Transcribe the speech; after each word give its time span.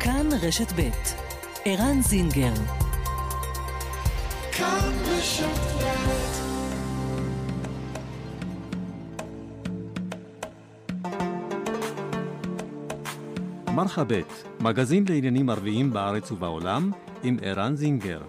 כאן 0.00 0.28
רשת 0.42 0.72
ב' 0.72 0.90
ערן 1.64 2.02
זינגר 2.02 2.54
כאן 4.52 4.92
רשת 5.08 5.72
מרחבת, 13.74 14.44
מגזין 14.60 15.04
לעניינים 15.08 15.50
ערביים 15.50 15.92
בארץ 15.92 16.32
ובעולם, 16.32 16.90
עם 17.22 17.36
ערן 17.42 17.76
זינגר. 17.76 18.22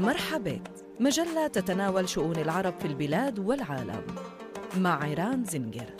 مرحبت 0.00 0.84
مجلة 1.00 1.46
تتناول 1.52 2.08
شؤون 2.08 2.36
العرب 2.36 2.74
في 2.78 2.86
البلاد 2.86 3.38
والعالم 3.38 4.02
مع 4.76 5.02
عيران 5.02 5.44
زنجر 5.44 5.90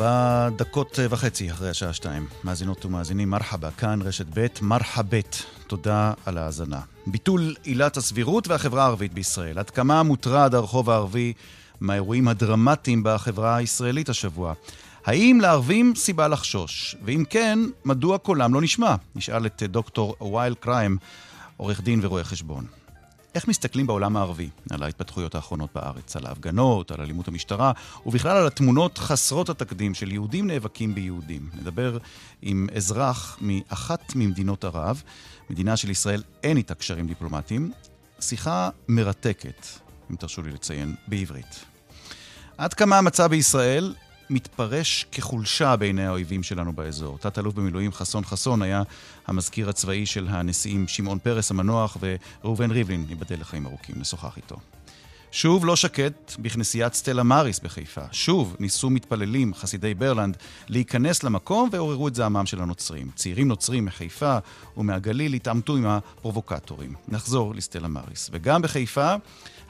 ארבע 0.00 0.48
דקות 0.56 0.98
וחצי 1.10 1.50
אחרי 1.50 1.70
השעה 1.70 1.92
שתיים. 1.92 2.26
מאזינות 2.44 2.84
ומאזינים, 2.84 3.30
מרחבה, 3.30 3.70
כאן 3.70 4.02
רשת 4.02 4.26
ב', 4.34 4.46
מרחבת. 4.62 5.42
תודה 5.66 6.12
על 6.26 6.38
ההאזנה. 6.38 6.80
ביטול 7.06 7.54
עילת 7.62 7.96
הסבירות 7.96 8.48
והחברה 8.48 8.82
הערבית 8.82 9.14
בישראל. 9.14 9.58
עד 9.58 9.70
כמה 9.70 10.02
מוטרד 10.02 10.54
הרחוב 10.54 10.90
הערבי 10.90 11.32
מהאירועים 11.80 12.28
הדרמטיים 12.28 13.02
בחברה 13.04 13.56
הישראלית 13.56 14.08
השבוע? 14.08 14.54
האם 15.06 15.38
לערבים 15.42 15.92
סיבה 15.96 16.28
לחשוש? 16.28 16.96
ואם 17.04 17.24
כן, 17.30 17.58
מדוע 17.84 18.18
קולם 18.18 18.54
לא 18.54 18.60
נשמע? 18.60 18.94
נשאל 19.14 19.46
את 19.46 19.62
דוקטור 19.62 20.16
וייל 20.34 20.54
קריים, 20.54 20.96
עורך 21.56 21.80
דין 21.80 22.00
ורואה 22.02 22.24
חשבון. 22.24 22.64
איך 23.34 23.48
מסתכלים 23.48 23.86
בעולם 23.86 24.16
הערבי 24.16 24.48
על 24.70 24.82
ההתפתחויות 24.82 25.34
האחרונות 25.34 25.70
בארץ, 25.74 26.16
על 26.16 26.26
ההפגנות, 26.26 26.90
על 26.90 27.00
אלימות 27.00 27.28
המשטרה, 27.28 27.72
ובכלל 28.06 28.36
על 28.36 28.46
התמונות 28.46 28.98
חסרות 28.98 29.48
התקדים 29.48 29.94
של 29.94 30.12
יהודים 30.12 30.46
נאבקים 30.46 30.94
ביהודים. 30.94 31.48
נדבר 31.54 31.98
עם 32.42 32.66
אזרח 32.76 33.38
מאחת 33.40 34.16
ממדינות 34.16 34.64
ערב, 34.64 35.02
מדינה 35.50 35.76
של 35.76 35.90
ישראל 35.90 36.22
אין 36.42 36.56
איתה 36.56 36.74
קשרים 36.74 37.06
דיפלומטיים. 37.06 37.72
שיחה 38.20 38.70
מרתקת, 38.88 39.66
אם 40.10 40.16
תרשו 40.16 40.42
לי 40.42 40.50
לציין, 40.50 40.94
בעברית. 41.08 41.64
עד 42.58 42.74
כמה 42.74 42.98
המצב 42.98 43.30
בישראל 43.30 43.94
מתפרש 44.30 45.06
כחולשה 45.12 45.76
בעיני 45.76 46.06
האויבים 46.06 46.42
שלנו 46.42 46.72
באזור. 46.72 47.18
תת-אלוף 47.18 47.54
במילואים 47.54 47.92
חסון 47.92 48.24
חסון 48.24 48.62
היה 48.62 48.82
המזכיר 49.26 49.68
הצבאי 49.68 50.06
של 50.06 50.26
הנשיאים 50.28 50.88
שמעון 50.88 51.18
פרס 51.18 51.50
המנוח 51.50 51.96
וראובן 52.00 52.70
ריבלין, 52.70 53.06
ייבדל 53.08 53.40
לחיים 53.40 53.66
ארוכים, 53.66 53.94
נשוחח 53.98 54.36
איתו. 54.36 54.56
שוב 55.30 55.66
לא 55.66 55.76
שקט 55.76 56.36
בכנסיית 56.38 56.94
סטלה 56.94 57.22
מאריס 57.22 57.58
בחיפה. 57.58 58.00
שוב 58.12 58.56
ניסו 58.58 58.90
מתפללים, 58.90 59.54
חסידי 59.54 59.94
ברלנד, 59.94 60.36
להיכנס 60.68 61.22
למקום 61.22 61.68
ועוררו 61.72 62.08
את 62.08 62.14
זעמם 62.14 62.46
של 62.46 62.62
הנוצרים. 62.62 63.10
צעירים 63.14 63.48
נוצרים 63.48 63.84
מחיפה 63.84 64.38
ומהגליל 64.76 65.32
התעמתו 65.34 65.76
עם 65.76 65.86
הפרובוקטורים. 65.86 66.94
נחזור 67.08 67.54
לסטלה 67.54 67.88
מאריס. 67.88 68.30
וגם 68.32 68.62
בחיפה, 68.62 69.14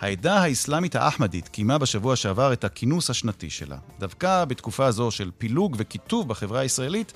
העדה 0.00 0.38
האסלאמית 0.38 0.96
האחמדית 0.96 1.48
קיימה 1.48 1.78
בשבוע 1.78 2.16
שעבר 2.16 2.52
את 2.52 2.64
הכינוס 2.64 3.10
השנתי 3.10 3.50
שלה. 3.50 3.76
דווקא 3.98 4.44
בתקופה 4.44 4.90
זו 4.90 5.10
של 5.10 5.30
פילוג 5.38 5.76
וקיטוב 5.78 6.28
בחברה 6.28 6.60
הישראלית, 6.60 7.12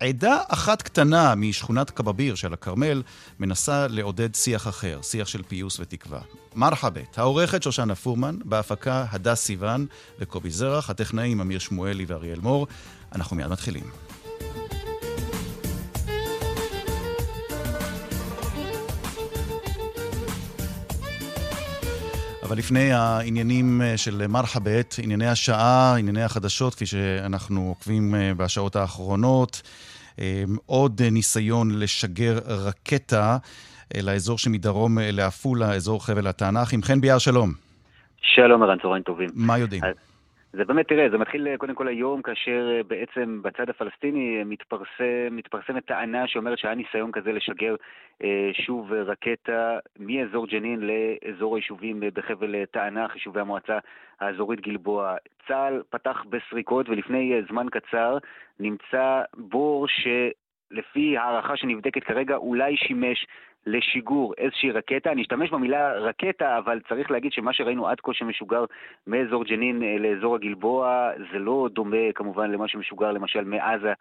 עדה 0.00 0.38
אחת 0.48 0.82
קטנה 0.82 1.34
משכונת 1.34 1.90
קבביר 1.90 2.34
של 2.34 2.52
הכרמל 2.52 3.02
מנסה 3.38 3.86
לעודד 3.88 4.34
שיח 4.34 4.68
אחר, 4.68 5.00
שיח 5.02 5.28
של 5.28 5.42
פיוס 5.42 5.80
ותקווה. 5.80 6.20
מרחבת, 6.54 7.18
העורכת 7.18 7.62
שושנה 7.62 7.94
פורמן, 7.94 8.38
בהפקה 8.44 9.06
הדס 9.10 9.40
סיוון 9.40 9.86
וקובי 10.18 10.50
זרח, 10.50 10.90
הטכנאים 10.90 11.40
אמיר 11.40 11.58
שמואלי 11.58 12.04
ואריאל 12.08 12.40
מור. 12.40 12.66
אנחנו 13.12 13.36
מיד 13.36 13.46
מתחילים. 13.46 14.13
אבל 22.44 22.56
לפני 22.58 22.92
העניינים 22.92 23.82
אה, 23.82 23.96
של 23.96 24.26
מרחבת, 24.26 24.94
ענייני 25.02 25.26
השעה, 25.26 25.96
ענייני 25.98 26.22
החדשות, 26.22 26.74
כפי 26.74 26.86
שאנחנו 26.86 27.68
עוקבים 27.68 28.14
אה, 28.14 28.34
בשעות 28.36 28.76
האחרונות, 28.76 29.62
אה, 30.18 30.44
עוד 30.66 31.02
ניסיון 31.02 31.78
לשגר 31.78 32.38
רקטה 32.46 33.36
לאזור 34.02 34.38
שמדרום 34.38 34.98
לעפולה, 35.02 35.74
אזור 35.74 36.06
חבל 36.06 36.26
התענך. 36.26 36.72
עם 36.72 36.82
חן 36.82 37.00
ביאר, 37.00 37.18
שלום. 37.18 37.52
שלום, 38.22 38.62
ערן, 38.62 38.78
צהריים 38.82 39.02
טובים. 39.02 39.28
מה 39.34 39.58
יודעים? 39.58 39.82
זה 40.56 40.64
באמת, 40.64 40.88
תראה, 40.88 41.10
זה 41.10 41.18
מתחיל 41.18 41.48
אה, 41.48 41.56
קודם 41.58 41.74
כל 41.74 41.88
היום, 41.88 42.22
כאשר 42.22 42.70
אה, 42.76 42.82
בעצם 42.82 43.42
בצד 43.42 43.70
הפלסטיני 43.70 44.38
אה, 44.38 44.44
מתפרסם, 44.44 45.28
מתפרסמת 45.30 45.86
טענה 45.86 46.28
שאומרת 46.28 46.58
שהיה 46.58 46.74
ניסיון 46.74 47.12
כזה 47.12 47.32
לשגר 47.32 47.74
אה, 48.22 48.50
שוב 48.52 48.92
רקטה 48.92 49.78
מאזור 49.98 50.46
ג'נין 50.46 50.80
לאזור 50.80 51.56
היישובים 51.56 52.00
בחבל 52.14 52.64
תענך, 52.64 53.14
יישובי 53.14 53.40
המועצה 53.40 53.78
האזורית 54.20 54.60
גלבוע. 54.60 55.16
צה"ל 55.48 55.82
פתח 55.90 56.24
בסריקות 56.30 56.88
ולפני 56.88 57.40
זמן 57.48 57.66
קצר 57.70 58.18
נמצא 58.60 59.22
בור 59.36 59.86
שלפי 59.88 61.18
הערכה 61.18 61.56
שנבדקת 61.56 62.04
כרגע 62.04 62.36
אולי 62.36 62.76
שימש 62.76 63.26
לשיגור 63.66 64.34
איזושהי 64.38 64.70
רקטה. 64.70 65.12
אני 65.12 65.22
אשתמש 65.22 65.50
במילה 65.50 65.92
רקטה, 65.92 66.58
אבל 66.58 66.80
צריך 66.88 67.10
להגיד 67.10 67.32
שמה 67.32 67.52
שראינו 67.52 67.88
עד 67.88 68.00
כה 68.00 68.14
שמשוגר 68.14 68.64
מאזור 69.06 69.44
ג'נין 69.44 69.82
אה, 69.82 69.96
לאזור 69.98 70.34
הגלבוע, 70.34 71.10
זה 71.32 71.38
לא 71.38 71.68
דומה 71.72 72.12
כמובן 72.14 72.50
למה 72.50 72.68
שמשוגר 72.68 73.12
למשל 73.12 73.44
מעזה 73.44 73.92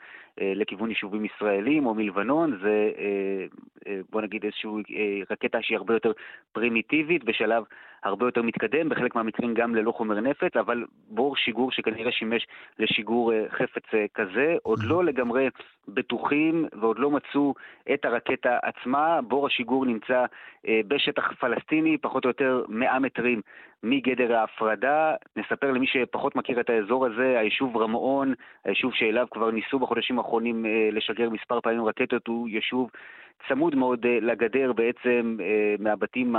אה, 0.42 0.54
לכיוון 0.56 0.90
יישובים 0.90 1.26
ישראלים 1.26 1.86
או 1.86 1.94
מלבנון, 1.94 2.60
זה 2.62 2.92
אה, 2.98 4.00
בוא 4.10 4.22
נגיד 4.22 4.44
איזושהי 4.44 5.24
רקטה 5.32 5.62
שהיא 5.62 5.78
הרבה 5.78 5.94
יותר 5.94 6.12
פרימיטיבית, 6.52 7.24
בשלב 7.24 7.64
הרבה 8.04 8.26
יותר 8.26 8.42
מתקדם, 8.42 8.90
בחלק 8.90 9.16
מהמקרים 9.16 9.54
גם 9.54 9.76
ללא 9.76 9.92
חומר 9.92 10.20
נפץ, 10.20 10.56
אבל 10.56 10.86
בור 11.10 11.36
שיגור 11.36 11.72
שכנראה 11.72 12.12
שימש 12.12 12.48
לשיגור 12.80 13.32
חפץ 13.50 13.84
כזה, 14.14 14.56
עוד 14.64 14.80
לא 14.84 15.04
לגמרי 15.04 15.50
בטוחים 15.88 16.66
ועוד 16.74 17.00
לא 17.00 17.12
מצאו 17.12 17.54
את 17.94 18.06
הרקטה 18.06 18.58
עצמה. 18.64 19.20
בור 19.22 19.48
השיגור 19.48 19.86
נמצא 19.86 20.26
אה, 20.68 20.82
בשטח 20.88 21.32
פלסטיני, 21.40 21.98
פחות 21.98 22.26
או 22.26 22.30
יותר 22.30 22.64
100 22.70 23.00
מטרים 23.00 23.42
מגדר 23.84 24.36
ההפרדה. 24.36 25.16
נספר 25.36 25.72
למי 25.72 25.88
שפחות 25.88 26.36
מכיר 26.36 26.60
את 26.60 26.70
האזור 26.70 27.06
הזה, 27.06 27.40
היישוב 27.40 27.78
רמאון, 27.78 28.34
היישוב 28.66 28.94
שאליו 28.94 29.28
כבר 29.32 29.52
ניסו 29.52 29.80
בחודשים 29.80 30.18
האחרונים 30.18 30.66
אה, 30.66 30.90
לשגר 30.92 31.30
מספר 31.30 31.62
פעמים 31.62 31.86
רקטות, 31.86 32.28
הוא 32.28 32.50
יישוב 32.50 32.90
צמוד 33.48 33.76
מאוד 33.76 34.06
אה, 34.06 34.18
לגדר 34.22 34.74
בעצם 34.74 35.38
אה, 35.42 35.76
מהבתים 35.80 36.36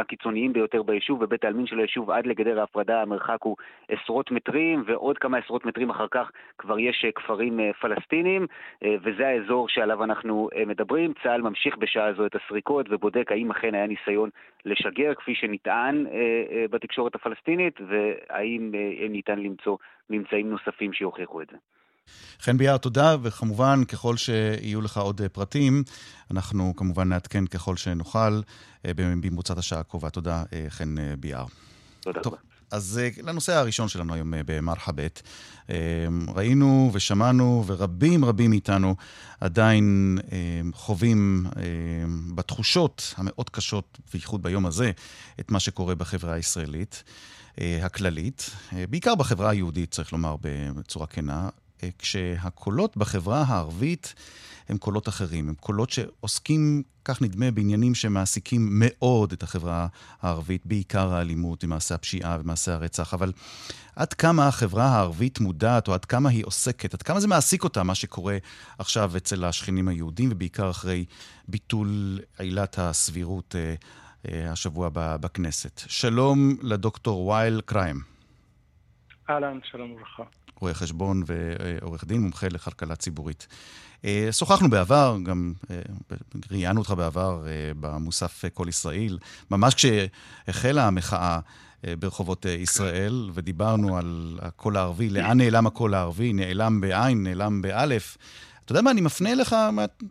הקיצוניים 0.00 0.52
ביותר 0.52 0.82
ביישוב, 0.82 1.22
ובית 1.22 1.44
העלמין 1.44 1.66
של 1.66 1.78
היישוב 1.78 2.10
עד 2.10 2.26
לגדר 2.26 2.60
ההפרדה 2.60 3.02
המרחק 3.02 3.38
הוא 3.42 3.56
עשרות 3.88 4.30
מטרים, 4.30 4.82
ועוד 4.86 5.18
כמה 5.18 5.38
עשרות 5.38 5.64
מטרים 5.64 5.90
אחר 5.90 6.06
כך 6.10 6.30
כבר 6.58 6.78
יש 6.78 7.06
כפרים 7.14 7.60
פלסטינים, 7.80 8.46
וזה 9.02 9.28
האזור 9.28 9.68
שעליו 9.68 10.04
אנחנו 10.04 10.48
מדברים. 10.66 11.12
צה"ל 11.22 11.42
ממשיך 11.42 11.76
בשעה 11.76 12.12
זו 12.12 12.26
את 12.26 12.36
הסריקות 12.36 12.86
ובודק 12.90 13.32
האם 13.32 13.50
אכן 13.50 13.74
היה 13.74 13.86
ניסיון 13.86 14.30
לשגר, 14.64 15.14
כפי 15.14 15.34
שנטען 15.34 16.06
בתקשורת 16.70 17.14
הפלסטינית, 17.14 17.80
והאם 17.88 18.72
ניתן 19.10 19.38
למצוא 19.38 19.76
ממצאים 20.10 20.50
נוספים 20.50 20.92
שיוכיחו 20.92 21.42
את 21.42 21.46
זה. 21.50 21.56
חן 22.44 22.58
ביאר, 22.58 22.76
תודה, 22.76 23.16
וכמובן, 23.22 23.84
ככל 23.84 24.16
שיהיו 24.16 24.80
לך 24.80 24.98
עוד 24.98 25.22
אה, 25.22 25.28
פרטים, 25.28 25.82
אנחנו 26.30 26.72
כמובן 26.76 27.08
נעדכן 27.08 27.46
ככל 27.46 27.76
שנוכל 27.76 28.40
אה, 28.86 28.90
במרוצת 28.96 29.58
השעה 29.58 29.80
הקרובה. 29.80 30.10
תודה, 30.10 30.42
אה, 30.52 30.66
חן 30.68 30.94
ביאר. 31.20 31.44
תודה 32.00 32.20
רבה. 32.24 32.36
אז 32.70 33.00
לנושא 33.22 33.54
הראשון 33.54 33.88
שלנו 33.88 34.14
היום 34.14 34.32
במרחבת. 34.46 35.22
ראינו 36.34 36.90
ושמענו, 36.92 37.64
ורבים 37.66 38.24
רבים 38.24 38.50
מאיתנו 38.50 38.96
עדיין 39.40 40.18
חווים 40.72 41.46
בתחושות 42.34 43.14
המאוד 43.16 43.50
קשות, 43.50 43.98
בייחוד 44.12 44.42
ביום 44.42 44.66
הזה, 44.66 44.90
את 45.40 45.50
מה 45.50 45.60
שקורה 45.60 45.94
בחברה 45.94 46.32
הישראלית 46.32 47.04
הכללית, 47.58 48.50
בעיקר 48.90 49.14
בחברה 49.14 49.50
היהודית, 49.50 49.90
צריך 49.90 50.12
לומר 50.12 50.36
בצורה 50.76 51.06
כנה. 51.06 51.48
כשהקולות 51.98 52.96
בחברה 52.96 53.44
הערבית 53.48 54.14
הם 54.68 54.78
קולות 54.78 55.08
אחרים. 55.08 55.48
הם 55.48 55.54
קולות 55.54 55.90
שעוסקים, 55.90 56.82
כך 57.04 57.22
נדמה, 57.22 57.50
בעניינים 57.50 57.94
שמעסיקים 57.94 58.68
מאוד 58.72 59.32
את 59.32 59.42
החברה 59.42 59.86
הערבית, 60.22 60.66
בעיקר 60.66 61.14
האלימות, 61.14 61.64
מעשה 61.64 61.94
הפשיעה 61.94 62.38
ומעשה 62.40 62.74
הרצח. 62.74 63.14
אבל 63.14 63.32
עד 63.96 64.14
כמה 64.14 64.48
החברה 64.48 64.84
הערבית 64.84 65.40
מודעת, 65.40 65.88
או 65.88 65.94
עד 65.94 66.04
כמה 66.04 66.28
היא 66.28 66.46
עוסקת, 66.46 66.94
עד 66.94 67.02
כמה 67.02 67.20
זה 67.20 67.28
מעסיק 67.28 67.64
אותה, 67.64 67.82
מה 67.82 67.94
שקורה 67.94 68.38
עכשיו 68.78 69.16
אצל 69.16 69.44
השכנים 69.44 69.88
היהודים, 69.88 70.28
ובעיקר 70.32 70.70
אחרי 70.70 71.04
ביטול 71.48 72.20
עילת 72.38 72.78
הסבירות 72.78 73.56
אה, 73.58 73.74
אה, 74.28 74.52
השבוע 74.52 74.88
בכנסת. 74.94 75.82
שלום 75.86 76.56
לדוקטור 76.62 77.26
וייל 77.26 77.60
קריים. 77.64 78.00
אהלן, 79.30 79.58
שלום 79.70 79.92
וברכה. 79.92 80.22
רואה 80.60 80.74
חשבון 80.74 81.22
ועורך 81.26 82.04
דין, 82.04 82.20
מומחה 82.20 82.48
לכלכלה 82.48 82.96
ציבורית. 82.96 83.46
אה, 84.04 84.28
שוחחנו 84.32 84.70
בעבר, 84.70 85.16
גם 85.22 85.52
אה, 85.70 85.78
ראיינו 86.50 86.80
אותך 86.80 86.90
בעבר 86.90 87.46
אה, 87.46 87.72
במוסף 87.80 88.44
כל 88.54 88.66
ישראל, 88.68 89.18
ממש 89.50 89.74
כשהחלה 89.74 90.86
המחאה 90.86 91.38
ברחובות 91.98 92.44
ישראל, 92.44 93.30
ודיברנו 93.34 93.96
על 93.96 94.38
הקול 94.42 94.76
הערבי, 94.76 95.10
לאן 95.10 95.38
נעלם 95.38 95.66
הקול 95.66 95.94
הערבי, 95.94 96.32
נעלם 96.32 96.80
בעין, 96.80 97.22
נעלם 97.22 97.62
באלף. 97.62 98.16
אתה 98.64 98.72
יודע 98.72 98.82
מה, 98.82 98.90
אני 98.90 99.00
מפנה 99.00 99.32
אליך 99.32 99.54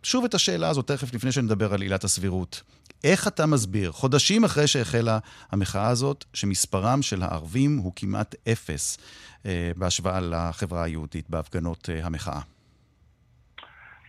שוב 0.04 0.26
את 0.26 0.34
השאלה 0.34 0.70
הזאת 0.70 0.88
תכף, 0.88 1.14
לפני 1.14 1.32
שנדבר 1.32 1.74
על 1.74 1.82
עילת 1.82 2.04
הסבירות. 2.04 2.64
איך 3.04 3.28
אתה 3.28 3.44
מסביר, 3.54 3.92
חודשים 3.92 4.44
אחרי 4.44 4.68
שהחלה 4.68 5.18
המחאה 5.52 5.90
הזאת, 5.90 6.26
שמספרם 6.34 7.02
של 7.02 7.22
הערבים 7.22 7.78
הוא 7.84 7.92
כמעט 7.96 8.36
אפס 8.52 8.98
אה, 9.46 9.72
בהשוואה 9.78 10.20
לחברה 10.32 10.84
היהודית 10.84 11.30
בהפגנות 11.30 11.90
אה, 11.90 12.06
המחאה? 12.06 12.42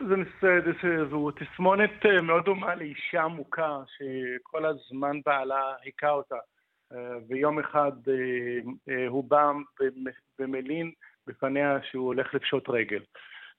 זה, 0.09 0.15
זה, 0.83 1.09
זו 1.11 1.31
תסמונת 1.31 2.07
אה, 2.07 2.21
מאוד 2.21 2.45
דומה 2.45 2.75
לאישה 2.75 3.27
מוכה 3.29 3.83
שכל 3.97 4.65
הזמן 4.67 5.17
בעלה 5.27 5.73
היכה 5.83 6.11
אותה 6.11 6.37
ויום 7.29 7.59
אחד 7.59 7.93
הוא 9.09 9.25
בא 9.25 9.53
ומלין 10.39 10.91
בפניה 11.27 11.79
שהוא 11.91 12.07
הולך 12.07 12.35
לפשוט 12.35 12.69
רגל. 12.69 13.01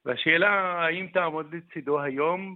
והשאלה 0.06 0.50
האם 0.84 1.08
תעמוד 1.14 1.56
לצידו 1.56 2.02
היום, 2.02 2.56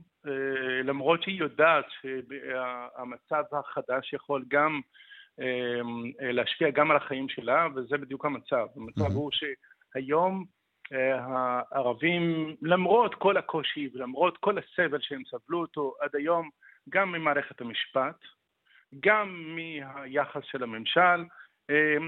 למרות 0.84 1.24
שהיא 1.24 1.40
יודעת 1.40 1.86
שהמצב 1.90 3.44
החדש 3.52 4.14
יכול 4.14 4.46
גם 4.48 4.82
להשפיע 6.20 6.70
גם 6.70 6.92
על 6.92 6.98
החיים 6.98 7.30
שלה, 7.30 7.68
וזה 7.76 7.98
בדיוק 7.98 8.26
המצב. 8.26 8.68
המצב 8.76 9.02
mm-hmm. 9.02 9.14
הוא 9.14 9.32
שהיום 9.32 10.46
הערבים, 10.92 12.56
למרות 12.62 13.16
כל 13.16 13.38
הקושי 13.38 13.90
ולמרות 13.94 14.38
כל 14.38 14.58
הסבל 14.58 15.00
שהם 15.02 15.22
סבלו 15.32 15.62
אותו 15.62 15.94
עד 16.02 16.10
היום, 16.16 16.50
גם 16.90 17.12
ממערכת 17.12 17.62
המשפט, 17.62 18.16
גם 19.00 19.56
מהיחס 19.56 20.42
של 20.44 20.64
הממשל, 20.64 21.24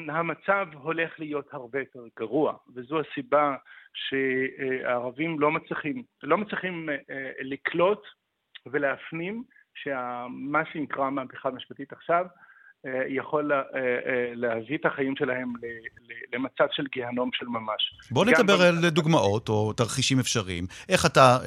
המצב 0.09 0.67
הולך 0.73 1.19
להיות 1.19 1.47
הרבה 1.51 1.79
יותר 1.79 2.03
גרוע, 2.19 2.53
וזו 2.75 2.99
הסיבה 2.99 3.55
שהערבים 3.93 5.39
לא 5.39 5.51
מצליחים, 5.51 6.03
לא 6.23 6.37
מצליחים 6.37 6.89
לקלוט 7.41 8.03
ולהפנים 8.65 9.43
שמה 9.73 10.61
שנקרא 10.73 11.09
מהפכה 11.09 11.51
משפטית 11.51 11.93
עכשיו 11.93 12.25
אה, 12.85 13.03
יכול 13.07 13.51
אה, 13.51 13.57
אה, 13.57 14.31
להביא 14.35 14.77
את 14.77 14.85
החיים 14.85 15.15
שלהם 15.15 15.53
למצב 16.33 16.65
של 16.71 16.83
גיהנום 16.91 17.29
של 17.33 17.45
ממש. 17.45 18.11
בוא 18.11 18.25
נדבר 18.25 18.61
על 18.61 18.89
דוגמאות 18.89 19.49
או 19.49 19.73
תרחישים 19.73 20.19
אפשריים. 20.19 20.65
איך 20.89 21.05
אתה, 21.05 21.37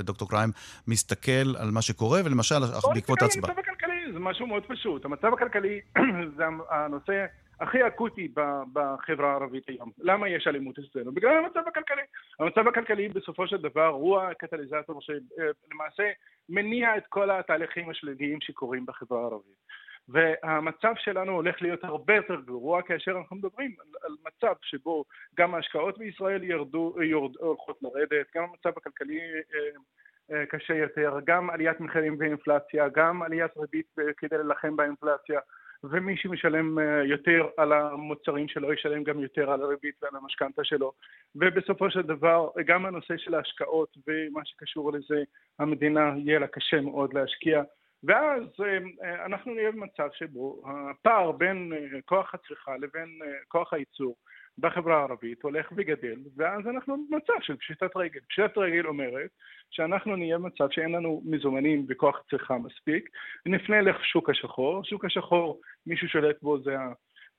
דוקטור 0.00 0.30
קריים, 0.30 0.50
מסתכל 0.88 1.56
על 1.58 1.70
מה 1.70 1.82
שקורה, 1.82 2.20
ולמשל, 2.24 2.54
בעקבות 2.94 3.22
ההצבעה? 3.22 3.50
המצב 3.50 3.60
הכלכלי 3.60 4.12
זה 4.12 4.18
משהו 4.18 4.46
מאוד 4.46 4.62
פשוט. 4.68 5.04
המצב 5.04 5.32
הכלכלי 5.32 5.80
זה 6.36 6.44
הנושא 6.70 7.26
הכי 7.60 7.86
אקוטי 7.86 8.28
בחברה 8.72 9.30
הערבית 9.30 9.68
היום. 9.68 9.90
למה 9.98 10.28
יש 10.28 10.46
אלימות 10.46 10.78
אצלנו? 10.78 11.12
בגלל 11.12 11.36
המצב 11.36 11.68
הכלכלי. 11.68 12.02
המצב 12.40 12.68
הכלכלי 12.68 13.08
בסופו 13.08 13.46
של 13.46 13.56
דבר 13.56 13.86
הוא 13.86 14.20
הקטליזטור 14.20 15.00
שלמעשה 15.00 16.10
מניע 16.48 16.96
את 16.96 17.06
כל 17.08 17.30
התהליכים 17.30 17.90
השליליים 17.90 18.40
שקורים 18.40 18.86
בחברה 18.86 19.20
הערבית. 19.20 19.56
והמצב 20.08 20.92
שלנו 20.96 21.32
הולך 21.32 21.62
להיות 21.62 21.84
הרבה 21.84 22.14
יותר 22.14 22.40
גרוע 22.40 22.82
כאשר 22.82 23.12
אנחנו 23.18 23.36
מדברים 23.36 23.74
על, 23.80 23.86
על 24.02 24.16
מצב 24.26 24.54
שבו 24.62 25.04
גם 25.38 25.54
ההשקעות 25.54 25.98
בישראל 25.98 26.42
ירדו, 26.42 26.94
יורד, 27.02 27.36
הולכות 27.36 27.78
לרדת, 27.82 28.26
גם 28.36 28.44
המצב 28.44 28.78
הכלכלי 28.78 29.20
אה, 29.20 30.36
אה, 30.36 30.46
קשה 30.46 30.74
יותר, 30.74 31.18
גם 31.24 31.50
עליית 31.50 31.80
מחירים 31.80 32.16
ואינפלציה, 32.18 32.88
גם 32.88 33.22
עליית 33.22 33.56
ריבית 33.56 33.96
כדי 34.16 34.36
להילחם 34.36 34.76
באינפלציה 34.76 35.40
ומי 35.84 36.16
שמשלם 36.16 36.78
אה, 36.78 37.04
יותר 37.04 37.48
על 37.56 37.72
המוצרים 37.72 38.48
שלו 38.48 38.72
ישלם 38.72 39.04
גם 39.04 39.20
יותר 39.20 39.50
על 39.50 39.62
הריבית 39.62 39.94
ועל 40.02 40.16
המשכנתה 40.16 40.64
שלו. 40.64 40.92
ובסופו 41.36 41.90
של 41.90 42.02
דבר 42.02 42.50
גם 42.66 42.86
הנושא 42.86 43.16
של 43.16 43.34
ההשקעות 43.34 43.96
ומה 44.08 44.40
שקשור 44.44 44.92
לזה 44.92 45.22
המדינה 45.58 46.14
יהיה 46.16 46.38
לה 46.38 46.46
קשה 46.46 46.80
מאוד 46.80 47.14
להשקיע. 47.14 47.62
ואז 48.04 48.42
אה, 48.60 49.26
אנחנו 49.26 49.54
נהיה 49.54 49.72
במצב 49.72 50.08
שבו 50.12 50.62
הפער 50.66 51.32
בין 51.32 51.72
אה, 51.72 52.00
כוח 52.04 52.34
הצריכה 52.34 52.76
לבין 52.76 53.18
אה, 53.24 53.28
כוח 53.48 53.72
הייצור 53.72 54.16
בחברה 54.58 54.98
הערבית 54.98 55.42
הולך 55.42 55.72
וגדל, 55.76 56.18
ואז 56.36 56.66
אנחנו 56.66 56.96
במצב 57.10 57.32
של 57.40 57.56
פשיטת 57.56 57.96
רגל. 57.96 58.20
פשיטת 58.28 58.58
רגל 58.58 58.86
אומרת 58.86 59.30
שאנחנו 59.70 60.16
נהיה 60.16 60.38
במצב 60.38 60.66
שאין 60.70 60.92
לנו 60.92 61.22
מזומנים 61.24 61.86
וכוח 61.88 62.22
צריכה 62.30 62.58
מספיק, 62.58 63.08
נפנה 63.46 63.80
לשוק 63.80 64.30
השחור, 64.30 64.84
שוק 64.84 65.04
השחור, 65.04 65.60
מי 65.86 65.96
ששולט 65.96 66.42
בו 66.42 66.58
זה, 66.58 66.76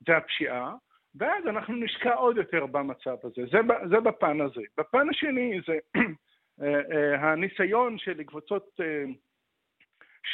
זה 0.08 0.18
הפשיעה, 0.18 0.76
ואז 1.16 1.48
אנחנו 1.48 1.76
נשקע 1.76 2.14
עוד 2.14 2.38
יותר 2.38 2.66
במצב 2.66 3.16
הזה. 3.24 3.42
זה, 3.52 3.58
זה 3.90 4.00
בפן 4.00 4.42
הזה. 4.42 4.62
בפן 4.78 5.10
השני 5.10 5.60
זה 5.68 5.78
הניסיון 7.22 7.98
של 7.98 8.24
קבוצות 8.24 8.80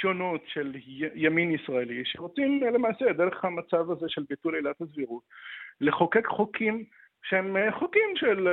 שונות 0.01 0.41
של 0.47 0.71
ימין 1.15 1.51
ישראלי 1.51 2.01
שרוצים 2.05 2.63
למעשה 2.63 3.13
דרך 3.13 3.45
המצב 3.45 3.91
הזה 3.91 4.05
של 4.09 4.23
ביטול 4.29 4.55
עילת 4.55 4.81
הסבירות 4.81 5.23
לחוקק 5.83 6.27
חוקים 6.27 6.83
שהם 7.23 7.57
חוקים 7.79 8.09
של 8.15 8.47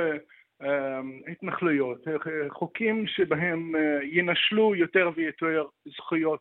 אה, 0.61 0.99
התנחלויות, 1.31 2.07
חוקים 2.49 3.07
שבהם 3.07 3.75
אה, 3.75 3.99
ינשלו 4.11 4.75
יותר 4.75 5.09
ויותר 5.15 5.63
זכויות 5.97 6.39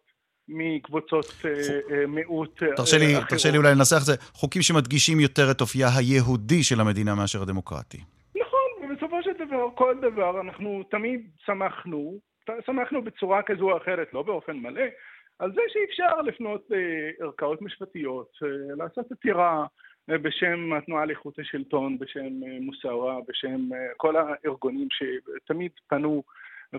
מקבוצות 0.48 1.26
אה, 1.44 2.06
מיעוט 2.06 2.62
תרשה 2.76 2.98
לי, 2.98 3.14
תרשה 3.28 3.50
לי 3.50 3.58
אולי 3.58 3.70
לנסח 3.70 3.96
את 3.96 4.06
זה, 4.06 4.16
חוקים 4.32 4.62
שמדגישים 4.62 5.20
יותר 5.20 5.50
את 5.50 5.60
אופייה 5.60 5.88
היהודי 5.98 6.62
של 6.62 6.80
המדינה 6.80 7.14
מאשר 7.14 7.42
הדמוקרטי. 7.42 7.98
נכון, 8.40 8.90
ובסופו 8.90 9.22
של 9.22 9.46
דבר, 9.46 9.68
כל 9.74 9.94
דבר, 10.02 10.40
אנחנו 10.40 10.82
תמיד 10.90 11.30
שמחנו 11.44 12.18
שמחנו 12.66 13.02
בצורה 13.02 13.42
כזו 13.42 13.70
או 13.70 13.76
אחרת, 13.76 14.14
לא 14.14 14.22
באופן 14.22 14.56
מלא, 14.56 14.82
על 15.38 15.52
זה 15.52 15.60
שאפשר 15.68 16.20
לפנות 16.20 16.66
לערכאות 17.20 17.62
משפטיות, 17.62 18.28
אה, 18.42 18.48
לעשות 18.76 19.12
עתירה 19.12 19.60
אה, 19.60 19.66
בשם 20.18 20.72
התנועה 20.72 21.04
לאיכות 21.04 21.38
השלטון, 21.38 21.98
בשם 21.98 22.44
אה, 22.46 22.58
מוסאווה, 22.60 23.18
בשם 23.28 23.68
כל 23.96 24.14
הארגונים 24.16 24.88
שתמיד 24.90 25.72
פנו 25.88 26.22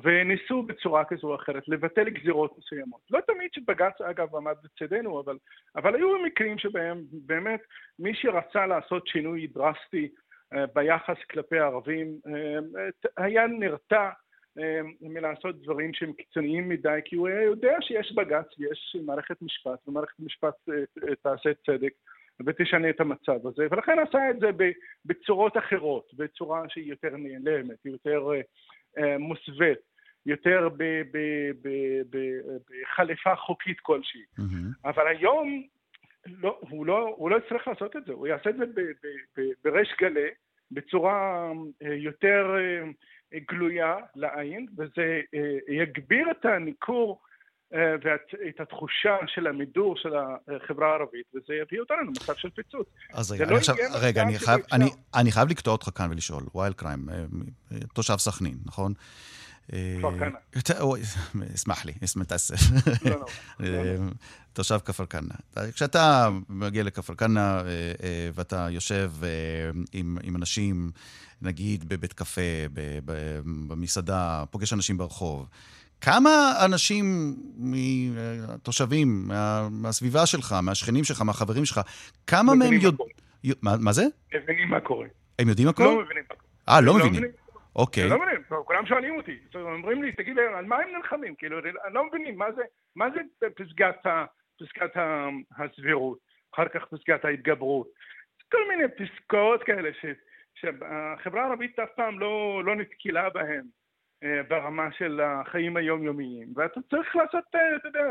וניסו 0.04 0.64
בצורה 0.64 1.06
כזו 1.06 1.28
או 1.28 1.36
אחרת 1.36 1.68
לבטל 1.68 2.10
גזירות 2.10 2.58
מסוימות. 2.58 3.02
לא 3.12 3.20
תמיד 3.28 3.50
שבג"ץ 3.54 4.02
אגב 4.02 4.36
עמד 4.36 4.56
בצדנו, 4.64 5.20
אבל, 5.20 5.38
אבל 5.76 5.96
היו 5.96 6.20
מקרים 6.26 6.58
שבהם 6.58 7.04
באמת 7.12 7.62
מי 8.00 8.12
שרצה 8.16 8.66
לעשות 8.68 9.08
שינוי 9.08 9.48
דרסטי 9.48 10.10
ביחס 10.76 11.18
כלפי 11.30 11.60
הערבים 11.60 12.20
היה 13.18 13.48
נרתע 13.48 14.10
מלעשות 15.02 15.62
דברים 15.62 15.94
שהם 15.94 16.14
קיצוניים 16.14 16.70
מדי, 16.70 17.00
כי 17.06 17.16
הוא 17.16 17.28
היה 17.28 17.42
יודע 17.42 17.78
שיש 17.82 18.12
בג"ץ 18.12 18.60
ויש 18.60 18.96
מערכת 19.06 19.42
משפט, 19.42 19.88
ומערכת 19.88 20.20
משפט 20.20 20.70
אה, 20.70 20.76
אה, 21.10 21.16
תעשה 21.16 21.50
צדק 21.66 21.94
ותשנה 22.46 22.90
את 22.90 23.00
המצב 23.02 23.48
הזה, 23.48 23.68
ולכן 23.72 23.98
עשה 24.00 24.30
את 24.30 24.40
זה 24.40 24.50
בצורות 25.06 25.58
אחרות, 25.58 26.12
בצורה 26.14 26.64
שהיא 26.70 26.90
יותר 26.90 27.18
נעלמת, 27.18 27.86
יותר 27.86 28.30
אה, 28.98 29.18
מוסווית, 29.18 29.80
יותר 30.26 30.70
בחליפה 32.10 33.36
חוקית 33.36 33.80
כלשהי. 33.80 34.22
Mm-hmm. 34.40 34.90
אבל 34.90 35.08
היום 35.08 35.64
לא, 36.26 36.60
הוא, 36.60 36.86
לא, 36.86 37.14
הוא 37.18 37.30
לא 37.30 37.38
יצטרך 37.38 37.68
לעשות 37.68 37.96
את 37.96 38.06
זה, 38.06 38.14
הוא 38.14 38.28
יעשה 38.28 38.50
את 38.50 38.56
זה 38.58 38.66
בריש 39.64 39.94
גלי, 40.02 40.30
בצורה 40.72 41.52
יותר 41.82 42.56
גלויה 43.52 43.98
לעין, 44.16 44.68
וזה 44.78 45.22
אה, 45.34 45.58
יגביר 45.68 46.32
את 46.32 46.46
הניכור 46.46 47.22
אה, 47.22 47.31
ואת 47.72 48.60
התחושה 48.60 49.18
של 49.28 49.48
המידור 49.48 49.96
של 49.98 50.10
החברה 50.16 50.88
הערבית, 50.88 51.26
וזה 51.36 51.54
יביא 51.54 51.80
אותנו 51.80 51.98
למצב 51.98 52.34
של 52.36 52.50
פיצוץ. 52.50 52.88
אז 53.14 53.32
רגע, 53.32 53.46
לא 53.46 53.50
אני 53.50 53.58
עכשיו, 53.58 53.76
רגע, 54.02 54.22
אני 54.22 54.40
חייב, 54.40 54.62
אני, 54.72 54.90
אני 55.16 55.32
חייב 55.32 55.50
לקטוע 55.50 55.74
אותך 55.74 55.90
כאן 55.96 56.12
ולשאול, 56.12 56.44
ווייל 56.56 56.74
קריים, 56.74 57.10
תושב 57.94 58.18
סכנין, 58.18 58.58
נכון? 58.66 58.94
אסמח 61.56 61.86
לי, 61.86 61.94
אסמח 62.04 62.26
תאסף. 62.26 62.56
לא, 63.06 63.26
לא. 63.60 63.84
תושב 64.54 64.80
כפר 64.86 65.06
כנא. 65.06 65.64
כשאתה 65.74 66.30
מגיע 66.50 66.84
לכפר 66.84 67.16
כנא 67.16 67.62
ואתה 68.34 68.68
יושב 68.70 69.12
עם 69.94 70.36
אנשים, 70.36 70.92
נגיד 71.42 71.90
בבית 71.90 72.14
קפה, 72.14 72.42
במסעדה, 73.68 74.44
פוגש 74.52 74.74
אנשים 74.74 74.98
ברחוב, 74.98 75.50
כמה 76.02 76.30
אנשים 76.66 77.06
מהתושבים, 78.16 79.08
מה, 79.28 79.68
מהסביבה 79.72 80.26
שלך, 80.26 80.56
מהשכנים 80.64 81.04
שלך, 81.04 81.22
מהחברים 81.22 81.66
שלך, 81.66 81.80
כמה 82.28 82.56
מהם 82.56 82.74
יודעים... 82.74 83.10
מה, 83.62 83.72
מה 83.80 83.92
זה? 83.92 84.04
מבינים 84.34 84.70
מה 84.70 84.80
קורה. 84.80 85.08
הם 85.40 85.50
יודעים 85.50 85.68
מה 85.68 85.74
קורה? 85.74 85.94
לא 85.94 86.02
מבינים 86.02 86.24
מה 86.30 86.36
קורה. 86.36 86.76
אה, 86.76 86.82
לא, 86.82 87.00
לא 87.00 87.06
מבינים. 87.06 87.32
אוקיי. 87.76 88.10
לא 88.10 88.18
מבינים, 88.18 88.42
כולם 88.66 88.86
שואלים 88.86 89.16
אותי. 89.16 89.38
אומרים 89.56 90.04
לי, 90.04 90.12
תגיד, 90.12 90.40
על 90.40 90.66
מה 90.66 90.76
הם 90.76 90.90
נלחמים? 90.98 91.36
כאילו, 91.36 91.60
אני 91.60 91.94
לא 91.94 92.08
מבינים, 92.08 92.38
מה 92.96 93.06
זה, 93.12 93.22
פסגת, 93.56 94.08
הסבירות, 95.58 96.18
אחר 96.54 96.68
כך 96.74 96.82
פסגת 96.86 97.26
ההתגברות. 97.26 97.88
כל 98.52 98.58
מיני 98.70 98.84
פסקאות 98.98 99.64
כאלה 99.64 99.90
שהחברה 100.56 101.44
הערבית 101.44 101.80
אף 101.80 101.90
פעם 101.96 102.20
לא, 102.20 102.62
לא 102.66 102.76
נתקלה 102.76 103.30
בהן. 103.30 103.66
אה, 104.24 104.42
ברמה 104.50 104.88
של 104.98 105.22
החיים 105.24 105.78
היומיומיים, 105.78 106.54
ואתה 106.56 106.80
צריך 106.90 107.16
לעשות, 107.16 107.44
אה, 107.56 107.76
אתה 107.76 107.88
יודע, 107.88 108.06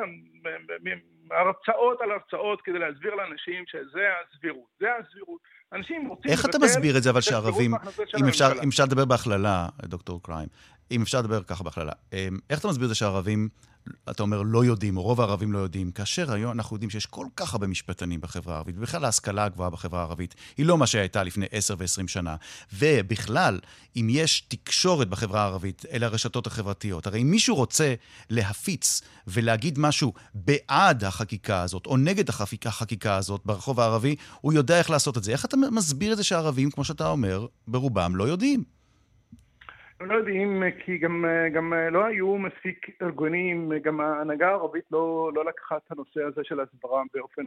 הרצאות 1.31 2.01
על 2.01 2.11
הרצאות 2.11 2.63
כדי 2.63 2.79
להסביר 2.79 3.15
לאנשים 3.15 3.65
שזה 3.67 4.01
הסבירות, 4.25 4.69
זה 4.81 4.87
הסבירות. 5.01 5.41
אנשים 5.73 6.07
רוצים... 6.09 6.31
איך 6.31 6.45
אתה 6.45 6.59
מסביר 6.59 6.97
את 6.97 7.03
זה, 7.03 7.11
אבל 7.11 7.21
שערבים, 7.21 7.75
אם 8.21 8.29
אפשר, 8.29 8.49
אם 8.63 8.69
אפשר 8.69 8.85
לדבר 8.85 9.05
בהכללה, 9.05 9.69
דוקטור 9.83 10.23
קריים, 10.23 10.49
אם 10.91 11.03
אפשר 11.03 11.19
לדבר 11.19 11.43
ככה 11.43 11.65
בהכללה, 11.65 11.93
אה, 12.13 12.29
איך 12.51 12.59
אתה 12.59 12.69
מסביר 12.69 12.85
את 12.85 12.89
זה 12.89 12.95
שערבים 12.95 13.49
אתה 14.11 14.23
אומר, 14.23 14.43
לא 14.43 14.65
יודעים, 14.65 14.97
או 14.97 15.03
רוב 15.03 15.21
הערבים 15.21 15.53
לא 15.53 15.59
יודעים, 15.59 15.91
כאשר 15.91 16.33
היום 16.33 16.53
אנחנו 16.53 16.77
יודעים 16.77 16.91
שיש 16.91 17.07
כל 17.07 17.27
כך 17.37 17.55
הרבה 17.55 17.67
משפטנים 17.67 18.21
בחברה 18.21 18.55
הערבית, 18.55 18.75
ובכלל 18.79 19.05
ההשכלה 19.05 19.45
הגבוהה 19.45 19.71
בחברה 19.71 20.01
הערבית 20.01 20.35
היא 20.57 20.67
לא 20.67 20.79
מה 20.79 20.87
שהייתה 20.87 21.23
לפני 21.23 21.47
10 21.51 21.75
ו-20 21.79 22.09
שנה. 22.09 22.37
ובכלל, 22.73 23.61
אם 23.97 24.09
יש 24.11 24.41
תקשורת 24.41 25.09
בחברה 25.09 25.43
הערבית, 25.43 25.85
אלה 25.93 26.07
הרשתות 26.07 26.47
החברתיות. 26.47 27.07
הרי 27.07 27.23
אם 27.23 27.31
מישהו 27.31 27.57
רוצה 27.57 27.95
להפיץ 28.31 29.03
ולהגיד 29.27 29.79
משהו 29.79 30.13
בעד 30.35 31.05
החקיקה 31.05 31.63
הזאת, 31.63 31.87
או 31.87 31.97
נגד 31.97 32.29
החקיקה 32.65 33.17
הזאת 33.17 33.41
ברחוב 33.45 33.81
הערבי, 33.81 34.17
הוא 34.41 34.53
יודע 34.53 34.79
איך 34.79 34.91
לעשות 34.91 35.19
את 35.19 35.25
זה. 35.25 35.33
איך 35.33 35.45
אתה 35.45 35.57
מסביר 35.57 36.13
את 36.13 36.17
זה 36.17 36.25
שהערבים, 36.25 36.71
כמו 36.71 36.85
שאתה 36.85 37.09
אומר, 37.09 37.47
ברובם 37.69 38.17
לא 38.17 38.25
יודעים? 38.25 38.80
לא 40.01 40.15
יודעים, 40.15 40.63
כי 40.85 40.99
גם, 40.99 41.25
גם 41.53 41.73
לא 41.91 42.05
היו 42.05 42.39
מספיק 42.39 43.03
ארגונים, 43.03 43.73
גם 43.83 44.01
ההנהגה 44.01 44.49
הערבית 44.49 44.85
לא, 44.91 45.31
לא 45.35 45.45
לקחה 45.45 45.77
את 45.77 45.91
הנושא 45.91 46.23
הזה 46.23 46.45
של 46.45 46.61
הסברה 46.61 47.03
באופן 47.15 47.47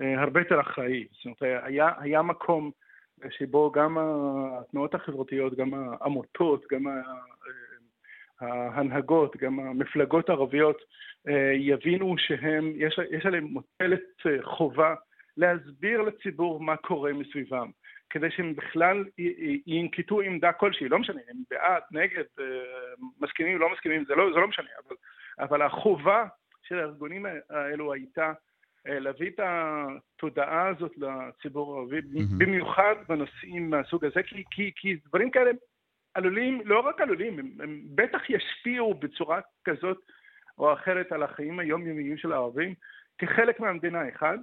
אה, 0.00 0.22
הרבה 0.22 0.40
יותר 0.40 0.60
אחראי. 0.60 1.06
זאת 1.12 1.24
אומרת, 1.24 1.62
היה, 1.64 1.90
היה 1.98 2.22
מקום 2.22 2.70
שבו 3.30 3.72
גם 3.72 3.98
התנועות 4.52 4.94
החברתיות, 4.94 5.54
גם 5.54 5.74
העמותות, 5.74 6.64
גם 6.72 6.86
ההנהגות, 8.40 9.36
גם 9.36 9.60
המפלגות 9.60 10.28
הערביות 10.28 10.76
אה, 11.28 11.52
יבינו 11.54 12.14
שהם, 12.18 12.72
יש, 12.76 12.98
יש 13.10 13.26
עליהם 13.26 13.44
מוטלת 13.44 14.02
חובה 14.42 14.94
להסביר 15.36 16.02
לציבור 16.02 16.60
מה 16.60 16.76
קורה 16.76 17.12
מסביבם. 17.12 17.70
כדי 18.10 18.30
שהם 18.30 18.54
בכלל 18.54 19.04
ינקטו 19.66 20.20
עמדה 20.20 20.52
כלשהי, 20.52 20.88
לא 20.88 20.98
משנה, 20.98 21.20
הם 21.28 21.36
בעד, 21.50 21.82
נגד, 21.90 22.24
אה, 22.40 22.44
מסכימים, 23.20 23.58
לא 23.58 23.72
מסכימים, 23.72 24.04
זה 24.04 24.14
לא, 24.14 24.32
זה 24.32 24.40
לא 24.40 24.48
משנה, 24.48 24.68
אבל, 24.86 24.96
אבל 25.38 25.62
החובה 25.62 26.26
של 26.62 26.78
הארגונים 26.78 27.26
האלו 27.50 27.92
הייתה 27.92 28.32
אה, 28.88 28.98
להביא 28.98 29.30
את 29.30 29.40
התודעה 29.42 30.68
הזאת 30.68 30.92
לציבור 30.96 31.76
הערבי, 31.76 31.98
mm-hmm. 31.98 32.38
במיוחד 32.38 32.94
בנושאים 33.08 33.70
מהסוג 33.70 34.04
הזה, 34.04 34.22
כי, 34.22 34.44
כי, 34.50 34.72
כי 34.76 34.96
דברים 35.08 35.30
כאלה 35.30 35.50
עלולים, 36.14 36.62
לא 36.64 36.80
רק 36.80 37.00
עלולים, 37.00 37.38
הם, 37.38 37.50
הם 37.60 37.80
בטח 37.94 38.22
ישפיעו 38.30 38.94
בצורה 38.94 39.40
כזאת 39.64 39.98
או 40.58 40.72
אחרת 40.72 41.12
על 41.12 41.22
החיים 41.22 41.58
היומיומיים 41.58 42.16
של 42.16 42.32
הערבים 42.32 42.74
כחלק 43.18 43.60
מהמדינה, 43.60 44.08
אחד, 44.08 44.38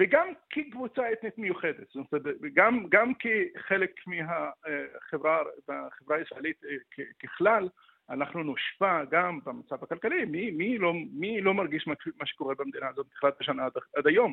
וגם 0.00 0.26
כקבוצה 0.50 1.12
אתנית 1.12 1.38
מיוחדת, 1.38 1.88
זאת 1.94 2.06
אומרת, 2.12 2.36
גם, 2.54 2.84
גם 2.88 3.12
כחלק 3.14 3.90
מהחברה 4.06 5.38
בחברה 5.68 6.16
הישראלית 6.16 6.56
אה, 6.64 7.04
ככלל, 7.22 7.68
אנחנו 8.10 8.42
נושפע 8.42 9.04
גם 9.10 9.38
במצב 9.46 9.82
הכלכלי, 9.82 10.24
מי, 10.24 10.50
מי, 10.50 10.78
לא, 10.78 10.92
מי 11.12 11.40
לא 11.40 11.54
מרגיש 11.54 11.86
מה, 11.86 12.26
שקורה 12.26 12.54
במדינה 12.54 12.88
הזאת 12.88 13.06
בתחילת 13.10 13.40
השנה 13.40 13.64
עד, 13.64 13.72
עד 13.96 14.06
היום? 14.06 14.32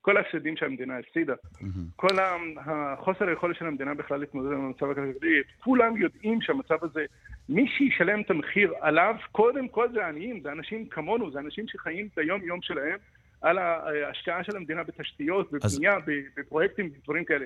כל 0.00 0.16
ההפסדים 0.16 0.56
שהמדינה 0.56 0.98
הפסידה, 0.98 1.34
mm-hmm. 1.34 1.66
כל 1.96 2.16
החוסר 2.56 3.28
היכולת 3.28 3.56
של 3.56 3.66
המדינה 3.66 3.94
בכלל 3.94 4.20
להתמודד 4.20 4.52
עם 4.52 4.64
המצב 4.64 4.90
הכלכלי, 4.90 5.42
כולם 5.64 5.96
יודעים 5.96 6.40
שהמצב 6.40 6.84
הזה, 6.84 7.04
מי 7.48 7.68
שישלם 7.68 8.20
את 8.20 8.30
המחיר 8.30 8.74
עליו, 8.80 9.14
קודם 9.32 9.68
כל 9.68 9.88
זה 9.92 10.06
עניים, 10.06 10.40
זה 10.40 10.52
אנשים 10.52 10.88
כמונו, 10.88 11.30
זה 11.30 11.38
אנשים 11.38 11.68
שחיים 11.68 12.08
את 12.12 12.18
היום 12.18 12.42
יום 12.42 12.62
שלהם 12.62 12.98
על 13.42 13.58
ההשקעה 13.58 14.44
של 14.44 14.56
המדינה 14.56 14.82
בתשתיות, 14.82 15.52
בבנייה, 15.52 15.96
אז... 15.96 16.02
בפרויקטים, 16.36 16.90
דברים 17.04 17.24
כאלה. 17.24 17.44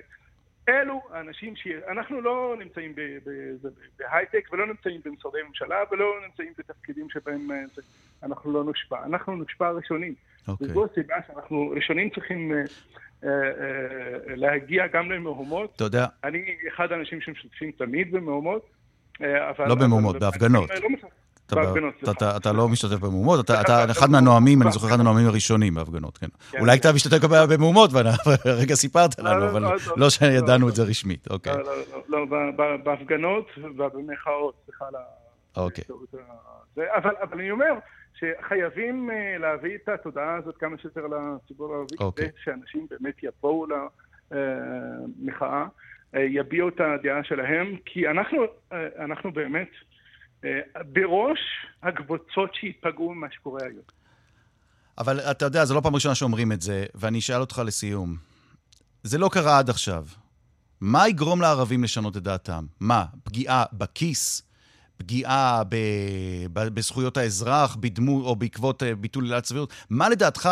אלו 0.69 1.01
האנשים 1.11 1.57
ש... 1.57 1.67
אנחנו 1.89 2.21
לא 2.21 2.57
נמצאים 2.59 2.95
בהייטק 3.99 4.49
ולא 4.53 4.67
נמצאים 4.67 5.01
במשרדי 5.05 5.39
ממשלה 5.49 5.77
ולא 5.91 6.07
נמצאים 6.27 6.53
בתפקידים 6.59 7.11
שבהם 7.11 7.51
אה, 7.51 7.63
אנחנו 8.23 8.53
לא 8.53 8.65
נושפע. 8.65 9.05
אנחנו 9.05 9.37
נושפע 9.37 9.71
ראשונים. 9.71 10.15
Okay. 10.15 10.51
אוקיי. 10.51 10.67
וזו 10.67 10.85
הסיבה 10.85 11.15
שאנחנו 11.27 11.73
ראשונים 11.77 12.11
צריכים 12.11 12.53
אה, 12.53 12.59
אה, 13.25 14.37
להגיע 14.37 14.87
גם 14.87 15.11
למהומות. 15.11 15.73
אתה 15.77 15.85
יודע... 15.85 16.07
אני 16.25 16.57
אחד 16.75 16.93
האנשים 16.93 17.21
שמשתתפים 17.21 17.71
תמיד 17.71 18.13
במהומות. 18.13 18.71
אבל... 19.21 19.69
לא 19.69 19.75
במהומות, 19.75 20.19
בהפגנות. 20.21 20.71
לא 20.71 20.89
אתה 22.37 22.53
לא 22.53 22.69
משתתף 22.69 22.99
במהומות, 22.99 23.51
אתה 23.51 23.91
אחד 23.91 24.11
מהנואמים, 24.11 24.63
אני 24.63 24.73
זוכר 24.73 24.87
אחד 24.89 25.01
הנואמים 25.01 25.27
הראשונים 25.27 25.75
בהפגנות, 25.75 26.19
כן. 26.19 26.27
כן 26.51 26.61
אולי. 26.61 26.77
אתה 26.77 26.93
משתתף 26.93 27.25
במהומות, 27.25 27.91
ורגע 27.93 28.75
סיפרת 28.85 29.19
לנו, 29.19 29.41
לא, 29.41 29.51
אבל 29.51 29.63
לא, 29.63 29.73
לא 29.97 30.11
שידענו 30.11 30.69
את 30.69 30.75
זה 30.75 30.83
רשמית, 30.83 31.31
אוקיי. 31.31 31.53
לא, 32.09 32.27
בהפגנות 32.85 33.47
ובמחאות, 33.57 34.55
סליחה 34.65 34.85
על 34.89 34.95
אוקיי. 35.57 35.85
אבל 36.77 37.15
אני 37.33 37.51
אומר 37.51 37.75
שחייבים 38.15 39.11
אה, 39.11 39.39
להביא 39.39 39.75
את 39.75 39.89
התודעה 39.89 40.37
הזאת 40.37 40.57
כמה 40.57 40.79
שיותר 40.79 41.07
לציבור 41.07 41.75
הערבי, 41.75 41.97
אוקיי. 42.01 42.29
כדי 42.29 42.39
שאנשים 42.45 42.87
באמת 42.91 43.15
יבואו 43.23 43.67
למחאה, 44.31 45.67
אה, 46.15 46.21
יביעו 46.21 46.69
את 46.69 46.81
הדעה 46.81 47.25
שלהם, 47.25 47.77
כי 47.85 48.09
אנחנו 48.99 49.33
באמת... 49.33 49.69
אה, 50.45 50.61
בראש 50.93 51.39
הקבוצות 51.83 52.55
שהתפגעו 52.55 53.15
ממה 53.15 53.27
שקורה 53.31 53.61
היום. 53.63 53.85
אבל 54.99 55.21
אתה 55.21 55.45
יודע, 55.45 55.65
זו 55.65 55.75
לא 55.75 55.81
פעם 55.81 55.95
ראשונה 55.95 56.15
שאומרים 56.15 56.53
את 56.53 56.63
זה, 56.63 56.87
ואני 56.95 57.19
אשאל 57.19 57.41
אותך 57.41 57.63
לסיום. 57.67 58.17
זה 59.03 59.19
לא 59.19 59.29
קרה 59.33 59.59
עד 59.59 59.71
עכשיו. 59.71 60.07
מה 60.81 61.09
יגרום 61.09 61.41
לערבים 61.41 61.85
לשנות 61.85 62.17
את 62.17 62.23
דעתם? 62.23 62.67
מה, 62.81 63.05
פגיעה 63.23 63.65
בכיס? 63.73 64.43
פגיעה 64.97 65.63
ב... 65.69 65.77
ב... 66.53 66.69
בזכויות 66.69 67.17
האזרח 67.17 67.77
בדמו... 67.81 68.21
או 68.27 68.37
בעקבות 68.37 68.83
אה, 68.83 68.95
ביטול 68.95 69.25
עילת 69.25 69.45
סבירות? 69.45 69.73
מה 69.91 70.09
לדעתך 70.09 70.47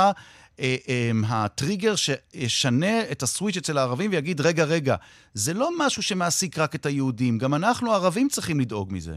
אה, 0.61 0.77
אה, 0.89 1.11
הטריגר 1.29 1.95
שישנה 1.97 3.11
את 3.11 3.23
הסוויץ' 3.23 3.57
אצל 3.57 3.79
הערבים 3.79 4.11
ויגיד, 4.11 4.41
רגע, 4.41 4.65
רגע, 4.65 4.97
זה 5.35 5.55
לא 5.55 5.71
משהו 5.79 6.03
שמעסיק 6.03 6.59
רק 6.59 6.75
את 6.75 6.87
היהודים, 6.87 7.39
גם 7.39 7.55
אנחנו 7.55 7.93
הערבים 7.93 8.29
צריכים 8.29 8.61
לדאוג 8.61 8.93
מזה. 8.93 9.17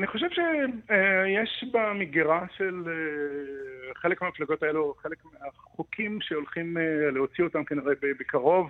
אני 0.00 0.06
חושב 0.06 0.26
שיש 0.30 1.64
במגירה 1.72 2.46
של 2.56 2.82
אה, 2.86 3.94
חלק 3.94 4.22
מהמפלגות 4.22 4.62
האלו, 4.62 4.94
חלק 5.02 5.18
מהחוקים 5.24 6.18
שהולכים 6.20 6.76
אה, 6.78 7.10
להוציא 7.10 7.44
אותם 7.44 7.64
כנראה 7.64 7.92
בקרוב, 8.20 8.68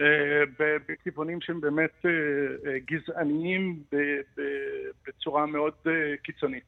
אה, 0.00 0.42
בכיוונים 0.88 1.40
שהם 1.40 1.60
באמת 1.60 2.04
גזעניים 2.90 3.82
בצורה 5.06 5.46
מאוד 5.46 5.74
קיצונית. 6.22 6.64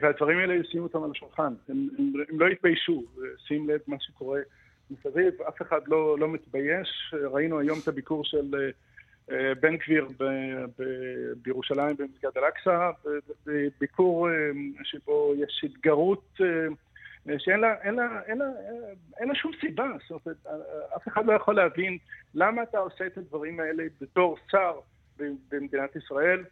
והדברים 0.00 0.38
האלה 0.38 0.54
ישימו 0.54 0.84
אותם 0.84 1.02
על 1.04 1.10
השולחן, 1.10 1.52
הם, 1.68 1.88
הם, 1.98 2.12
הם 2.30 2.40
לא 2.40 2.46
יתביישו, 2.46 3.04
שים 3.48 3.70
לב 3.70 3.80
מה 3.86 3.96
שקורה 4.00 4.40
מסביב, 4.90 5.42
אף 5.48 5.62
אחד 5.62 5.80
לא, 5.86 6.18
לא 6.18 6.28
מתבייש, 6.28 7.14
ראינו 7.32 7.58
היום 7.58 7.78
את 7.82 7.88
הביקור 7.88 8.24
של 8.24 8.54
בן 9.60 9.76
גביר 9.76 10.08
בירושלים 11.42 11.96
במסגד 11.96 12.30
אל-אקצא, 12.36 12.90
בביקור 13.46 14.28
שבו 14.84 15.34
יש 15.36 15.64
התגרות 15.64 16.40
שאין 17.38 17.60
לה, 17.60 17.74
אין 17.82 17.94
לה, 17.94 18.22
אין 18.26 18.38
לה, 18.38 18.44
אין 19.18 19.28
לה 19.28 19.34
שום 19.34 19.52
סיבה, 19.60 19.86
זאת 20.08 20.26
אומרת, 20.26 20.46
אף 20.96 21.08
אחד 21.08 21.26
לא 21.26 21.32
יכול 21.32 21.56
להבין 21.56 21.98
למה 22.34 22.62
אתה 22.62 22.78
עושה 22.78 23.06
את 23.06 23.18
הדברים 23.18 23.60
האלה 23.60 23.84
בתור 24.00 24.36
שר 24.50 24.78
במדינת 25.50 25.96
ישראל. 25.96 26.44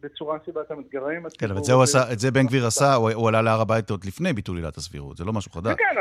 בצורה 0.00 0.38
שבה 0.46 0.60
אתה 0.60 0.74
מתגרה 0.74 1.12
כן, 1.38 1.50
אבל 1.50 1.62
זה 1.62 1.72
הוא 1.72 1.82
עשה, 1.82 2.12
את 2.12 2.18
זה 2.18 2.30
בן 2.30 2.46
גביר 2.46 2.66
עשה, 2.66 2.94
הוא 2.94 3.28
עלה 3.28 3.42
להר 3.42 3.60
הבית 3.60 3.90
עוד 3.90 4.04
לפני 4.04 4.32
ביטול 4.32 4.56
עילת 4.56 4.76
הסבירות, 4.76 5.16
זה 5.16 5.24
לא 5.24 5.32
משהו 5.32 5.52
חדש. 5.52 5.76
כן, 5.78 6.00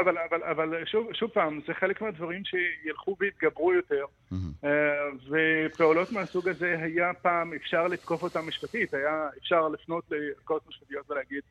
אבל, 0.52 0.86
שוב, 1.14 1.30
פעם, 1.34 1.60
זה 1.68 1.74
חלק 1.74 2.02
מהדברים 2.02 2.42
שילכו 2.46 3.16
ויתגברו 3.20 3.74
יותר, 3.74 4.06
ופעולות 5.30 6.12
מהסוג 6.12 6.50
הזה 6.50 6.76
היה 6.80 7.12
פעם 7.22 7.54
אפשר 7.54 7.88
לתקוף 7.88 8.24
אותם 8.24 8.48
משפטית, 8.48 8.94
היה 8.94 9.28
אפשר 9.38 9.68
לפנות 9.68 10.04
לערכאות 10.12 10.68
משפטיות 10.68 11.12
ולהגיד, 11.12 11.42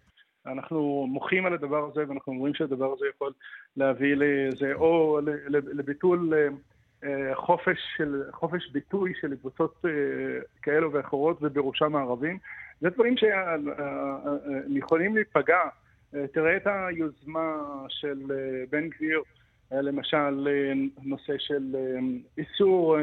אנחנו 0.47 1.07
מוחים 1.09 1.47
על 1.47 1.55
הדבר 1.55 1.89
הזה, 1.91 2.05
ואנחנו 2.09 2.33
אומרים 2.33 2.55
שהדבר 2.55 2.93
הזה 2.93 3.07
יכול 3.17 3.33
להביא 3.77 4.15
לזה, 4.17 4.73
או 4.75 5.21
לביטול 5.49 6.35
אה, 6.35 6.49
חופש, 7.35 7.79
של, 7.97 8.23
חופש 8.33 8.71
ביטוי 8.73 9.13
של 9.21 9.37
קבוצות 9.37 9.85
אה, 9.85 9.91
כאלו 10.63 10.93
ואחרות, 10.93 11.39
ובראשם 11.41 11.97
הערבים. 11.97 12.39
זה 12.81 12.91
דברים 12.91 13.15
שיכולים 13.17 15.15
להיפגע. 15.15 15.61
אה, 16.15 16.27
תראה 16.27 16.57
את 16.57 16.67
היוזמה 16.67 17.57
של 17.89 18.19
בן 18.71 18.89
גביר, 18.89 19.23
למשל, 19.73 20.49
נושא 21.03 21.33
של 21.39 21.77
איסור 22.39 22.97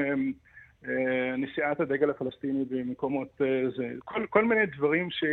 נשיאת 1.38 1.80
הדגל 1.80 2.10
הפלסטיני 2.10 2.66
במקומות 2.70 3.28
זה. 3.78 3.90
כל, 4.06 4.26
כל 4.30 4.46
מיני 4.46 4.66
דברים 4.66 5.12
ש... 5.12 5.24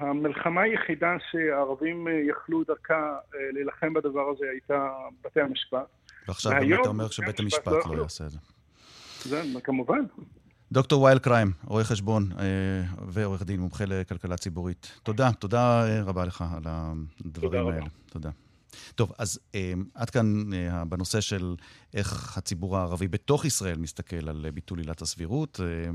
המלחמה 0.00 0.62
היחידה 0.62 1.16
שהערבים 1.30 2.08
יכלו 2.28 2.64
דרכה 2.64 3.16
להילחם 3.52 3.94
בדבר 3.94 4.28
הזה 4.28 4.46
הייתה 4.50 4.90
בתי 5.24 5.40
המשפט. 5.40 5.86
ועכשיו 6.28 6.52
באמת 6.52 6.78
אתה 6.80 6.88
אומר 6.88 7.08
שבית 7.10 7.40
המשפט 7.40 7.86
לא, 7.86 7.96
לא 7.96 8.02
יעשה 8.02 8.26
את 8.26 8.30
זה. 8.30 8.38
זה, 9.24 9.42
כמובן. 9.64 10.00
דוקטור 10.72 11.02
וייל 11.02 11.18
קריים, 11.18 11.52
רואה 11.64 11.84
חשבון 11.84 12.28
אה, 12.38 12.44
ועורך 13.08 13.42
דין, 13.42 13.60
מומחה 13.60 13.84
לכלכלה 13.86 14.36
ציבורית. 14.36 14.92
תודה, 15.02 15.32
תודה 15.32 15.86
אה, 15.86 16.02
רבה 16.02 16.24
לך 16.24 16.44
על 16.56 16.62
הדברים 16.66 17.66
האלה. 17.66 17.86
תודה. 18.10 18.30
טוב, 18.94 19.12
אז 19.18 19.40
אה, 19.54 19.72
עד 19.94 20.10
כאן 20.10 20.52
אה, 20.52 20.84
בנושא 20.84 21.20
של 21.20 21.54
איך 21.94 22.38
הציבור 22.38 22.76
הערבי 22.76 23.08
בתוך 23.08 23.44
ישראל 23.44 23.78
מסתכל 23.78 24.28
על 24.28 24.46
ביטול 24.54 24.78
עילת 24.78 25.02
הסבירות, 25.02 25.60
אה, 25.60 25.90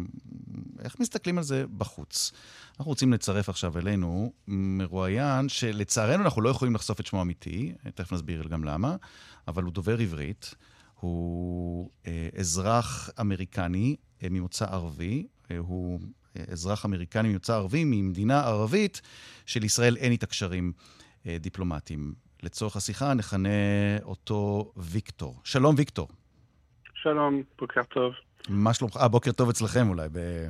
איך 0.84 1.00
מסתכלים 1.00 1.38
על 1.38 1.44
זה 1.44 1.66
בחוץ. 1.78 2.32
אנחנו 2.80 2.90
רוצים 2.90 3.14
לצרף 3.14 3.50
עכשיו 3.50 3.78
אלינו 3.78 4.34
מרואיין 4.48 5.50
שלצערנו 5.50 6.24
אנחנו 6.24 6.42
לא 6.42 6.50
יכולים 6.50 6.76
לחשוף 6.76 7.00
את 7.00 7.06
שמו 7.06 7.20
האמיתי, 7.20 7.74
תכף 7.96 8.12
נסביר 8.12 8.48
גם 8.48 8.64
למה, 8.64 8.96
אבל 9.48 9.64
הוא 9.64 9.74
דובר 9.74 10.00
עברית, 10.00 10.56
הוא 11.00 11.90
אה, 12.08 12.30
אזרח 12.40 13.10
אמריקני 13.20 13.96
אה, 14.24 14.28
ממוצא 14.32 14.66
ערבי, 14.66 15.28
אה, 15.52 15.58
הוא 15.58 16.00
אה, 16.38 16.44
אזרח 16.52 16.86
אמריקני 16.86 17.30
ממוצא 17.30 17.54
ערבי 17.54 17.84
ממדינה 17.84 18.42
ערבית 18.42 19.02
שלישראל 19.46 19.98
אין 19.98 20.12
איתה 20.12 20.26
קשרים 20.26 20.74
אה, 21.28 21.38
דיפלומטיים. 21.40 22.14
לצורך 22.44 22.76
השיחה 22.76 23.14
נכנה 23.14 23.50
אותו 24.04 24.72
ויקטור. 24.78 25.40
שלום, 25.44 25.76
ויקטור. 25.78 26.08
שלום, 26.94 27.44
בוקר 27.60 27.84
טוב. 27.84 28.14
מה 28.50 28.74
שלומך? 28.74 28.98
אה, 28.98 29.08
בוקר 29.08 29.32
טוב 29.32 29.50
אצלכם 29.50 29.90
אולי, 29.90 30.08
ב... 30.12 30.48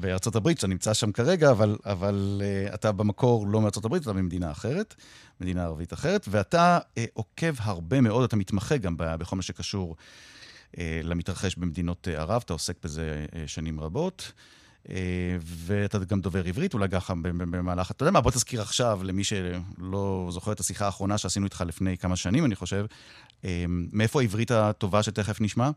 בארצות 0.00 0.36
הברית, 0.36 0.56
שאתה 0.56 0.66
נמצא 0.66 0.94
שם 0.94 1.12
כרגע, 1.12 1.50
אבל, 1.50 1.76
אבל 1.84 2.42
uh, 2.70 2.74
אתה 2.74 2.92
במקור 2.92 3.46
לא 3.46 3.60
מארצות 3.60 3.84
הברית, 3.84 4.02
אתה 4.02 4.12
ממדינה 4.12 4.50
אחרת, 4.50 4.94
מדינה 5.40 5.64
ערבית 5.64 5.92
אחרת, 5.92 6.26
ואתה 6.30 6.78
uh, 6.78 7.00
עוקב 7.12 7.54
הרבה 7.58 8.00
מאוד, 8.00 8.24
אתה 8.24 8.36
מתמחה 8.36 8.76
גם 8.76 8.94
בכל 8.98 9.36
מה 9.36 9.42
שקשור 9.42 9.96
uh, 10.72 10.78
למתרחש 11.02 11.56
במדינות 11.56 12.08
uh, 12.08 12.18
ערב, 12.18 12.42
אתה 12.44 12.52
עוסק 12.52 12.84
בזה 12.84 13.26
uh, 13.30 13.34
שנים 13.46 13.80
רבות. 13.80 14.32
Uh, 14.34 14.57
ואתה 15.40 15.98
גם 15.98 16.20
דובר 16.20 16.44
עברית, 16.44 16.74
אולי 16.74 16.88
ככה 16.88 17.14
במהלך... 17.24 17.90
אתה 17.90 18.02
יודע 18.02 18.10
מה, 18.10 18.20
בוא 18.20 18.30
תזכיר 18.30 18.60
עכשיו, 18.60 19.00
למי 19.04 19.24
שלא 19.24 20.28
זוכר 20.30 20.52
את 20.52 20.60
השיחה 20.60 20.86
האחרונה 20.86 21.18
שעשינו 21.18 21.44
איתך 21.44 21.64
לפני 21.66 21.98
כמה 21.98 22.16
שנים, 22.16 22.44
אני 22.44 22.54
חושב, 22.54 22.86
uh, 23.42 23.44
מאיפה 23.92 24.20
העברית 24.20 24.50
הטובה 24.50 25.02
שתכף 25.02 25.40
נשמע? 25.40 25.70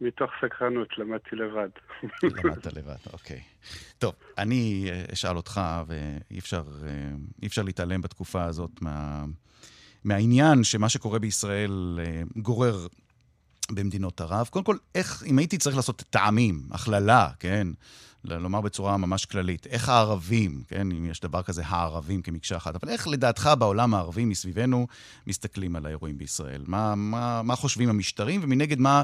מתוך 0.00 0.30
סקרנות, 0.44 0.98
למדתי 0.98 1.36
לבד. 1.36 1.68
למדת 2.22 2.66
לבד, 2.66 2.96
אוקיי. 3.12 3.40
טוב, 3.98 4.14
אני 4.38 4.88
אה, 4.90 5.04
אשאל 5.12 5.36
אותך, 5.36 5.60
ואי 5.86 6.38
אפשר, 6.38 6.62
אה, 6.86 7.46
אפשר 7.46 7.62
להתעלם 7.62 8.00
בתקופה 8.00 8.44
הזאת 8.44 8.70
מה, 8.80 9.24
מהעניין 10.04 10.64
שמה 10.64 10.88
שקורה 10.88 11.18
בישראל 11.18 12.00
אה, 12.02 12.22
גורר 12.36 12.86
במדינות 13.70 14.20
ערב. 14.20 14.48
קודם 14.50 14.64
כל, 14.64 14.76
איך, 14.94 15.22
אם 15.26 15.38
הייתי 15.38 15.58
צריך 15.58 15.76
לעשות 15.76 16.02
טעמים, 16.10 16.62
הכללה, 16.70 17.28
כן? 17.38 17.68
לומר 18.24 18.60
בצורה 18.60 18.96
ממש 18.96 19.24
כללית, 19.24 19.66
איך 19.66 19.88
הערבים, 19.88 20.62
כן, 20.68 20.92
אם 20.92 21.06
יש 21.06 21.20
דבר 21.20 21.42
כזה 21.42 21.62
הערבים 21.66 22.22
כמקשה 22.22 22.56
אחת, 22.56 22.74
אבל 22.82 22.92
איך 22.92 23.08
לדעתך 23.08 23.50
בעולם 23.58 23.94
הערבי 23.94 24.24
מסביבנו 24.24 24.86
מסתכלים 25.26 25.76
על 25.76 25.86
האירועים 25.86 26.18
בישראל? 26.18 26.62
מה, 26.66 26.94
מה, 26.94 27.42
מה 27.42 27.56
חושבים 27.56 27.88
המשטרים, 27.88 28.40
ומנגד 28.44 28.78
מה, 28.78 29.02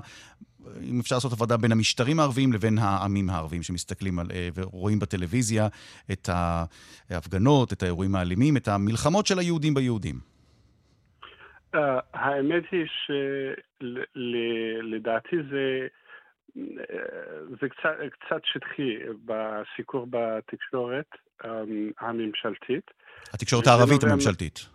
אם 0.82 1.00
אפשר 1.00 1.16
לעשות 1.16 1.32
הפרדה 1.32 1.56
בין 1.56 1.72
המשטרים 1.72 2.20
הערביים 2.20 2.52
לבין 2.52 2.78
העמים 2.78 3.30
הערביים 3.30 3.62
שמסתכלים 3.62 4.18
על, 4.18 4.30
אה, 4.34 4.48
ורואים 4.54 4.98
בטלוויזיה 4.98 5.68
את 6.12 6.30
ההפגנות, 7.10 7.72
את 7.72 7.82
האירועים 7.82 8.14
האלימים, 8.14 8.56
את 8.56 8.68
המלחמות 8.68 9.26
של 9.26 9.38
היהודים 9.38 9.74
ביהודים. 9.74 10.20
Uh, 11.74 11.78
האמת 12.14 12.64
היא 12.70 12.86
שלדעתי 14.14 15.36
זה, 15.50 15.86
זה 17.60 17.68
קצת, 17.68 17.94
קצת 18.10 18.40
שטחי 18.44 18.96
בסיקור 19.24 20.06
בתקשורת 20.10 21.06
um, 21.42 21.46
הממשלתית. 22.00 22.90
התקשורת 23.34 23.66
הערבית 23.66 24.04
הממשלתית. 24.04 24.66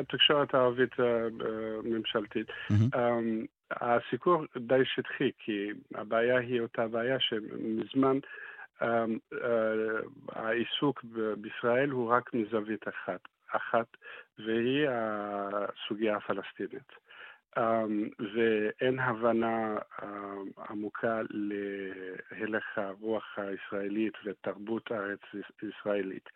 התקשורת 0.00 0.54
הערבית 0.54 0.92
הממשלתית. 0.98 2.46
Mm-hmm. 2.48 2.94
Um, 2.94 3.46
הסיקור 3.70 4.44
די 4.56 4.84
שטחי, 4.84 5.30
כי 5.38 5.68
הבעיה 5.94 6.38
היא 6.38 6.60
אותה 6.60 6.88
בעיה 6.88 7.16
שמזמן 7.20 8.18
uh, 8.18 8.84
uh, 8.84 9.36
העיסוק 10.32 11.04
בישראל 11.38 11.90
הוא 11.90 12.10
רק 12.10 12.34
מזווית 12.34 12.88
אחת, 12.88 13.20
אחת 13.52 13.86
והיא 14.38 14.88
הסוגיה 14.90 16.16
הפלסטינית. 16.16 16.92
Um, 17.58 18.24
ואין 18.34 18.98
הבנה 18.98 19.76
uh, 19.76 20.04
עמוקה 20.70 21.20
להלך 21.30 22.78
הרוח 22.78 23.38
הישראלית 23.38 24.14
ותרבות 24.24 24.90
הארץ 24.90 25.20
ישראלית. 25.62 26.28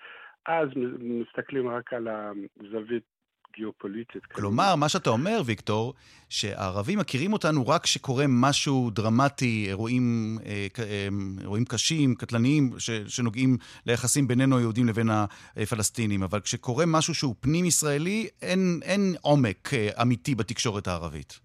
אז 0.46 0.68
מסתכלים 0.98 1.68
רק 1.68 1.92
על 1.92 2.08
הזווית 2.08 3.11
גיאופוליטית. 3.56 4.26
כלומר, 4.26 4.76
מה 4.76 4.88
שאתה 4.88 5.10
אומר, 5.10 5.42
ויקטור, 5.44 5.94
שהערבים 6.28 6.98
מכירים 6.98 7.32
אותנו 7.32 7.68
רק 7.68 7.82
כשקורה 7.82 8.24
משהו 8.28 8.90
דרמטי, 8.90 9.64
אירועים, 9.68 10.38
אה, 10.46 10.66
אה, 10.78 11.08
אירועים 11.40 11.64
קשים, 11.64 12.14
קטלניים, 12.14 12.70
שנוגעים 13.06 13.56
ליחסים 13.86 14.28
בינינו 14.28 14.58
היהודים 14.58 14.88
לבין 14.88 15.08
הפלסטינים, 15.10 16.22
אבל 16.22 16.40
כשקורה 16.40 16.86
משהו 16.86 17.14
שהוא 17.14 17.34
פנים-ישראלי, 17.40 18.28
אין, 18.42 18.80
אין 18.82 19.14
עומק 19.20 19.74
אה, 19.74 20.02
אמיתי 20.02 20.34
בתקשורת 20.34 20.86
הערבית. 20.88 21.40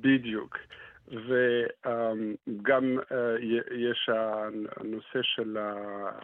בדיוק. 0.00 0.56
וגם 1.08 2.98
אה, 3.12 3.36
יש 3.70 4.08
הנושא 4.76 5.22
של 5.22 5.56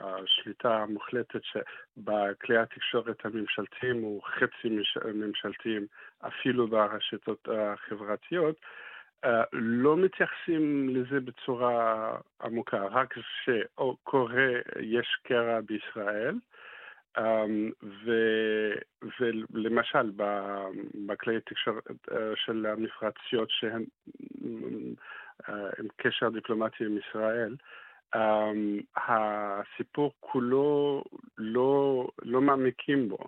השליטה 0.01 0.77
המוחלטת 0.77 1.41
שבכלי 1.45 2.59
התקשורת 2.59 3.25
הממשלתיים 3.25 4.03
הוא 4.03 4.23
חצי 4.23 4.69
ממשלתיים, 5.15 5.87
אפילו 6.21 6.69
ברשתות 6.69 7.49
החברתיות. 7.53 8.57
אה, 9.25 9.43
לא 9.53 9.97
מתייחסים 9.97 10.89
לזה 10.89 11.21
בצורה 11.21 12.17
עמוקה, 12.43 12.87
רק 12.87 13.15
כשקורה, 13.15 14.49
יש 14.81 15.17
קרע 15.23 15.61
בישראל, 15.61 16.35
ו, 17.83 18.11
ולמשל 19.21 20.11
בכלי 21.07 21.41
תקשורת 21.41 21.87
uh, 21.89 22.15
של 22.35 22.67
המפרציות 22.67 23.51
שהן 23.51 23.85
uh, 24.43 25.53
עם 25.79 25.87
קשר 25.97 26.29
דיפלומטי 26.29 26.85
עם 26.85 26.99
ישראל, 26.99 27.57
um, 28.15 28.19
הסיפור 28.97 30.13
כולו 30.21 31.05
לא, 31.39 32.09
לא 32.23 32.41
מעמיקים 32.41 33.09
בו. 33.09 33.19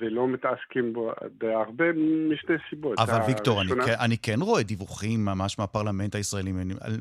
ולא 0.00 0.28
מתעסקים 0.28 0.92
בו 0.92 1.12
בהרבה 1.38 1.84
משתי 2.32 2.52
סיבות. 2.70 2.98
אבל 2.98 3.18
ויקטור, 3.26 3.62
אני, 3.62 3.70
אני 4.04 4.18
כן 4.18 4.40
רואה 4.40 4.62
דיווחים 4.62 5.24
ממש 5.24 5.58
מהפרלמנט 5.58 6.14
הישראלי, 6.14 6.52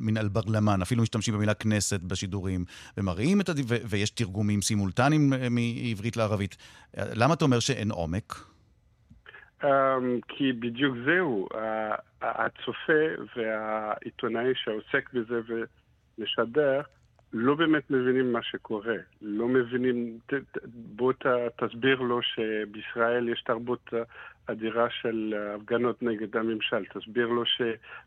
מן 0.01 0.17
אל-ברלמן, 0.17 0.81
אפילו 0.81 1.03
משתמשים 1.03 1.33
במילה 1.33 1.53
כנסת 1.53 2.01
בשידורים, 2.01 2.65
ומראים 2.97 3.41
את 3.41 3.49
הדיווחים, 3.49 3.81
ויש 3.89 4.09
תרגומים 4.09 4.61
סימולטניים 4.61 5.29
מעברית 5.29 6.17
לערבית. 6.17 6.57
למה 6.97 7.33
אתה 7.33 7.45
אומר 7.45 7.59
שאין 7.59 7.91
עומק? 7.91 8.56
כי 10.27 10.53
בדיוק 10.53 10.95
זהו, 11.05 11.47
הצופה 12.21 13.03
והעיתונאי 13.35 14.51
שעוסק 14.55 15.13
בזה 15.13 15.41
ומשדר, 16.17 16.81
לא 17.33 17.55
באמת 17.55 17.91
מבינים 17.91 18.33
מה 18.33 18.43
שקורה. 18.43 18.95
לא 19.21 19.47
מבינים, 19.47 20.19
בוא 20.65 21.13
ת, 21.13 21.25
תסביר 21.63 21.99
לו 21.99 22.19
שבישראל 22.21 23.29
יש 23.29 23.41
תרבות 23.41 23.89
אדירה 24.45 24.89
של 24.89 25.33
הפגנות 25.55 26.03
נגד 26.03 26.37
הממשל. 26.37 26.85
תסביר 26.85 27.27
לו 27.27 27.43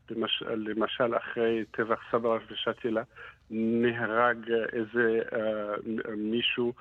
שלמשל 0.08 1.16
אחרי 1.16 1.64
טבח 1.70 2.00
סברה 2.10 2.38
ושתילה 2.50 3.02
נהרג 3.50 4.52
איזה 4.72 5.20
uh, 5.30 6.10
מישהו 6.16 6.72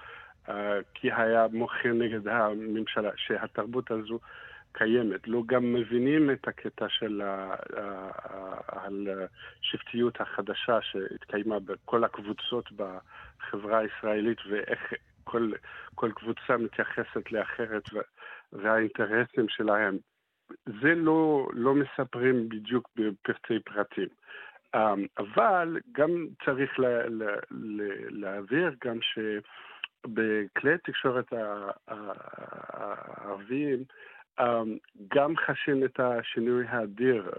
uh, 0.47 0.51
כי 0.93 1.11
היה 1.11 1.47
מוכר 1.51 1.93
נגד 1.93 2.27
הממשלה, 2.27 3.09
שהתרבות 3.15 3.91
הזו 3.91 4.19
קיימת. 4.71 5.27
לא 5.27 5.43
גם 5.45 5.73
מבינים 5.73 6.31
את 6.31 6.47
הקטע 6.47 6.85
של 6.89 7.21
השבטיות 8.67 10.21
החדשה 10.21 10.81
שהתקיימה 10.81 11.59
בכל 11.59 12.03
הקבוצות 12.03 12.69
בחברה 12.71 13.77
הישראלית 13.79 14.37
ואיך 14.49 14.93
כל, 15.23 15.51
כל 15.95 16.11
קבוצה 16.11 16.57
מתייחסת 16.57 17.31
לאחרת 17.31 17.83
והאינטרסים 18.53 19.49
שלהם. 19.49 19.97
זה 20.81 20.95
לא, 20.95 21.49
לא 21.53 21.73
מספרים 21.75 22.49
בדיוק 22.49 22.89
בפרטי 22.95 23.59
פרטים. 23.59 24.07
אמ, 24.75 25.05
אבל 25.17 25.79
גם 25.91 26.27
צריך 26.45 26.79
לה, 26.79 27.07
לה, 27.07 27.35
לה, 27.51 27.93
להעביר 28.09 28.75
גם 28.85 28.99
שבכלי 29.01 30.73
התקשורת 30.73 31.33
הערביים 32.67 33.83
גם 35.15 35.33
חשים 35.37 35.83
את 35.83 35.99
השינוי 35.99 36.65
האדיר, 36.67 37.31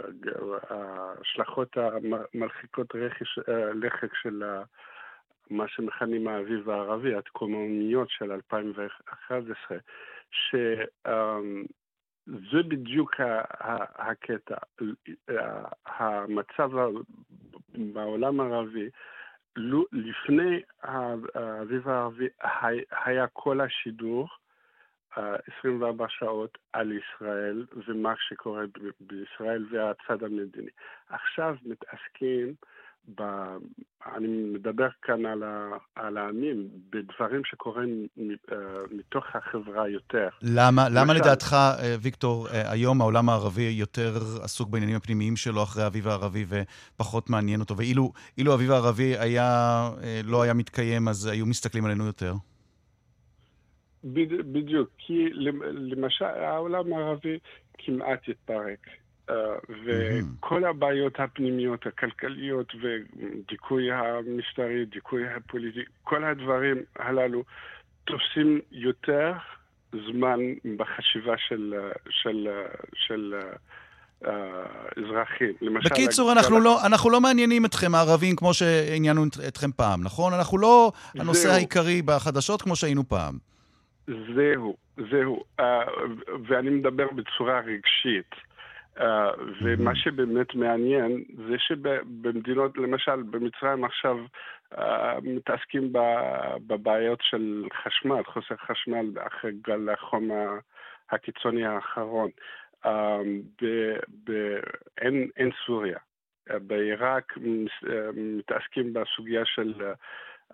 ההשלכות 0.71 1.77
המרחיקות 1.77 2.95
אה, 3.49 3.73
לכת 3.75 4.09
של 4.23 4.43
מה 5.51 5.69
שמכנים 5.69 6.29
האביב 6.29 6.71
הערבי, 6.71 7.15
התקוממיות 7.15 8.11
של 8.11 8.33
2011, 8.33 9.79
שזה 10.31 10.85
אמ, 11.07 11.65
בדיוק 12.69 13.15
הקטע. 13.97 14.57
המצב 15.87 16.71
בעולם 17.75 18.41
הערבי, 18.41 18.89
לפני 19.93 20.61
האביב 20.83 21.89
הערבי 21.89 22.29
היה 23.05 23.27
כל 23.27 23.61
השידור 23.61 24.29
24 25.17 26.07
שעות 26.09 26.59
על 26.73 26.93
ישראל 26.93 27.67
ומה 27.89 28.15
שקורה 28.29 28.63
בישראל 29.01 29.67
והצד 29.71 30.25
המדיני. 30.25 30.71
עכשיו 31.09 31.57
מתעסקים, 31.65 32.55
ב... 33.15 33.23
אני 34.17 34.27
מדבר 34.27 34.89
כאן 35.03 35.27
על, 35.27 35.43
ה... 35.43 35.69
על 35.95 36.17
העמים, 36.17 36.69
בדברים 36.91 37.45
שקורים 37.45 38.07
אה, 38.53 38.57
מתוך 38.91 39.25
החברה 39.35 39.89
יותר. 39.89 40.29
למה. 40.43 40.89
למה 40.89 41.15
לדעתך, 41.15 41.53
אה, 41.53 41.95
ויקטור, 42.01 42.49
אה, 42.49 42.73
היום 42.73 43.01
העולם 43.01 43.29
הערבי 43.29 43.63
יותר 43.63 44.17
עסוק 44.43 44.69
בעניינים 44.69 44.97
הפנימיים 44.97 45.37
שלו 45.37 45.63
אחרי 45.63 45.83
האביב 45.83 46.09
הערבי 46.09 46.45
ופחות 46.49 47.31
מעניין 47.31 47.61
אותו? 47.61 47.77
ואילו 47.77 48.13
האביב 48.53 48.71
הערבי 48.71 49.19
היה, 49.19 49.91
לא 50.25 50.43
היה 50.43 50.55
מתקיים, 50.55 51.09
אז 51.09 51.27
היו 51.27 51.47
מסתכלים 51.47 51.85
עלינו 51.85 52.07
יותר? 52.07 52.33
בדיוק, 54.05 54.89
כי 54.99 55.29
למשל 55.73 56.25
העולם 56.25 56.93
הערבי 56.93 57.39
כמעט 57.79 58.29
התפרק. 58.29 58.87
אה, 59.31 59.35
וכל 59.85 60.65
הבעיות 60.65 61.21
הפנימיות, 61.21 61.87
הכלכליות 61.87 62.73
ודיכוי 62.75 63.93
המשטרי, 63.93 64.85
דיכוי 64.85 65.23
הפוליטי, 65.29 65.81
כל 66.05 66.25
הדברים 66.25 66.77
הללו 66.97 67.43
תופסים 68.05 68.61
יותר 68.73 69.33
זמן 69.93 70.39
בחשיבה 70.77 71.35
של, 71.49 71.75
של, 72.11 72.49
של 72.95 73.35
uh, 74.25 74.29
אזרחים. 74.97 75.53
למשל... 75.61 75.89
בקיצור, 75.89 76.33
אנחנו, 76.33 76.61
לא, 76.61 76.87
אנחנו 76.87 77.11
לא 77.11 77.21
מעניינים 77.21 77.65
אתכם, 77.65 77.95
הערבים, 77.95 78.37
כמו 78.37 78.55
שעניינו 78.55 79.25
אתכם 79.49 79.73
פעם, 79.73 80.05
נכון? 80.05 80.33
אנחנו 80.33 80.59
לא 80.59 80.93
הנושא 81.15 81.51
העיקרי 81.51 82.03
בחדשות 82.03 82.63
כמו 82.63 82.77
שהיינו 82.77 83.09
פעם. 83.09 83.39
זהו, 84.35 84.77
זהו. 85.11 85.43
Uh, 85.61 85.63
ואני 86.47 86.71
מדבר 86.71 87.07
בצורה 87.11 87.61
רגשית. 87.61 88.35
Uh, 88.99 89.03
ומה 89.63 89.95
שבאמת 89.95 90.55
מעניין 90.55 91.25
זה 91.49 91.59
שבמדינות, 91.59 92.79
למשל 92.79 93.23
במצרים 93.23 93.85
עכשיו 93.85 94.17
uh, 94.75 94.79
מתעסקים 95.23 95.93
בבעיות 96.67 97.19
של 97.23 97.65
חשמל, 97.83 98.23
חוסר 98.25 98.57
חשמל 98.57 99.07
אחרי 99.27 99.53
גל 99.63 99.89
החום 99.89 100.31
הקיצוני 101.11 101.67
האחרון. 101.67 102.31
Uh, 102.85 102.89
אין 105.37 105.51
סוריה. 105.67 105.99
בעיראק 106.59 107.33
מתעסקים 108.15 108.93
בסוגיה 108.93 109.45
של 109.45 109.75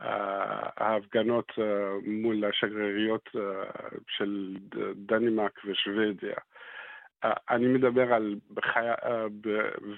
ההפגנות 0.01 1.53
אה, 1.59 1.95
מול 2.07 2.45
השגריריות 2.45 3.29
אה, 3.37 3.65
של 4.09 4.57
דנמרק 4.95 5.61
ושוודיה. 5.65 6.37
אה, 7.25 7.33
אני 7.51 7.67
מדבר 7.67 8.15
על 8.15 8.35
בחי... 8.55 8.87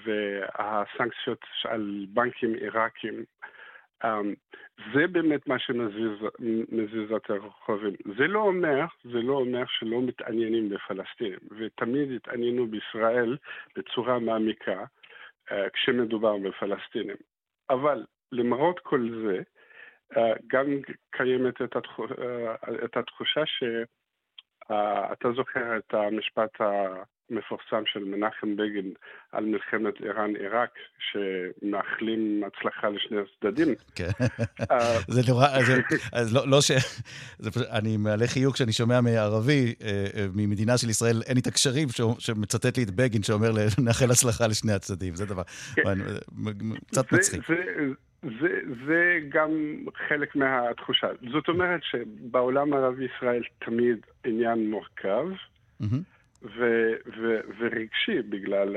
והסנקציות 0.03 1.45
על 1.65 2.05
בנקים 2.09 2.53
עיראקים. 2.53 3.23
זה 4.93 5.07
באמת 5.07 5.47
מה 5.47 5.59
שמזיז 5.59 7.11
את 7.15 7.29
הרחובים. 7.29 7.93
זה 8.17 8.27
לא 8.27 8.39
אומר, 8.39 8.85
זה 9.03 9.21
לא 9.21 9.33
אומר 9.33 9.63
שלא 9.67 10.01
מתעניינים 10.01 10.69
בפלסטינים, 10.69 11.39
ותמיד 11.57 12.11
התעניינו 12.11 12.67
בישראל 12.67 13.37
בצורה 13.75 14.19
מעמיקה 14.19 14.83
כשמדובר 15.73 16.37
בפלסטינים. 16.37 17.15
אבל 17.69 18.05
למרות 18.31 18.79
כל 18.79 19.09
זה, 19.23 19.41
גם 20.47 20.65
קיימת 21.11 21.61
את, 21.61 21.75
התחוש, 21.75 22.11
אה, 22.11 22.53
את 22.85 22.97
התחושה 22.97 23.41
שאתה 23.45 25.27
אה, 25.27 25.33
זוכר 25.35 25.77
את 25.77 25.93
המשפט 25.93 26.49
המפורסם 26.59 27.83
של 27.85 28.03
מנחם 28.03 28.55
בגין 28.55 28.93
על 29.31 29.45
מלחמת 29.45 29.93
איראן-עיראק, 30.01 30.69
שמאחלים 30.99 32.43
הצלחה 32.43 32.89
לשני 32.89 33.17
הצדדים. 33.17 33.67
כן, 33.95 34.09
זה 35.15 35.31
נורא, 35.31 35.47
אז 36.13 36.35
לא, 36.35 36.47
לא 36.47 36.61
ש... 36.61 36.71
אני 37.71 37.97
מעלה 37.97 38.27
חיוך 38.27 38.55
כשאני 38.55 38.73
שומע 38.73 39.01
מערבי, 39.01 39.75
ממדינה 40.35 40.77
של 40.77 40.89
ישראל, 40.89 41.21
אין 41.27 41.35
לי 41.35 41.41
את 41.41 41.47
הקשרים, 41.47 41.87
שמצטט 42.19 42.77
לי 42.77 42.83
את 42.83 42.91
בגין, 42.91 43.23
שאומר 43.23 43.49
נאחל 43.85 44.11
הצלחה 44.11 44.47
לשני 44.47 44.73
הצדדים. 44.73 45.15
זה 45.15 45.25
דבר 45.25 45.43
כן. 45.75 45.81
קצת 46.87 47.11
מצחיק. 47.11 47.41
זה, 48.21 48.59
זה 48.85 49.19
גם 49.29 49.49
חלק 50.07 50.35
מהתחושה. 50.35 51.07
זאת 51.31 51.47
אומרת 51.47 51.83
שבעולם 51.83 52.73
הערבי 52.73 53.07
ישראל 53.15 53.43
תמיד 53.59 53.97
עניין 54.23 54.69
מורכב, 54.69 55.27
mm-hmm. 55.81 55.85
ו- 56.43 56.95
ו- 57.07 57.39
ורגשי 57.59 58.21
בגלל 58.29 58.75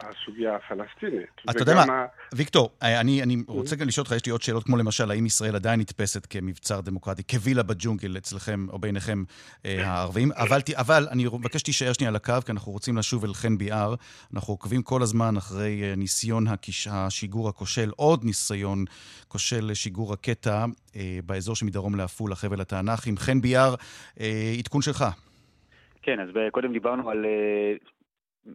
הסוגיה 0.00 0.56
הפלסטינית. 0.56 1.28
אתה 1.50 1.62
יודע 1.62 1.74
מה, 1.74 1.82
ה... 1.82 2.06
ויקטור, 2.34 2.70
אני, 2.82 3.22
אני 3.22 3.36
רוצה 3.46 3.76
גם 3.76 3.88
לשאול 3.88 4.02
אותך, 4.02 4.16
יש 4.16 4.26
לי 4.26 4.32
עוד 4.32 4.42
שאלות, 4.42 4.64
כמו 4.64 4.76
למשל, 4.76 5.10
האם 5.10 5.26
ישראל 5.26 5.54
עדיין 5.54 5.80
נתפסת 5.80 6.26
כמבצר 6.30 6.80
דמוקרטי, 6.80 7.22
כווילה 7.30 7.62
בג'ונגל 7.62 8.16
אצלכם 8.16 8.66
או 8.68 8.78
ביניכם 8.78 9.24
אה, 9.66 9.86
הערבים, 9.86 10.32
אבל, 10.32 10.60
אבל 10.74 11.08
אני 11.10 11.24
מבקש 11.24 11.60
שתישאר 11.60 11.92
שנייה 11.92 12.08
על 12.08 12.16
הקו, 12.16 12.34
כי 12.46 12.52
אנחנו 12.52 12.72
רוצים 12.72 12.96
לשוב 12.96 13.24
אל 13.24 13.34
חן 13.34 13.58
ביאר. 13.58 13.94
אנחנו 14.34 14.52
עוקבים 14.52 14.82
כל 14.82 15.02
הזמן 15.02 15.36
אחרי 15.36 15.82
אה, 15.82 15.94
ניסיון 15.96 16.46
הקיש, 16.46 16.88
השיגור 16.90 17.48
הכושל, 17.48 17.90
עוד 17.96 18.24
ניסיון 18.24 18.84
כושל 19.28 19.64
לשיגור 19.64 20.12
הקטע 20.12 20.64
אה, 20.96 21.18
באזור 21.26 21.56
שמדרום 21.56 21.94
לעפולה, 21.94 22.34
חבל 22.34 22.60
התענכים. 22.60 23.16
חן 23.16 23.40
ביאר, 23.40 23.74
עדכון 24.58 24.82
שלך. 24.82 25.04
כן, 26.08 26.20
אז 26.20 26.28
קודם 26.50 26.72
דיברנו 26.72 27.10
על 27.10 27.26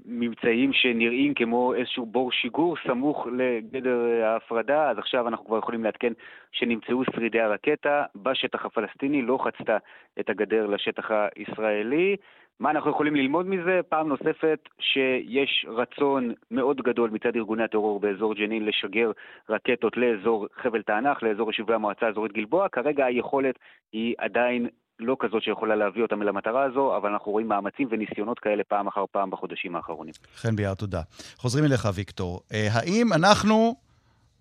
ממצאים 0.05 0.73
שנראים 0.73 1.33
כמו 1.33 1.73
איזשהו 1.73 2.05
בור 2.05 2.31
שיגור 2.31 2.75
סמוך 2.87 3.27
לגדר 3.37 3.97
ההפרדה, 4.23 4.89
אז 4.89 4.97
עכשיו 4.97 5.27
אנחנו 5.27 5.45
כבר 5.45 5.57
יכולים 5.57 5.83
לעדכן 5.83 6.13
שנמצאו 6.51 7.03
שרידי 7.05 7.41
הרקטה 7.41 8.05
בשטח 8.15 8.65
הפלסטיני, 8.65 9.21
לא 9.21 9.39
חצתה 9.43 9.77
את 10.19 10.29
הגדר 10.29 10.67
לשטח 10.67 11.11
הישראלי. 11.35 12.15
מה 12.59 12.71
אנחנו 12.71 12.91
יכולים 12.91 13.15
ללמוד 13.15 13.47
מזה? 13.47 13.79
פעם 13.89 14.07
נוספת 14.07 14.69
שיש 14.79 15.65
רצון 15.69 16.33
מאוד 16.51 16.81
גדול 16.81 17.09
מצד 17.09 17.35
ארגוני 17.35 17.63
הטרור 17.63 17.99
באזור 17.99 18.33
ג'נין 18.33 18.65
לשגר 18.65 19.11
רקטות 19.49 19.97
לאזור 19.97 20.47
חבל 20.53 20.81
תענך, 20.81 21.23
לאזור 21.23 21.49
יישובי 21.49 21.73
המועצה 21.73 22.05
האזורית 22.05 22.31
גלבוע. 22.31 22.69
כרגע 22.69 23.05
היכולת 23.05 23.59
היא 23.91 24.15
עדיין 24.17 24.67
לא 24.99 25.17
כזאת 25.19 25.43
שיכולה 25.43 25.75
להביא 25.75 26.01
אותם 26.01 26.21
אל 26.21 26.27
המטרה 26.27 26.63
הזו, 26.63 26.97
אבל 26.97 27.09
אנחנו 27.09 27.31
רואים 27.31 27.47
מאמצים 27.47 27.87
וניסיונות 27.91 28.39
כאלה 28.39 28.63
פעם 28.63 28.87
אחר 28.87 29.05
פעם 29.11 29.29
בחודשים 29.29 29.75
האחרונים. 29.75 30.13
חן 30.35 30.55
ביאר, 30.55 30.73
תודה. 30.73 31.01
חוזרים 31.37 31.65
אליך, 31.65 31.87
ויקטור. 31.93 32.41
אה, 32.53 32.67
האם 32.71 33.13
אנחנו, 33.13 33.75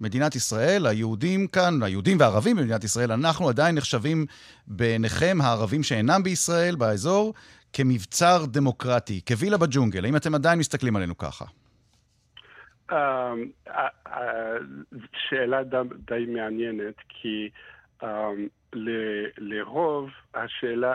מדינת 0.01 0.35
ישראל, 0.35 0.87
היהודים 0.87 1.47
כאן, 1.47 1.83
היהודים 1.83 2.17
והערבים 2.21 2.57
במדינת 2.57 2.85
ישראל, 2.85 3.13
אנחנו 3.13 3.49
עדיין 3.49 3.75
נחשבים 3.75 4.27
בעיניכם, 4.67 5.37
הערבים 5.43 5.83
שאינם 5.83 6.23
בישראל, 6.23 6.77
באזור, 6.77 7.35
כמבצר 7.73 8.45
דמוקרטי, 8.47 9.21
כווילה 9.29 9.57
בג'ונגל? 9.57 10.05
האם 10.05 10.17
אתם 10.17 10.35
עדיין 10.35 10.59
מסתכלים 10.59 10.97
עלינו 10.97 11.19
ככה? 11.19 11.45
אמ, 12.93 12.97
שאלה 15.29 15.63
די 16.07 16.27
מעניינת, 16.29 16.95
כי 17.09 17.51
לרוב 19.39 20.11
השאלה, 20.35 20.95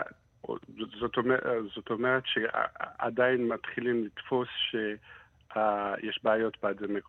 זאת 1.00 1.16
אומרת, 1.16 1.42
זאת 1.74 1.90
אומרת 1.90 2.22
שעדיין 2.26 3.48
מתחילים 3.48 4.04
לתפוס 4.04 4.48
שיש 4.70 6.20
בעיות 6.22 6.56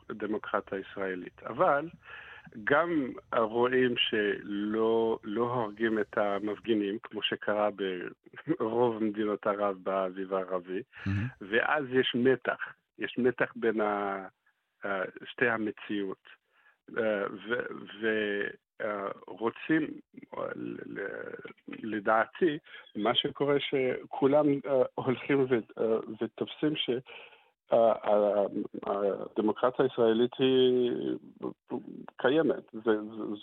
בדמוקרטיה 0.10 0.77
הישראלית. 0.77 1.41
אבל 1.43 1.89
גם 2.63 3.12
רואים 3.38 3.93
שלא 3.97 5.19
לא 5.23 5.41
הורגים 5.41 5.99
את 5.99 6.17
המפגינים, 6.17 6.97
כמו 7.03 7.23
שקרה 7.23 7.69
ברוב 8.60 9.03
מדינות 9.03 9.47
ערב 9.47 9.77
באביב 9.84 10.34
הערבי, 10.34 10.79
mm-hmm. 10.79 11.10
ואז 11.41 11.86
יש 11.91 12.15
מתח, 12.15 12.73
יש 12.99 13.15
מתח 13.17 13.53
בין 13.55 13.82
ה, 13.82 14.27
שתי 15.25 15.49
המציאות. 15.49 16.27
ורוצים, 19.28 19.88
לדעתי, 21.68 22.58
מה 22.96 23.15
שקורה 23.15 23.56
שכולם 23.60 24.46
הולכים 24.96 25.46
ותופסים 26.22 26.76
ש... 26.76 26.89
הדמוקרטיה 28.84 29.86
הישראלית 29.86 30.32
היא 30.39 30.92
קיימת, 32.18 32.76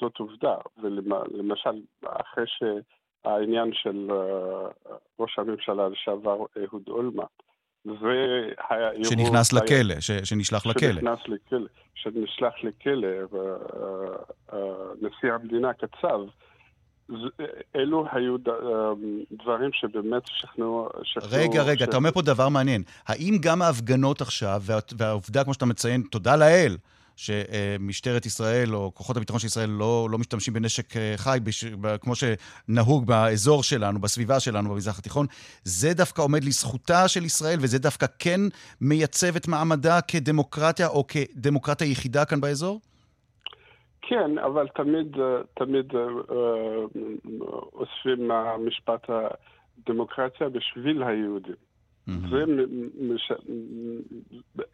זאת 0.00 0.18
עובדה. 0.18 0.56
ולמשל, 0.82 1.82
אחרי 2.04 2.44
שהעניין 2.46 3.72
של 3.72 4.08
ראש 5.18 5.38
הממשלה 5.38 5.88
לשעבר 5.88 6.36
אהוד 6.64 6.88
אולמרט, 6.88 7.42
שנכנס 9.02 9.52
לכלא, 9.52 10.00
ש, 10.00 10.10
שנשלח 10.10 10.66
לכלא. 10.66 10.92
שנכנס 10.92 11.18
לכלא, 11.26 11.66
שנשלח 11.94 12.54
לכלא, 12.62 13.08
ונשיא 14.52 15.32
המדינה 15.32 15.72
קצב. 15.72 16.20
אלו 17.76 18.06
היו 18.12 18.36
דברים 19.32 19.70
שבאמת 19.72 20.22
שכנעו... 20.26 20.88
רגע, 21.30 21.62
רגע, 21.62 21.84
אתה 21.84 21.96
אומר 21.96 22.12
פה 22.12 22.22
דבר 22.22 22.48
מעניין. 22.48 22.82
האם 23.06 23.38
גם 23.40 23.62
ההפגנות 23.62 24.20
עכשיו, 24.20 24.62
והעובדה, 24.98 25.44
כמו 25.44 25.54
שאתה 25.54 25.66
מציין, 25.66 26.02
תודה 26.10 26.36
לאל, 26.36 26.76
שמשטרת 27.16 28.26
ישראל 28.26 28.74
או 28.74 28.94
כוחות 28.94 29.16
הביטחון 29.16 29.40
של 29.40 29.46
ישראל 29.46 29.68
לא, 29.68 30.08
לא 30.10 30.18
משתמשים 30.18 30.54
בנשק 30.54 30.96
אה, 30.96 31.14
חי 31.16 31.38
בש, 31.44 31.64
כמו 32.00 32.12
שנהוג 32.14 33.06
באזור 33.06 33.62
שלנו, 33.62 34.00
בסביבה 34.00 34.40
שלנו 34.40 34.70
במזרח 34.70 34.98
התיכון, 34.98 35.26
זה 35.64 35.94
דווקא 35.94 36.22
עומד 36.22 36.44
לזכותה 36.44 37.08
של 37.08 37.24
ישראל, 37.24 37.58
וזה 37.60 37.78
דווקא 37.78 38.06
כן 38.18 38.40
מייצב 38.80 39.36
את 39.36 39.48
מעמדה 39.48 40.00
כדמוקרטיה 40.00 40.88
או 40.88 41.04
כדמוקרטיה 41.06 41.86
יחידה 41.86 42.24
כאן 42.24 42.40
באזור? 42.40 42.80
כן, 44.02 44.38
אבל 44.38 44.66
תמיד, 44.74 45.16
אה, 45.20 45.40
תמיד 45.54 45.94
אה, 45.94 46.06
אוספים 47.72 48.28
מהמשפט 48.28 49.10
הדמוקרטיה 49.10 50.48
בשביל 50.48 51.02
היהודים. 51.02 51.65
זה, 52.06 52.44
מש... 53.00 53.32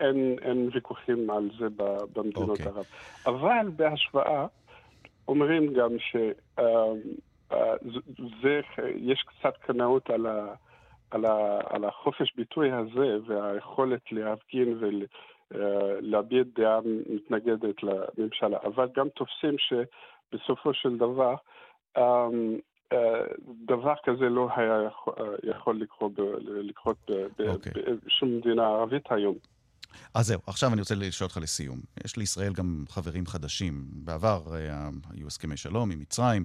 אין, 0.00 0.36
אין 0.42 0.68
ויכוחים 0.72 1.30
על 1.30 1.50
זה 1.58 1.66
במדינות 2.12 2.58
okay. 2.58 2.66
אוקיי. 2.66 2.66
ערב. 2.66 2.84
אבל 3.26 3.68
בהשוואה, 3.76 4.46
אומרים 5.28 5.72
גם 5.74 5.90
שיש 5.98 6.34
אה, 8.78 9.24
קצת 9.26 9.56
קנאות 9.56 10.10
על, 10.10 10.26
ה, 10.26 10.54
על, 11.10 11.24
ה, 11.24 11.60
על 11.64 11.84
החופש 11.84 12.34
ביטוי 12.36 12.70
הזה 12.72 13.16
והיכולת 13.26 14.12
להפגין 14.12 14.78
ולהביע 14.80 16.38
אה, 16.38 16.44
דעה 16.54 16.80
מתנגדת 17.08 17.76
לממשלה, 17.82 18.58
אבל 18.64 18.88
גם 18.96 19.08
תופסים 19.08 19.56
שבסופו 19.58 20.74
של 20.74 20.96
דבר 20.96 21.34
דבר 23.66 23.94
כזה 24.04 24.28
לא 24.28 24.48
היה 24.56 24.88
יכול 25.42 25.80
לקרות, 25.80 26.12
לקרות 26.44 26.96
okay. 27.08 27.48
אוקיי. 27.48 27.72
בשום 28.06 28.36
מדינה 28.36 28.66
ערבית 28.66 29.04
היום. 29.10 29.34
אז 30.14 30.26
זהו, 30.26 30.40
עכשיו 30.46 30.72
אני 30.72 30.80
רוצה 30.80 30.94
לשאול 30.94 31.26
אותך 31.26 31.36
לסיום. 31.42 31.80
יש 32.04 32.16
לישראל 32.16 32.52
גם 32.52 32.84
חברים 32.88 33.26
חדשים. 33.26 33.84
בעבר 33.92 34.42
אה, 34.54 34.88
היו 35.10 35.26
הסכמי 35.26 35.56
שלום 35.56 35.90
עם 35.90 36.00
מצרים 36.00 36.44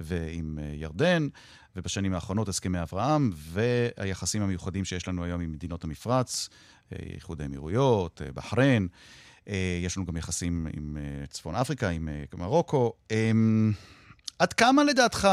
ועם 0.00 0.58
אה, 0.62 0.70
ירדן, 0.74 1.28
ובשנים 1.76 2.14
האחרונות 2.14 2.48
הסכמי 2.48 2.82
אברהם, 2.82 3.30
והיחסים 3.34 4.42
המיוחדים 4.42 4.84
שיש 4.84 5.08
לנו 5.08 5.24
היום 5.24 5.40
עם 5.40 5.52
מדינות 5.52 5.84
המפרץ, 5.84 6.48
אה, 6.92 6.98
איחוד 7.14 7.42
האמירויות, 7.42 8.22
בחריין. 8.34 8.88
יש 9.82 9.96
לנו 9.96 10.06
גם 10.06 10.16
יחסים 10.16 10.66
עם 10.76 10.96
צפון 11.28 11.54
אפריקה, 11.54 11.88
עם 11.88 12.08
מרוקו. 12.38 12.92
אמ, 13.10 13.72
עד 14.38 14.52
כמה 14.52 14.84
לדעתך 14.84 15.28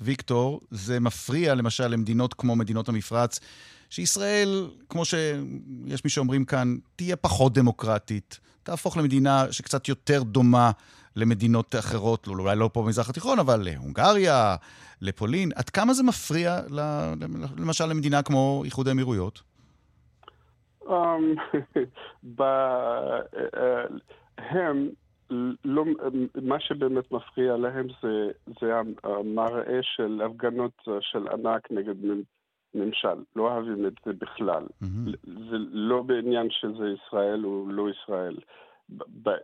ויקטור, 0.00 0.60
זה 0.70 1.00
מפריע 1.00 1.54
למשל 1.54 1.86
למדינות 1.86 2.34
כמו 2.34 2.56
מדינות 2.56 2.88
המפרץ, 2.88 3.40
שישראל, 3.90 4.70
כמו 4.88 5.04
שיש 5.04 6.04
מי 6.04 6.10
שאומרים 6.10 6.44
כאן, 6.44 6.76
תהיה 6.96 7.16
פחות 7.16 7.52
דמוקרטית, 7.54 8.40
תהפוך 8.62 8.96
למדינה 8.96 9.52
שקצת 9.52 9.88
יותר 9.88 10.22
דומה 10.22 10.70
למדינות 11.16 11.74
אחרות, 11.78 12.26
לא, 12.26 12.32
אולי 12.32 12.56
לא 12.56 12.70
פה 12.72 12.82
במזרח 12.82 13.10
התיכון, 13.10 13.38
אבל 13.38 13.62
להונגריה, 13.64 14.56
לפולין. 15.00 15.50
עד 15.54 15.70
כמה 15.70 15.94
זה 15.94 16.02
מפריע, 16.02 16.60
למשל, 17.56 17.86
למדינה 17.86 18.22
כמו 18.22 18.62
איחוד 18.64 18.88
האמירויות? 18.88 19.42
Um, 20.90 20.92
אה, 22.40 23.20
הם 24.36 24.88
לא, 25.64 25.84
מה 26.42 26.60
שבאמת 26.60 27.12
מפריע 27.12 27.56
להם 27.56 27.86
זה, 28.02 28.30
זה 28.60 28.72
המראה 29.04 29.78
של 29.82 30.20
הפגנות 30.24 30.88
של 31.00 31.28
ענק 31.28 31.70
נגד 31.70 31.94
ממשל. 32.74 33.24
לא 33.36 33.42
אוהבים 33.42 33.86
את 33.86 33.92
זה 34.04 34.12
בכלל. 34.12 34.62
Mm-hmm. 34.82 35.10
זה 35.50 35.56
לא 35.70 36.02
בעניין 36.02 36.50
שזה 36.50 36.84
ישראל 36.88 37.44
או 37.44 37.66
לא 37.68 37.88
ישראל. 37.90 38.36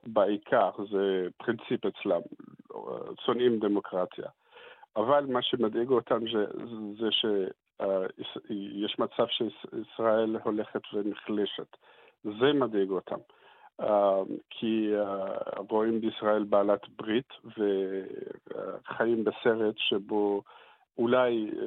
בעיקר 0.06 0.70
זה 0.90 1.26
פרינציפ 1.36 1.86
אצלם, 1.86 2.20
שונאים 3.26 3.58
דמוקרטיה. 3.58 4.28
אבל 4.96 5.26
מה 5.26 5.42
שמדאיג 5.42 5.88
אותם 5.88 6.20
זה, 6.32 6.46
זה 7.00 7.08
שיש 7.10 8.98
מצב 8.98 9.26
שישראל 9.28 10.36
הולכת 10.44 10.82
ונחלשת. 10.94 11.76
זה 12.24 12.52
מדאיג 12.52 12.90
אותם. 12.90 13.18
אמ, 13.80 13.86
כי 14.50 14.90
אה, 14.94 15.60
רואים 15.68 16.00
בישראל 16.00 16.44
בעלת 16.44 16.80
ברית 16.96 17.28
וחיים 17.44 19.24
בסרט 19.24 19.74
שבו 19.78 20.42
אולי 20.98 21.50
אה, 21.62 21.66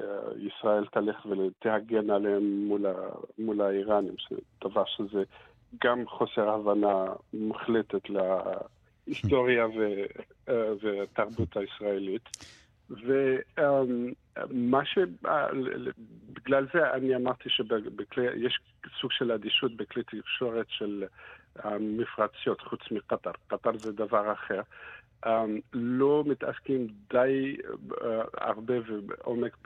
אה, 0.00 0.18
ישראל 0.38 0.86
תלך 0.86 1.26
ותהגן 1.26 2.10
עליהם 2.10 2.66
מול, 2.66 2.86
מול 3.38 3.60
האיראנים, 3.60 4.14
דבר 4.64 4.84
שזה 4.84 5.22
גם 5.84 6.06
חוסר 6.06 6.48
הבנה 6.50 7.04
מוחלטת 7.34 8.02
להיסטוריה 9.06 9.66
ו, 9.66 10.02
ותרבות 10.82 11.56
הישראלית. 11.56 12.28
ו, 12.90 13.36
אמ, 13.58 14.12
מה 14.50 14.84
ש... 14.84 14.98
בגלל 16.32 16.66
זה 16.74 16.92
אני 16.92 17.16
אמרתי 17.16 17.48
שיש 17.48 18.60
סוג 19.00 19.12
של 19.12 19.32
אדישות 19.32 19.76
בכלי 19.76 20.02
תקשורת 20.02 20.66
של 20.68 21.04
המפרציות, 21.56 22.60
חוץ 22.60 22.80
מקטר. 22.90 23.30
קטר 23.48 23.76
זה 23.76 23.92
דבר 23.92 24.32
אחר. 24.32 24.60
אמ, 25.26 25.60
לא 25.72 26.24
מתעסקים 26.26 26.86
די 27.10 27.56
אה, 28.02 28.22
הרבה 28.34 28.74
ועומק 28.86 29.56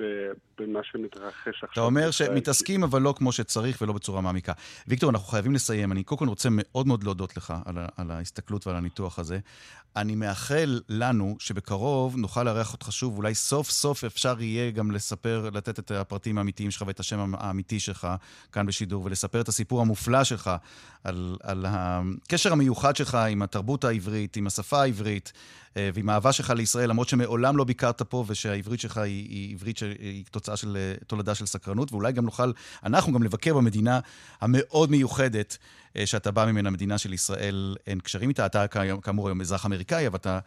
במה 0.58 0.80
שמתרחש 0.82 1.46
עכשיו. 1.46 1.68
אתה 1.72 1.80
אומר 1.80 2.10
שמתעסקים, 2.10 2.82
אבל 2.82 3.02
לא 3.02 3.14
כמו 3.16 3.32
שצריך 3.32 3.82
ולא 3.82 3.92
בצורה 3.92 4.20
מעמיקה. 4.20 4.52
ויקטור, 4.88 5.10
אנחנו 5.10 5.26
חייבים 5.26 5.54
לסיים. 5.54 5.92
אני 5.92 6.02
קודם 6.02 6.18
כל 6.18 6.28
רוצה 6.28 6.48
מאוד 6.52 6.86
מאוד 6.86 7.04
להודות 7.04 7.36
לך 7.36 7.54
על, 7.64 7.78
על 7.96 8.10
ההסתכלות 8.10 8.66
ועל 8.66 8.76
הניתוח 8.76 9.18
הזה. 9.18 9.38
אני 9.96 10.14
מאחל 10.14 10.80
לנו 10.88 11.36
שבקרוב 11.38 12.16
נוכל 12.16 12.42
לארח 12.42 12.72
אותך 12.72 12.92
שוב, 12.92 13.16
אולי 13.16 13.34
סוף 13.34 13.70
סוף 13.70 14.04
אפשר 14.04 14.42
יהיה 14.42 14.70
גם 14.70 14.90
לספר, 14.90 15.50
לתת 15.52 15.78
את 15.78 15.90
הפרטים 15.90 16.38
האמיתיים 16.38 16.70
שלך 16.70 16.84
ואת 16.86 17.00
השם 17.00 17.34
האמיתי 17.34 17.80
שלך 17.80 18.08
כאן 18.52 18.66
בשידור, 18.66 19.04
ולספר 19.04 19.40
את 19.40 19.48
הסיפור 19.48 19.80
המופלא 19.80 20.24
שלך 20.24 20.50
על, 21.04 21.36
על 21.42 21.64
הקשר 21.68 22.52
המיוחד 22.52 22.96
שלך 22.96 23.14
עם 23.14 23.42
התרבות 23.42 23.84
העברית, 23.84 24.36
עם 24.36 24.46
השפה 24.46 24.82
העברית. 24.82 25.32
אה, 25.76 25.90
ועם 25.94 26.08
האהבה 26.08 26.32
שלך 26.32 26.50
לישראל, 26.50 26.90
למרות 26.90 27.08
שמעולם 27.08 27.56
לא 27.56 27.64
ביקרת 27.64 28.02
פה 28.02 28.24
ושהעברית 28.26 28.80
שלך 28.80 28.98
היא, 28.98 29.28
היא 29.28 29.54
עברית 29.54 29.76
שהיא 29.76 30.24
תוצאה 30.30 30.43
של 30.54 30.76
אה, 30.76 30.94
תולדה 31.06 31.34
של 31.34 31.46
סקרנות, 31.46 31.92
ואולי 31.92 32.12
גם 32.12 32.24
נוכל, 32.24 32.52
אנחנו 32.84 33.12
גם 33.12 33.22
לבקר 33.22 33.54
במדינה 33.54 34.00
המאוד 34.40 34.90
מיוחדת 34.90 35.58
אה, 35.96 36.06
שאתה 36.06 36.30
בא 36.30 36.44
ממנה, 36.46 36.70
מדינה 36.70 36.98
של 36.98 37.12
ישראל, 37.12 37.76
אין 37.86 38.00
קשרים 38.00 38.28
איתה. 38.28 38.46
אתה 38.46 38.66
כאמור 39.02 39.28
היום 39.28 39.40
אזרח 39.40 39.66
אמריקאי, 39.66 40.06
אבל 40.06 40.16
אתה, 40.16 40.38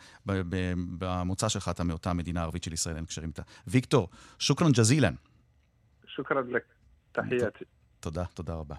במוצא 0.98 1.50
שלך 1.50 1.70
אתה 1.70 1.84
מאותה 1.84 2.14
מדינה 2.14 2.42
ערבית 2.42 2.64
של 2.64 2.74
ישראל, 2.74 2.96
אין 2.96 3.06
קשרים 3.06 3.30
איתה. 3.30 3.42
ויקטור, 3.68 4.10
שוכרן 4.40 4.72
ג'זילן. 4.72 5.14
שוכרן 6.08 6.48
לק, 6.50 6.64
תחייתי. 7.12 7.66
תודה, 8.00 8.24
תודה 8.34 8.54
רבה. 8.54 8.76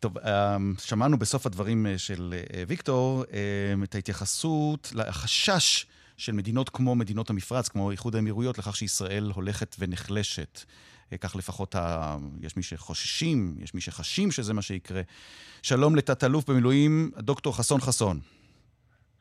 טוב, 0.00 0.18
אמ, 0.18 0.74
שמענו 0.78 1.18
בסוף 1.18 1.46
הדברים 1.46 1.86
אה, 1.86 1.98
של 1.98 2.34
ויקטור 2.68 3.24
אמ, 3.24 3.82
את 3.82 3.94
ההתייחסות 3.94 4.92
לחשש 4.94 5.86
של 6.16 6.32
מדינות 6.32 6.68
כמו 6.68 6.94
מדינות 6.94 7.30
המפרץ, 7.30 7.68
כמו 7.68 7.90
איחוד 7.90 8.16
האמירויות, 8.16 8.58
לכך 8.58 8.76
שישראל 8.76 9.30
הולכת 9.34 9.76
ונחלשת. 9.78 10.60
אה, 11.12 11.18
כך 11.18 11.36
לפחות 11.36 11.74
ה... 11.74 12.16
יש 12.40 12.56
מי 12.56 12.62
שחוששים, 12.62 13.54
יש 13.58 13.74
מי 13.74 13.80
שחשים 13.80 14.30
שזה 14.30 14.54
מה 14.54 14.62
שיקרה. 14.62 15.02
שלום 15.62 15.96
לתת-אלוף 15.96 16.50
במילואים, 16.50 17.10
דוקטור 17.18 17.56
חסון 17.56 17.80
חסון. 17.80 18.20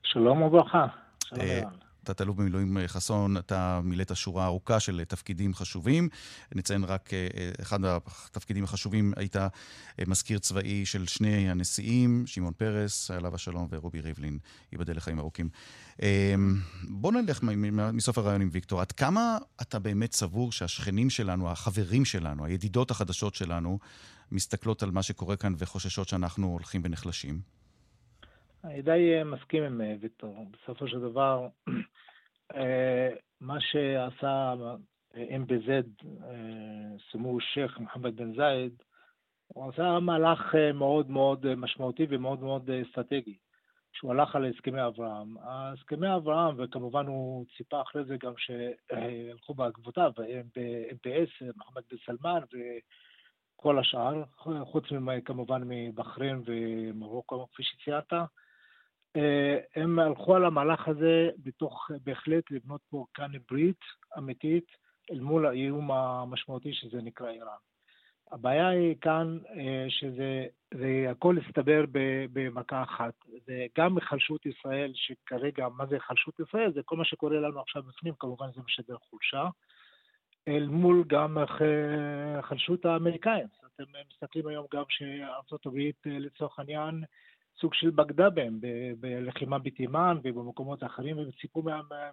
שלום 0.04 0.42
וברכה. 0.42 0.86
שלום 1.24 1.81
תת-אלוף 2.04 2.38
במילואים 2.38 2.78
אה, 2.78 2.88
חסון, 2.88 3.38
אתה 3.38 3.82
מילאת 3.84 4.16
שורה 4.16 4.46
ארוכה 4.46 4.80
של 4.80 5.00
אה, 5.00 5.06
תפקידים 5.06 5.54
חשובים. 5.54 6.10
נציין 6.56 6.84
רק 6.84 7.14
אה, 7.14 7.28
אחד 7.62 7.80
התפקידים 7.86 8.64
החשובים, 8.64 9.14
היית 9.16 9.36
מזכיר 10.08 10.40
צבאי 10.40 10.86
של 10.86 11.08
שני 11.08 11.50
הנשיאים, 11.50 12.24
שמעון 12.28 12.54
פרס, 12.54 13.12
עליו 13.12 13.36
השלום, 13.36 13.68
ורובי 13.72 14.02
ריבלין, 14.02 14.40
ייבדל 14.72 14.98
לחיים 14.98 15.20
ארוכים. 15.20 15.50
בוא 16.84 17.12
נלך 17.12 17.40
מסוף 17.94 18.18
הרעיון 18.18 18.42
עם 18.42 18.50
ויקטור. 18.52 18.82
עד 18.82 18.92
כמה 18.92 19.38
אתה 19.62 19.80
באמת 19.80 20.14
סבור 20.14 20.52
שהשכנים 20.52 21.10
שלנו, 21.10 21.52
החברים 21.52 22.06
שלנו, 22.06 22.46
הידידות 22.46 22.92
החדשות 22.92 23.36
שלנו, 23.36 23.80
מסתכלות 24.32 24.84
על 24.84 24.92
מה 24.92 25.04
שקורה 25.04 25.36
כאן 25.36 25.54
וחוששות 25.58 26.08
שאנחנו 26.08 26.48
הולכים 26.48 26.82
ונחלשים? 26.84 27.61
אני 28.64 28.82
די 28.82 29.18
אה, 29.18 29.24
מסכים 29.24 29.64
עם 29.64 29.82
אה, 29.82 29.96
ויקטור. 30.00 30.46
בסופו 30.52 30.88
של 30.88 31.00
דבר, 31.00 31.48
אה, 32.56 33.10
מה 33.42 33.62
שעשה 33.62 34.54
MBZ, 35.14 36.06
סמו 37.12 37.40
שייח' 37.40 37.78
מוחמד 37.78 38.16
בן 38.16 38.36
זייד, 38.36 38.74
הוא 39.48 39.70
עשה 39.70 40.00
מהלך 40.00 40.56
מאוד 40.74 41.10
מאוד 41.10 41.56
משמעותי 41.56 42.06
ומאוד 42.10 42.44
מאוד 42.44 42.70
אסטרטגי, 42.70 43.38
שהוא 43.94 44.12
הלך 44.12 44.36
על 44.36 44.46
הסכמי 44.46 44.86
אברהם. 44.86 45.36
הסכמי 45.42 46.16
אברהם, 46.16 46.56
וכמובן 46.58 47.08
הוא 47.08 47.46
ציפה 47.58 47.82
אחרי 47.82 48.04
זה 48.04 48.18
גם 48.18 48.34
שהלכו 48.38 49.54
בעקבותיו, 49.54 50.12
MBS, 50.92 51.56
מוחמד 51.58 51.82
בן 51.92 51.98
סלמן 52.06 52.42
וכל 53.56 53.80
השאר, 53.80 54.24
חוץ 54.64 54.86
כמובן 55.26 55.62
מבחריין 55.66 56.44
ומרוקו, 56.46 57.48
כפי 57.52 57.64
שציינת. 57.64 58.14
אה, 59.16 59.58
הם 59.76 60.00
הלכו 60.00 60.36
על 60.36 60.46
המהלך 60.46 60.88
הזה 60.88 61.30
בתוך 61.44 61.92
בהחלט 62.04 62.52
לבנות 62.52 62.82
פה 62.90 63.06
כאן 63.14 63.32
ברית 63.52 63.80
אמיתית 64.18 64.68
אל 65.12 65.20
מול 65.20 65.46
האיום 65.46 65.92
המשמעותי 65.92 66.74
שזה 66.74 67.02
נקרא 67.02 67.30
איראן. 67.30 67.58
הבעיה 68.32 68.68
היא 68.68 68.96
כאן 69.02 69.38
אה, 69.58 69.86
שזה 69.90 70.46
זה 70.74 71.08
הכל 71.12 71.36
הסתבר 71.38 71.86
במכה 72.34 72.84
אחת. 72.84 73.14
זה 73.46 73.66
גם 73.78 73.98
היחלשות 73.98 74.46
ישראל, 74.46 74.92
שכרגע, 74.96 75.68
מה 75.70 75.86
זה 75.86 75.96
היחלשות 75.96 76.40
ישראל? 76.40 76.74
זה 76.74 76.82
כל 76.86 76.98
מה 76.98 77.06
שקורה 77.06 77.40
לנו 77.40 77.60
עכשיו 77.60 77.84
בפנים, 77.84 78.14
כמובן 78.20 78.48
זה 78.56 78.62
משדר 78.66 78.96
חולשה, 79.10 79.50
אל 80.48 80.68
מול 80.68 81.04
גם 81.08 81.38
היחלשות 81.38 82.86
האמריקאים. 82.86 83.48
אתם 83.76 83.84
מסתכלים 84.14 84.48
היום 84.48 84.66
גם 84.74 84.84
שארצות 84.90 85.66
הברית 85.66 86.02
לצורך 86.06 86.60
העניין 86.60 87.04
סוג 87.62 87.74
של 87.74 87.90
בגדה 87.90 88.30
בהם 88.30 88.60
בלחימה 89.00 89.60
בתימן 89.60 90.18
ובמקומות 90.24 90.84
אחרים, 90.84 91.18
וציפו 91.20 91.64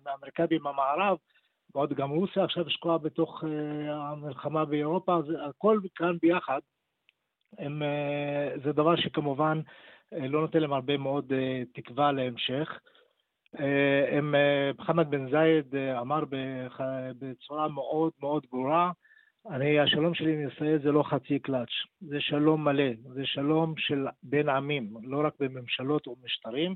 מהאמריקאים 0.05 0.61
במערב, 0.65 1.17
ועוד 1.75 1.93
גם 1.93 2.11
רוסיה 2.11 2.45
עכשיו 2.45 2.71
שקועה 2.71 2.99
בתוך 2.99 3.45
אה, 3.45 3.95
המלחמה 3.95 4.65
באירופה, 4.65 5.17
אז 5.17 5.25
הכל 5.49 5.81
כאן 5.95 6.17
ביחד. 6.23 6.61
הם, 7.59 7.83
אה, 7.83 8.53
זה 8.65 8.73
דבר 8.73 8.97
שכמובן 8.97 9.61
אה, 10.13 10.29
לא 10.29 10.41
נותן 10.41 10.61
להם 10.61 10.73
הרבה 10.73 10.97
מאוד 10.97 11.33
תקווה 11.75 12.13
להמשך. 12.13 12.79
הם, 14.13 14.35
מוחמד 14.79 15.11
בן 15.11 15.31
זייד 15.31 15.75
אמר 16.01 16.25
בצורה 17.19 17.69
מאוד 17.69 18.13
מאוד 18.21 18.47
ברורה, 18.51 18.93
אני, 19.51 19.81
השלום 19.81 20.15
שלי 20.15 20.33
עם 20.33 20.49
ישראל 20.49 20.79
זה 20.83 20.93
לא 20.93 21.03
חצי 21.03 21.39
קלאץ', 21.39 21.69
זה 22.01 22.21
שלום 22.21 22.65
מלא, 22.65 22.91
זה 23.15 23.27
שלום 23.27 23.75
של 23.77 24.07
בין 24.23 24.49
עמים, 24.49 24.95
לא 25.03 25.27
רק 25.27 25.33
בממשלות 25.41 26.07
או 26.07 26.17
משטרים, 26.25 26.75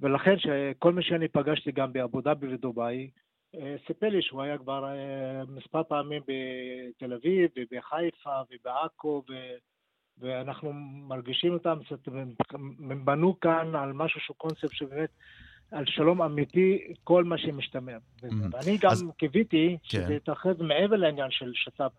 ולכן 0.00 0.34
כל 0.78 0.92
מי 0.92 1.02
שאני 1.02 1.28
פגשתי 1.28 1.72
גם 1.72 1.92
באבו 1.92 2.20
דאבי 2.20 2.54
ודובאי, 2.54 3.10
אה, 3.54 3.76
סיפר 3.86 4.08
לי 4.08 4.22
שהוא 4.22 4.42
היה 4.42 4.58
כבר 4.58 4.84
אה, 4.84 5.42
מספר 5.48 5.82
פעמים 5.84 6.22
בתל 6.22 7.12
אביב 7.12 7.50
ובחיפה 7.56 8.40
ובעכו 8.50 9.22
ו... 9.30 9.32
ואנחנו 10.18 10.72
מרגישים 11.08 11.52
אותם, 11.52 11.78
הם 12.90 13.04
בנו 13.04 13.40
כאן 13.40 13.74
על 13.74 13.92
משהו 13.92 14.20
שהוא 14.20 14.36
קונספט 14.36 14.72
שבאמת 14.72 15.10
על 15.70 15.84
שלום 15.86 16.22
אמיתי, 16.22 16.92
כל 17.04 17.24
מה 17.24 17.38
שמשתמע. 17.38 17.96
Mm. 17.96 18.26
ואני 18.50 18.78
גם 18.80 18.90
אז... 18.90 19.04
קיוויתי 19.16 19.76
כן. 19.88 20.02
שזה 20.02 20.14
יתרחב 20.14 20.62
מעבר 20.62 20.96
לעניין 20.96 21.30
של 21.30 21.52
שת"פ 21.54 21.92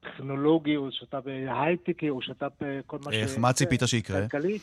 טכנולוגי, 0.00 0.76
או 0.76 0.92
שת"פ 0.92 1.26
הייטקי, 1.48 2.10
או 2.10 2.22
שת"פ 2.22 2.62
אה, 2.62 2.80
כל 2.86 2.98
מה 3.04 3.12
ש... 3.12 3.14
איך, 3.14 3.38
מה 3.38 3.52
ציפית 3.52 3.80
שיקרה? 3.86 4.20
כלכלי, 4.20 4.58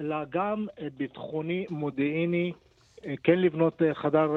אלא 0.00 0.16
גם 0.30 0.66
ביטחוני, 0.96 1.66
מודיעיני, 1.70 2.52
אה, 3.06 3.14
כן 3.22 3.38
לבנות 3.38 3.82
אה, 3.82 3.94
חדר 3.94 4.28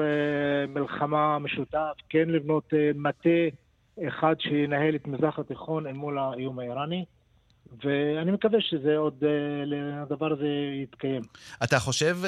מלחמה 0.68 1.38
משותף, 1.38 1.92
כן 2.08 2.28
לבנות 2.28 2.72
מטה 2.94 3.28
אחד 4.08 4.34
שינהל 4.38 4.94
את 4.94 5.06
מזרח 5.06 5.38
התיכון 5.38 5.86
אל 5.86 5.92
מול 5.92 6.18
האיום 6.18 6.58
האיראני. 6.58 7.04
ואני 7.84 8.30
מקווה 8.30 8.60
שזה 8.60 8.96
עוד, 8.96 9.24
אה, 9.24 10.02
הדבר 10.02 10.32
הזה 10.32 10.48
יתקיים. 10.82 11.22
אתה 11.64 11.78
חושב, 11.78 12.18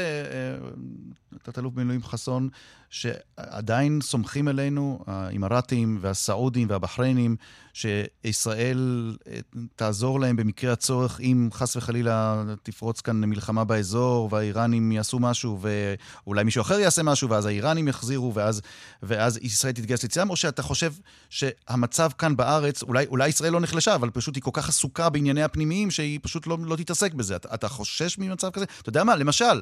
תת-אלוף 1.42 1.74
במילואים 1.74 2.02
חסון, 2.02 2.48
שעדיין 2.90 4.00
סומכים 4.00 4.48
עלינו, 4.48 5.04
האימראטים 5.06 5.98
והסעודים 6.00 6.70
והבחריינים, 6.70 7.36
שישראל 7.74 9.16
אה, 9.28 9.38
תעזור 9.76 10.20
להם 10.20 10.36
במקרה 10.36 10.72
הצורך, 10.72 11.20
אם 11.20 11.48
חס 11.52 11.76
וחלילה 11.76 12.44
תפרוץ 12.62 13.00
כאן 13.00 13.16
מלחמה 13.16 13.64
באזור, 13.64 14.28
והאיראנים 14.32 14.92
יעשו 14.92 15.18
משהו, 15.18 15.58
ואולי 15.60 16.44
מישהו 16.44 16.60
אחר 16.60 16.78
יעשה 16.78 17.02
משהו, 17.02 17.28
ואז 17.28 17.46
האיראנים 17.46 17.88
יחזירו, 17.88 18.34
ואז, 18.34 18.62
ואז 19.02 19.38
ישראל 19.42 19.72
תתגייס 19.72 20.04
לצדם, 20.04 20.30
או 20.30 20.36
שאתה 20.36 20.62
חושב 20.62 20.92
שהמצב 21.30 22.10
כאן 22.18 22.36
בארץ, 22.36 22.82
אולי, 22.82 23.06
אולי 23.06 23.28
ישראל 23.28 23.52
לא 23.52 23.60
נחלשה, 23.60 23.94
אבל 23.94 24.10
פשוט 24.10 24.34
היא 24.34 24.42
כל 24.42 24.50
כך 24.54 24.68
עסוקה 24.68 25.08
בענייני 25.36 25.44
הפנימיים, 25.44 25.90
שהיא 25.90 26.20
פשוט 26.22 26.46
לא, 26.46 26.58
לא 26.64 26.76
תתעסק 26.76 27.14
בזה. 27.14 27.36
אתה, 27.36 27.54
אתה 27.54 27.68
חושש 27.68 28.18
ממצב 28.18 28.50
כזה? 28.50 28.64
אתה 28.80 28.88
יודע 28.88 29.04
מה, 29.04 29.16
למשל, 29.16 29.60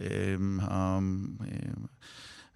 אה, 0.00 0.06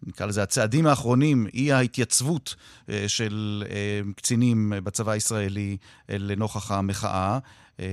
נקרא 0.06 0.26
לזה 0.26 0.42
הצעדים 0.42 0.86
האחרונים, 0.86 1.46
אי 1.54 1.72
ההתייצבות 1.72 2.54
אה, 2.88 3.04
של 3.08 3.64
אה, 3.70 4.00
קצינים 4.16 4.72
בצבא 4.84 5.12
הישראלי 5.12 5.76
לנוכח 6.08 6.70
המחאה. 6.70 7.38
אה, 7.80 7.86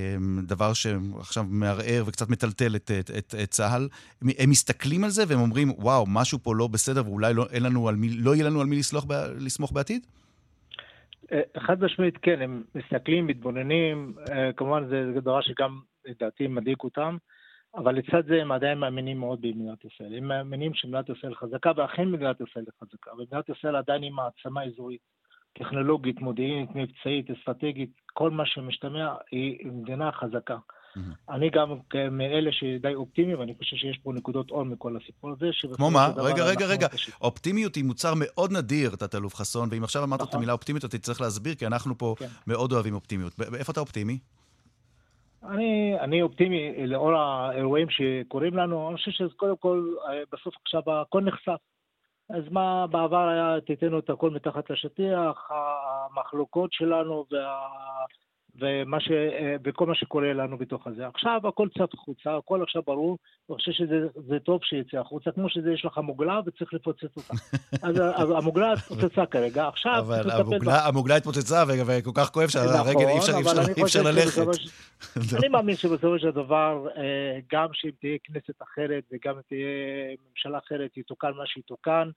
דבר 0.43 0.73
שעכשיו 0.73 1.45
מערער 1.49 2.03
וקצת 2.05 2.29
מטלטל 2.29 2.75
את, 2.75 2.91
את, 2.99 3.11
את, 3.17 3.35
את 3.43 3.51
צה"ל. 3.51 3.89
הם 4.37 4.49
מסתכלים 4.49 5.03
על 5.03 5.09
זה 5.09 5.23
והם 5.27 5.39
אומרים, 5.39 5.71
וואו, 5.77 6.05
משהו 6.07 6.39
פה 6.43 6.55
לא 6.55 6.67
בסדר 6.67 7.05
ואולי 7.05 7.33
לא, 7.33 7.47
לנו 7.51 7.89
מי, 7.97 8.09
לא 8.09 8.35
יהיה 8.35 8.45
לנו 8.45 8.61
על 8.61 8.67
מי 8.67 8.81
לסמוך 9.39 9.71
בעתיד? 9.71 10.05
חד 11.57 11.83
משמעית 11.83 12.17
כן, 12.17 12.41
הם 12.41 12.63
מסתכלים, 12.75 13.27
מתבוננים, 13.27 14.15
כמובן 14.57 14.87
זה 14.87 15.11
דבר 15.21 15.41
שגם 15.41 15.79
לדעתי 16.05 16.47
מדאיג 16.47 16.77
אותם, 16.83 17.17
אבל 17.75 17.95
לצד 17.95 18.27
זה 18.27 18.41
הם 18.41 18.51
עדיין 18.51 18.77
מאמינים 18.77 19.19
מאוד 19.19 19.41
במדינת 19.41 19.85
ישראל. 19.85 20.17
הם 20.17 20.27
מאמינים 20.27 20.73
שמדינת 20.73 21.09
ישראל 21.09 21.35
חזקה, 21.35 21.71
ואכן 21.75 22.07
מדינת 22.07 22.41
ישראל 22.41 22.65
חזקה. 22.81 23.13
ומדינת 23.13 23.49
ישראל 23.49 23.75
עדיין 23.75 24.01
היא 24.01 24.11
מעצמה 24.11 24.63
אזורית, 24.63 25.01
טכנולוגית, 25.53 26.21
מודיעינית, 26.21 26.69
מבצעית, 26.75 27.31
אסטרטגית, 27.31 27.91
כל 28.13 28.31
מה 28.31 28.45
שמשתמע, 28.45 29.15
היא 29.31 29.67
מדינה 29.71 30.11
חזקה. 30.11 30.57
אני 31.29 31.49
גם 31.49 31.69
מאלה 32.11 32.51
שדי 32.51 32.95
אופטימיים, 32.95 33.39
ואני 33.39 33.53
חושב 33.57 33.75
שיש 33.75 33.97
פה 34.03 34.13
נקודות 34.13 34.51
אור 34.51 34.63
מכל 34.63 34.97
הסיפור 34.97 35.31
הזה. 35.31 35.49
כמו 35.75 35.91
מה? 35.91 36.09
רגע, 36.17 36.43
רגע, 36.43 36.65
רגע. 36.65 36.87
אופטימיות 37.21 37.75
היא 37.75 37.83
מוצר 37.83 38.13
מאוד 38.17 38.51
נדיר, 38.51 38.95
תת-אלוף 38.95 39.35
חסון, 39.35 39.69
ואם 39.71 39.83
עכשיו 39.83 40.03
אמרת 40.03 40.21
את 40.21 40.25
נכון. 40.27 40.37
המילה 40.37 40.53
אופטימיות, 40.53 40.85
אתה 40.85 40.97
צריך 40.97 41.21
להסביר, 41.21 41.55
כי 41.55 41.67
אנחנו 41.67 41.97
פה 41.97 42.15
כן. 42.19 42.25
מאוד 42.47 42.71
אוהבים 42.71 42.95
אופטימיות. 42.95 43.33
איפה 43.59 43.71
אתה 43.71 43.79
אופטימי? 43.79 44.19
אני, 45.49 45.99
אני 45.99 46.21
אופטימי 46.21 46.87
לאור 46.87 47.13
האירועים 47.13 47.87
שקורים 47.89 48.53
לנו, 48.53 48.89
אני 48.89 48.97
חושב 48.97 49.11
שקודם 49.11 49.57
כל, 49.57 49.93
אה, 50.07 50.23
בסוף 50.31 50.53
עכשיו 50.61 50.81
הכל 51.01 51.21
נחשף. 51.21 51.59
אז 52.29 52.43
מה 52.51 52.87
בעבר 52.87 53.27
היה, 53.27 53.61
תיתנו 53.65 53.99
את 53.99 54.09
הכל 54.09 54.29
מתחת 54.29 54.69
לשטיח, 54.69 55.49
המחלוקות 55.49 56.73
שלנו 56.73 57.25
וה... 57.31 57.59
ומה 58.59 58.99
ש... 58.99 59.11
וכל 59.63 59.85
מה 59.85 59.95
שקורה 59.95 60.33
לנו 60.33 60.57
בתוך 60.57 60.87
הזה. 60.87 61.07
עכשיו 61.07 61.41
הכל 61.47 61.67
צף 61.77 61.93
החוצה, 61.93 62.37
הכל 62.37 62.63
עכשיו 62.63 62.81
ברור, 62.85 63.17
אני 63.49 63.55
חושב 63.55 63.71
שזה 63.71 64.39
טוב 64.39 64.59
שיצא 64.63 64.97
החוצה, 64.97 65.31
כמו 65.31 65.49
שזה 65.49 65.71
יש 65.73 65.85
לך 65.85 65.97
מוגלה 65.97 66.39
וצריך 66.45 66.73
לפוצץ 66.73 67.17
אותה. 67.17 67.33
אז 68.21 68.31
המוגלה 68.31 68.73
התפוצצה 68.73 69.25
כרגע, 69.25 69.67
עכשיו 69.67 69.99
אבל 69.99 70.31
המוגלה, 70.31 70.87
המוגלה 70.87 71.15
התפוצצה 71.15 71.63
וכל 71.67 72.11
כך 72.15 72.29
כואב 72.29 72.47
שהרגל 72.47 73.07
אי 73.07 73.17
אפשר, 73.17 73.33
אי 73.77 73.83
אפשר 73.83 74.03
ללכת. 74.03 74.41
אני 75.39 75.47
מאמין 75.47 75.75
שבסופו 75.75 76.19
של 76.19 76.31
דבר, 76.31 76.87
אה, 76.97 77.39
גם 77.51 77.67
שאם 77.73 77.91
תהיה 77.99 78.17
כנסת 78.23 78.61
אחרת 78.61 79.03
וגם 79.11 79.35
אם 79.35 79.41
תהיה 79.47 79.67
ממשלה 80.29 80.57
אחרת, 80.57 80.97
יתוקן 80.97 81.31
מה 81.37 81.43
שיתוקן. 81.45 82.09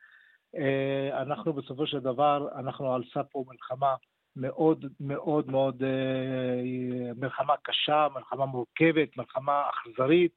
אה, 0.57 1.22
אנחנו 1.22 1.53
בסופו 1.53 1.86
של 1.86 1.99
דבר, 1.99 2.49
אנחנו 2.59 2.95
על 2.95 3.03
סף 3.14 3.26
פה 3.32 3.45
מלחמה. 3.49 3.95
מאוד 4.39 4.84
מאוד 5.01 5.51
מאוד 5.51 5.82
אה, 5.82 7.12
מלחמה 7.20 7.55
קשה, 7.62 8.07
מלחמה 8.14 8.47
מורכבת, 8.47 9.16
מלחמה 9.16 9.62
אכזרית, 9.70 10.32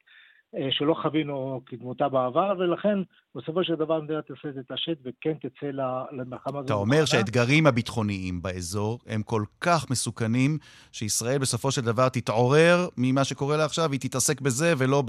אה, 0.56 0.68
שלא 0.72 0.96
חווינו 1.02 1.62
כדמותה 1.66 2.10
בעבר, 2.10 2.54
ולכן 2.60 3.00
בסופו 3.36 3.64
של 3.64 3.76
דבר 3.76 4.02
מדינת 4.02 4.30
ישראל 4.30 4.54
תתעשת 4.64 4.98
וכן 5.04 5.34
תצא 5.34 5.66
למלחמה 6.12 6.60
הזאת. 6.60 6.66
אתה 6.66 6.74
אומר 6.74 7.06
שהאתגרים 7.06 7.68
הביטחוניים 7.68 8.42
באזור 8.42 9.00
הם 9.08 9.24
כל 9.24 9.44
כך 9.62 9.92
מסוכנים, 9.92 10.58
שישראל 10.92 11.38
בסופו 11.38 11.72
של 11.72 11.82
דבר 11.82 12.10
תתעורר 12.10 12.88
ממה 12.98 13.24
שקורה 13.24 13.58
לה 13.58 13.66
עכשיו, 13.66 13.86
והיא 13.90 14.00
תתעסק 14.00 14.42
בזה 14.42 14.74
ולא 14.78 15.04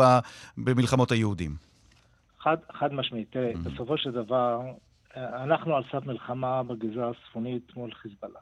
במלחמות 0.56 1.10
היהודים. 1.12 1.50
חד, 2.38 2.56
חד 2.72 2.92
משמעית. 2.92 3.30
תראה, 3.30 3.52
mm-hmm. 3.52 3.58
בסופו 3.58 3.98
של 3.98 4.10
דבר, 4.10 4.60
אה, 5.16 5.44
אנחנו 5.44 5.76
על 5.76 5.82
סף 5.92 6.06
מלחמה 6.06 6.62
בגזרה 6.62 7.10
הצפונית 7.10 7.76
מול 7.76 7.92
חיזבאללה. 7.94 8.40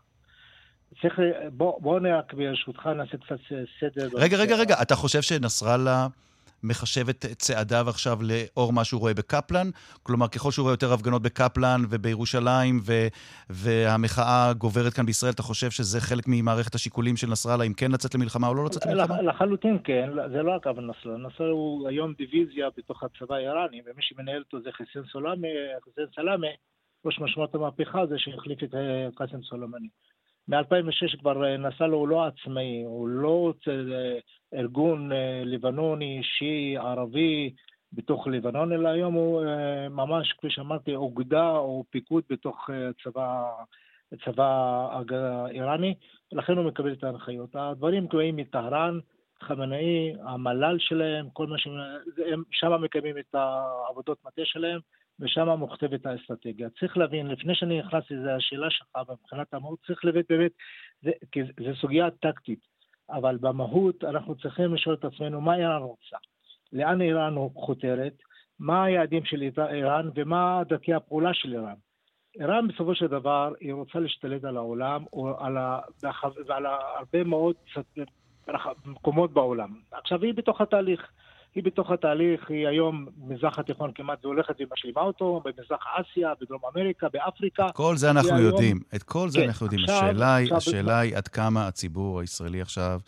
צריך, 1.02 1.14
בוא, 1.52 1.80
בוא 1.82 2.00
רק 2.18 2.34
ברשותך 2.34 2.86
נעשה 2.86 3.16
קצת 3.16 3.36
סדר. 3.80 4.08
רגע, 4.14 4.36
רגע, 4.36 4.56
רגע, 4.56 4.82
אתה 4.82 4.94
חושב 4.94 5.22
שנסראללה 5.22 6.06
מחשב 6.62 7.08
את 7.08 7.26
צעדיו 7.38 7.84
עכשיו 7.88 8.18
לאור 8.22 8.72
מה 8.72 8.84
שהוא 8.84 9.00
רואה 9.00 9.14
בקפלן? 9.14 9.66
כלומר, 10.02 10.28
ככל 10.28 10.50
שהוא 10.50 10.62
רואה 10.62 10.72
יותר 10.72 10.92
הפגנות 10.92 11.22
בקפלן 11.22 11.80
ובירושלים 11.90 12.80
ו- 12.82 13.06
והמחאה 13.50 14.52
גוברת 14.58 14.92
כאן 14.92 15.06
בישראל, 15.06 15.32
אתה 15.32 15.42
חושב 15.42 15.70
שזה 15.70 16.00
חלק 16.00 16.24
ממערכת 16.28 16.74
השיקולים 16.74 17.16
של 17.16 17.26
נסראללה, 17.26 17.64
אם 17.64 17.72
כן 17.72 17.90
לצאת 17.90 18.14
למלחמה 18.14 18.48
או 18.48 18.54
לא 18.54 18.64
לצאת 18.64 18.86
למלחמה? 18.86 19.22
לחלוטין 19.22 19.78
כן, 19.84 20.10
זה 20.32 20.42
לא 20.42 20.54
רק 20.54 20.66
אבל 20.66 20.84
נסראללה. 20.84 21.28
נסראללה 21.28 21.54
הוא 21.54 21.88
היום 21.88 22.12
דיוויזיה 22.18 22.68
בתוך 22.76 23.02
הצבא 23.02 23.34
האיראני, 23.34 23.82
ומי 23.86 24.02
שמנהל 24.02 24.42
אותו 24.42 24.60
זה 24.60 24.70
חסיין 24.72 25.04
סלאמי, 26.14 26.48
ראש 27.04 27.18
משמעות 27.20 27.54
המהפכה 27.54 28.06
זה 28.06 28.14
שהחליף 28.18 28.62
את 28.62 28.74
אה, 28.74 29.08
קאסם 29.14 29.42
סולומני. 29.42 29.88
מ-2006 30.50 31.20
כבר 31.20 31.44
אה, 31.44 31.56
נסראללה 31.56 31.96
הוא 31.96 32.08
לא 32.08 32.26
עצמאי, 32.26 32.82
הוא 32.82 33.08
לא 33.08 33.52
אה, 33.68 34.18
ארגון 34.54 35.12
אה, 35.12 35.42
לבנוני, 35.44 36.20
שיעי, 36.22 36.76
ערבי, 36.76 37.54
בתוך 37.92 38.26
לבנון, 38.26 38.72
אלא 38.72 38.88
היום 38.88 39.14
הוא 39.14 39.44
ממש, 39.90 40.32
כפי 40.32 40.50
שאמרתי, 40.50 40.94
אוגדה 40.94 41.50
או 41.50 41.84
פיקוד 41.90 42.22
בתוך 42.30 42.70
צבא, 43.04 43.50
צבא 44.24 44.88
האיראני, 45.10 45.94
לכן 46.32 46.56
הוא 46.56 46.64
מקבל 46.64 46.92
את 46.92 47.04
ההנחיות. 47.04 47.50
הדברים 47.54 48.08
קבועים 48.08 48.36
מטהרן, 48.36 48.98
חמנאי, 49.42 50.12
המל"ל 50.22 50.76
שלהם, 50.78 51.30
כל 51.32 51.46
מה 51.46 51.58
שהם, 51.58 52.42
שם 52.50 52.82
מקיימים 52.82 53.18
את 53.18 53.34
העבודות 53.34 54.18
מטה 54.24 54.42
שלהם, 54.44 54.80
ושם 55.20 55.48
מוכתבת 55.48 56.06
האסטרטגיה. 56.06 56.68
צריך 56.80 56.96
להבין, 56.96 57.26
לפני 57.26 57.54
שאני 57.54 57.78
נכנס 57.78 58.04
לזה, 58.10 58.34
השאלה 58.34 58.70
שלך 58.70 58.88
מבחינת 59.10 59.54
המהות, 59.54 59.78
צריך 59.86 60.04
להבין 60.04 60.22
באמת, 60.28 60.52
זה, 61.02 61.10
כי 61.32 61.40
זו 61.44 61.74
סוגיה 61.80 62.10
טקטית, 62.10 62.60
אבל 63.10 63.36
במהות 63.36 64.04
אנחנו 64.04 64.34
צריכים 64.34 64.74
לשאול 64.74 64.94
את 64.94 65.04
עצמנו 65.04 65.40
מה 65.40 65.56
איראן 65.56 65.82
רוצה, 65.82 66.16
לאן 66.72 67.00
איראן 67.00 67.34
חותרת, 67.54 68.14
מה 68.58 68.84
היעדים 68.84 69.24
של 69.24 69.42
איראן 69.70 70.10
ומה 70.14 70.62
דרכי 70.68 70.94
הפעולה 70.94 71.34
של 71.34 71.52
איראן. 71.52 71.74
איראן 72.40 72.68
בסופו 72.68 72.94
של 72.94 73.06
דבר, 73.06 73.52
היא 73.60 73.72
רוצה 73.72 73.98
להשתלט 73.98 74.44
על 74.44 74.56
העולם, 74.56 75.04
או 75.12 75.44
על, 75.44 75.56
ה, 75.56 75.80
ועל 76.46 76.66
הרבה 76.66 77.24
מאוד 77.24 77.56
מקומות 78.84 79.32
בעולם. 79.32 79.80
עכשיו, 79.92 80.24
היא 80.24 80.34
בתוך 80.34 80.60
התהליך. 80.60 81.12
היא 81.54 81.64
בתוך 81.64 81.90
התהליך, 81.90 82.50
היא 82.50 82.68
היום, 82.68 83.06
מזרח 83.18 83.58
התיכון 83.58 83.92
כמעט 83.94 84.24
והולכת 84.24 84.54
ומשלימה 84.60 85.00
אותו, 85.00 85.42
במזרח 85.44 85.84
אסיה, 85.96 86.32
בדרום 86.40 86.60
אמריקה, 86.74 87.06
באפריקה. 87.12 87.66
את 87.66 87.74
כל 87.74 87.96
זה 87.96 88.10
אנחנו 88.10 88.38
יודעים, 88.38 88.76
היום... 88.76 88.84
את 88.94 89.02
כל 89.02 89.28
זה 89.28 89.38
כן, 89.38 89.46
אנחנו 89.46 89.66
יודעים. 89.66 89.84
עכשיו, 89.84 90.04
השאלה, 90.04 90.34
היא, 90.34 90.54
השאלה 90.54 90.98
היא 90.98 91.16
עד 91.16 91.28
כמה 91.28 91.66
הציבור 91.66 92.20
הישראלי 92.20 92.60
עכשיו... 92.60 93.00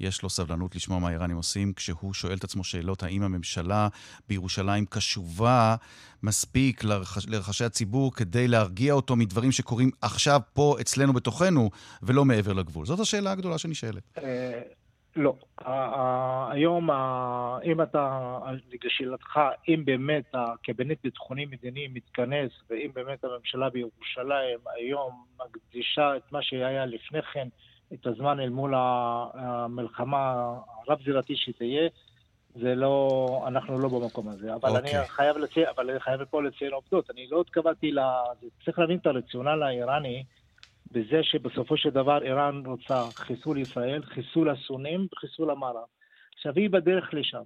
יש 0.00 0.22
לו 0.22 0.30
סבלנות 0.30 0.76
לשמוע 0.76 0.98
מה 0.98 1.08
האיראנים 1.08 1.36
עושים, 1.36 1.72
כשהוא 1.72 2.14
שואל 2.14 2.36
את 2.36 2.44
עצמו 2.44 2.64
שאלות 2.64 3.02
האם 3.02 3.22
הממשלה 3.22 3.88
בירושלים 4.28 4.86
קשובה 4.86 5.76
מספיק 6.22 6.84
לרחש, 6.84 7.26
לרחשי 7.28 7.64
הציבור 7.64 8.14
כדי 8.14 8.48
להרגיע 8.48 8.92
אותו 8.92 9.16
מדברים 9.16 9.52
שקורים 9.52 9.90
עכשיו 10.00 10.40
פה 10.52 10.76
אצלנו 10.80 11.12
בתוכנו, 11.12 11.70
ולא 12.02 12.24
מעבר 12.24 12.52
לגבול. 12.52 12.86
זאת 12.86 13.00
השאלה 13.00 13.32
הגדולה 13.32 13.58
שנשאלת. 13.58 14.18
לא. 15.16 15.34
היום, 16.50 16.90
אם 17.64 17.82
אתה, 17.82 18.38
לשאלתך, 18.84 19.40
אם 19.68 19.82
באמת 19.84 20.24
הקבינט 20.34 20.98
ביטחוני 21.04 21.44
מדיני 21.44 21.88
מתכנס, 21.88 22.50
ואם 22.70 22.90
באמת 22.94 23.24
הממשלה 23.24 23.70
בירושלים 23.70 24.58
היום 24.76 25.24
מקדישה 25.46 26.16
את 26.16 26.32
מה 26.32 26.42
שהיה 26.42 26.86
לפני 26.86 27.22
כן, 27.22 27.48
את 27.92 28.06
הזמן 28.06 28.40
אל 28.40 28.48
מול 28.48 28.74
המלחמה 28.74 30.54
הרב-זירתית 30.86 31.36
שתהיה, 31.36 31.88
זה 32.54 32.74
לא, 32.74 33.44
אנחנו 33.46 33.78
לא 33.78 33.88
במקום 33.88 34.28
הזה. 34.28 34.54
אבל 34.54 34.70
okay. 34.70 34.78
אני 34.78 34.88
אוקיי. 34.88 35.08
חייב 35.08 35.36
לציין, 35.36 35.66
אבל 35.76 35.90
אני 35.90 36.00
חייב 36.00 36.24
פה 36.24 36.42
לציין 36.42 36.72
עובדות. 36.72 37.10
אני 37.10 37.26
לא 37.30 37.40
התכוונתי 37.40 37.92
ל... 37.92 37.98
צריך 38.64 38.78
להבין 38.78 38.98
את 38.98 39.06
הרציונל 39.06 39.62
האיראני. 39.62 40.24
בזה 40.92 41.22
שבסופו 41.22 41.76
של 41.76 41.90
דבר 41.90 42.22
איראן 42.22 42.62
רוצה 42.66 43.04
חיסול 43.14 43.58
ישראל, 43.58 44.02
חיסול 44.04 44.50
הסונים 44.50 45.06
וחיסול 45.12 45.50
המערב. 45.50 45.86
עכשיו 46.34 46.52
היא 46.56 46.70
בדרך 46.70 47.14
לשם. 47.14 47.42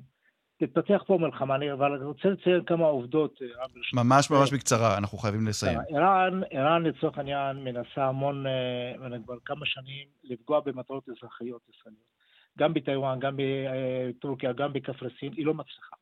תתפתח 0.58 1.02
פה 1.06 1.18
מלחמה, 1.20 1.56
אבל 1.72 1.92
אני 1.92 2.04
רוצה 2.04 2.28
לציין 2.28 2.64
כמה 2.64 2.84
עובדות. 2.84 3.42
אה, 3.42 3.64
ממש 3.94 4.30
ממש 4.30 4.52
בקצרה, 4.52 4.98
אנחנו 4.98 5.18
חייבים 5.18 5.46
לסיים. 5.46 5.78
איראן, 5.88 6.40
איראן 6.50 6.82
לצורך 6.82 7.18
העניין 7.18 7.64
מנסה 7.64 8.04
המון, 8.04 8.46
אה, 8.46 9.18
כבר 9.24 9.34
כמה 9.44 9.66
שנים, 9.66 10.08
לפגוע 10.24 10.60
במטרות 10.60 11.08
אזרחיות 11.08 11.60
ישראליות. 11.68 12.16
גם 12.58 12.74
בטיוואן, 12.74 13.20
גם 13.20 13.36
בטורקיה, 13.36 14.52
גם 14.52 14.72
בקפריסין, 14.72 15.32
היא 15.32 15.46
לא 15.46 15.54
מצליחה. 15.54 15.96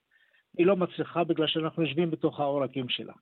היא 0.58 0.66
לא 0.66 0.76
מצליחה 0.76 1.24
בגלל 1.24 1.46
שאנחנו 1.46 1.82
יושבים 1.82 2.10
בתוך 2.10 2.40
העורקים 2.40 2.88
שלה. 2.88 3.12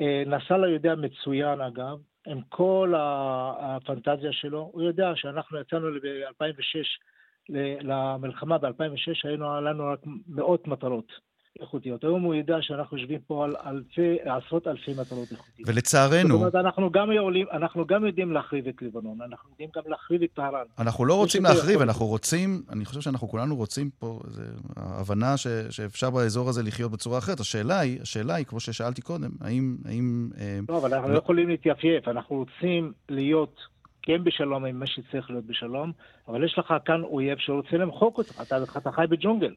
אה, 0.00 0.22
נסראללה 0.26 0.68
יודע 0.68 0.94
מצוין, 0.94 1.60
אגב, 1.60 1.98
עם 2.26 2.40
כל 2.48 2.94
הפנטזיה 2.96 4.32
שלו, 4.32 4.70
הוא 4.72 4.82
יודע 4.82 5.12
שאנחנו 5.16 5.60
יצאנו 5.60 5.86
ב-2006, 6.02 6.86
למלחמה 7.82 8.58
ב-2006, 8.58 9.28
היינו 9.28 9.60
לנו 9.60 9.84
רק 9.92 10.00
מאות 10.26 10.66
מטרות. 10.66 11.29
איכותיות. 11.60 12.04
היום 12.04 12.22
הוא 12.22 12.34
ידע 12.34 12.56
שאנחנו 12.60 12.96
יושבים 12.96 13.20
פה 13.26 13.44
על 13.44 13.56
אלפי, 13.66 14.16
עשרות 14.24 14.66
אלפי 14.66 14.90
מטרות 15.00 15.32
איכותיות. 15.32 15.68
ולצערנו... 15.68 16.28
זאת 16.28 16.38
אומרת, 16.38 16.54
אנחנו 16.54 16.90
גם, 16.90 17.10
עולים, 17.18 17.46
אנחנו 17.52 17.86
גם 17.86 18.06
יודעים 18.06 18.32
להחריב 18.32 18.68
את 18.68 18.82
לבנון, 18.82 19.18
אנחנו 19.22 19.50
יודעים 19.50 19.70
גם 19.76 19.82
להחריב 19.86 20.22
את 20.22 20.30
טהרן. 20.34 20.64
אנחנו 20.78 21.04
לא 21.04 21.14
רוצים 21.14 21.42
להחריב, 21.42 21.80
אנחנו 21.80 22.06
רוצים, 22.06 22.62
אני 22.72 22.84
חושב 22.84 23.00
שאנחנו 23.00 23.28
כולנו 23.28 23.56
רוצים 23.56 23.90
פה, 23.98 24.20
זו 24.26 24.42
הבנה 24.76 25.36
ש, 25.36 25.46
שאפשר 25.70 26.10
באזור 26.10 26.48
הזה 26.48 26.62
לחיות 26.62 26.92
בצורה 26.92 27.18
אחרת. 27.18 27.40
השאלה 27.40 27.80
היא, 27.80 28.00
השאלה 28.02 28.34
היא, 28.34 28.46
כמו 28.46 28.60
ששאלתי 28.60 29.02
קודם, 29.02 29.30
האם... 29.40 29.76
האם 29.84 30.30
אה, 30.38 30.58
לא, 30.68 30.78
אבל 30.78 30.94
אנחנו 30.94 31.08
לא, 31.08 31.14
לא 31.14 31.18
יכולים 31.18 31.48
להתייפייף, 31.48 32.08
אנחנו 32.08 32.36
רוצים 32.36 32.92
להיות 33.08 33.60
כן 34.02 34.24
בשלום 34.24 34.64
עם 34.64 34.78
מה 34.78 34.86
שצריך 34.86 35.30
להיות 35.30 35.44
בשלום, 35.44 35.92
אבל 36.28 36.44
יש 36.44 36.58
לך 36.58 36.74
כאן 36.84 37.02
אויב 37.02 37.38
שרוצה 37.38 37.76
למחוק 37.76 38.18
אותך, 38.18 38.40
אתה, 38.42 38.56
אתה 38.76 38.92
חי 38.92 39.04
בג'ונגל. 39.08 39.54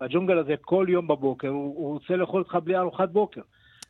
והג'ונגל 0.00 0.38
הזה 0.38 0.54
כל 0.60 0.86
יום 0.88 1.08
בבוקר, 1.08 1.48
הוא, 1.48 1.74
הוא 1.76 1.92
רוצה 1.92 2.16
לאכול 2.16 2.42
אותך 2.42 2.58
בלי 2.64 2.78
ארוחת 2.78 3.08
בוקר. 3.08 3.40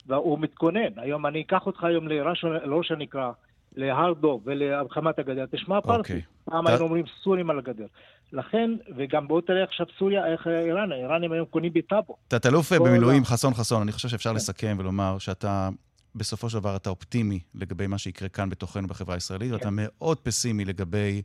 והוא 0.06 0.38
מתכונן. 0.38 0.88
היום 0.96 1.26
אני 1.26 1.42
אקח 1.42 1.66
אותך 1.66 1.84
היום 1.84 2.08
לראש 2.08 2.92
הנקרה, 2.92 3.32
להר 3.76 4.12
דוב 4.12 4.42
ולחמת 4.44 5.18
הגדר, 5.18 5.46
תשמע 5.50 5.80
פרסי. 5.80 5.98
אוקיי. 5.98 6.22
פעם 6.44 6.66
היינו 6.66 6.84
אומרים 6.84 7.04
סורים 7.22 7.50
על 7.50 7.58
הגדר. 7.58 7.86
לכן, 8.32 8.70
וגם 8.96 9.28
בואו 9.28 9.40
תראה 9.40 9.64
עכשיו 9.64 9.86
סוריה, 9.98 10.26
איך 10.26 10.46
איראן, 10.46 10.92
האיראנים 10.92 11.32
היום 11.32 11.46
קונים 11.46 11.72
בטאבו. 11.72 12.16
תת-אלוף 12.28 12.72
במילואים 12.72 13.24
חסון 13.24 13.54
חסון, 13.54 13.82
אני 13.82 13.92
חושב 13.92 14.08
שאפשר 14.08 14.30
כן. 14.30 14.36
לסכם 14.36 14.76
ולומר 14.78 15.18
שאתה 15.18 15.68
בסופו 16.14 16.50
של 16.50 16.58
דבר 16.58 16.76
אתה 16.76 16.90
אופטימי 16.90 17.40
לגבי 17.54 17.86
מה 17.86 17.98
שיקרה 17.98 18.28
כאן 18.28 18.50
בתוכנו 18.50 18.88
בחברה 18.88 19.14
הישראלית, 19.14 19.52
ואתה 19.52 19.64
כן. 19.64 19.74
מאוד 19.76 20.18
פסימי 20.18 20.64
לגבי 20.64 21.22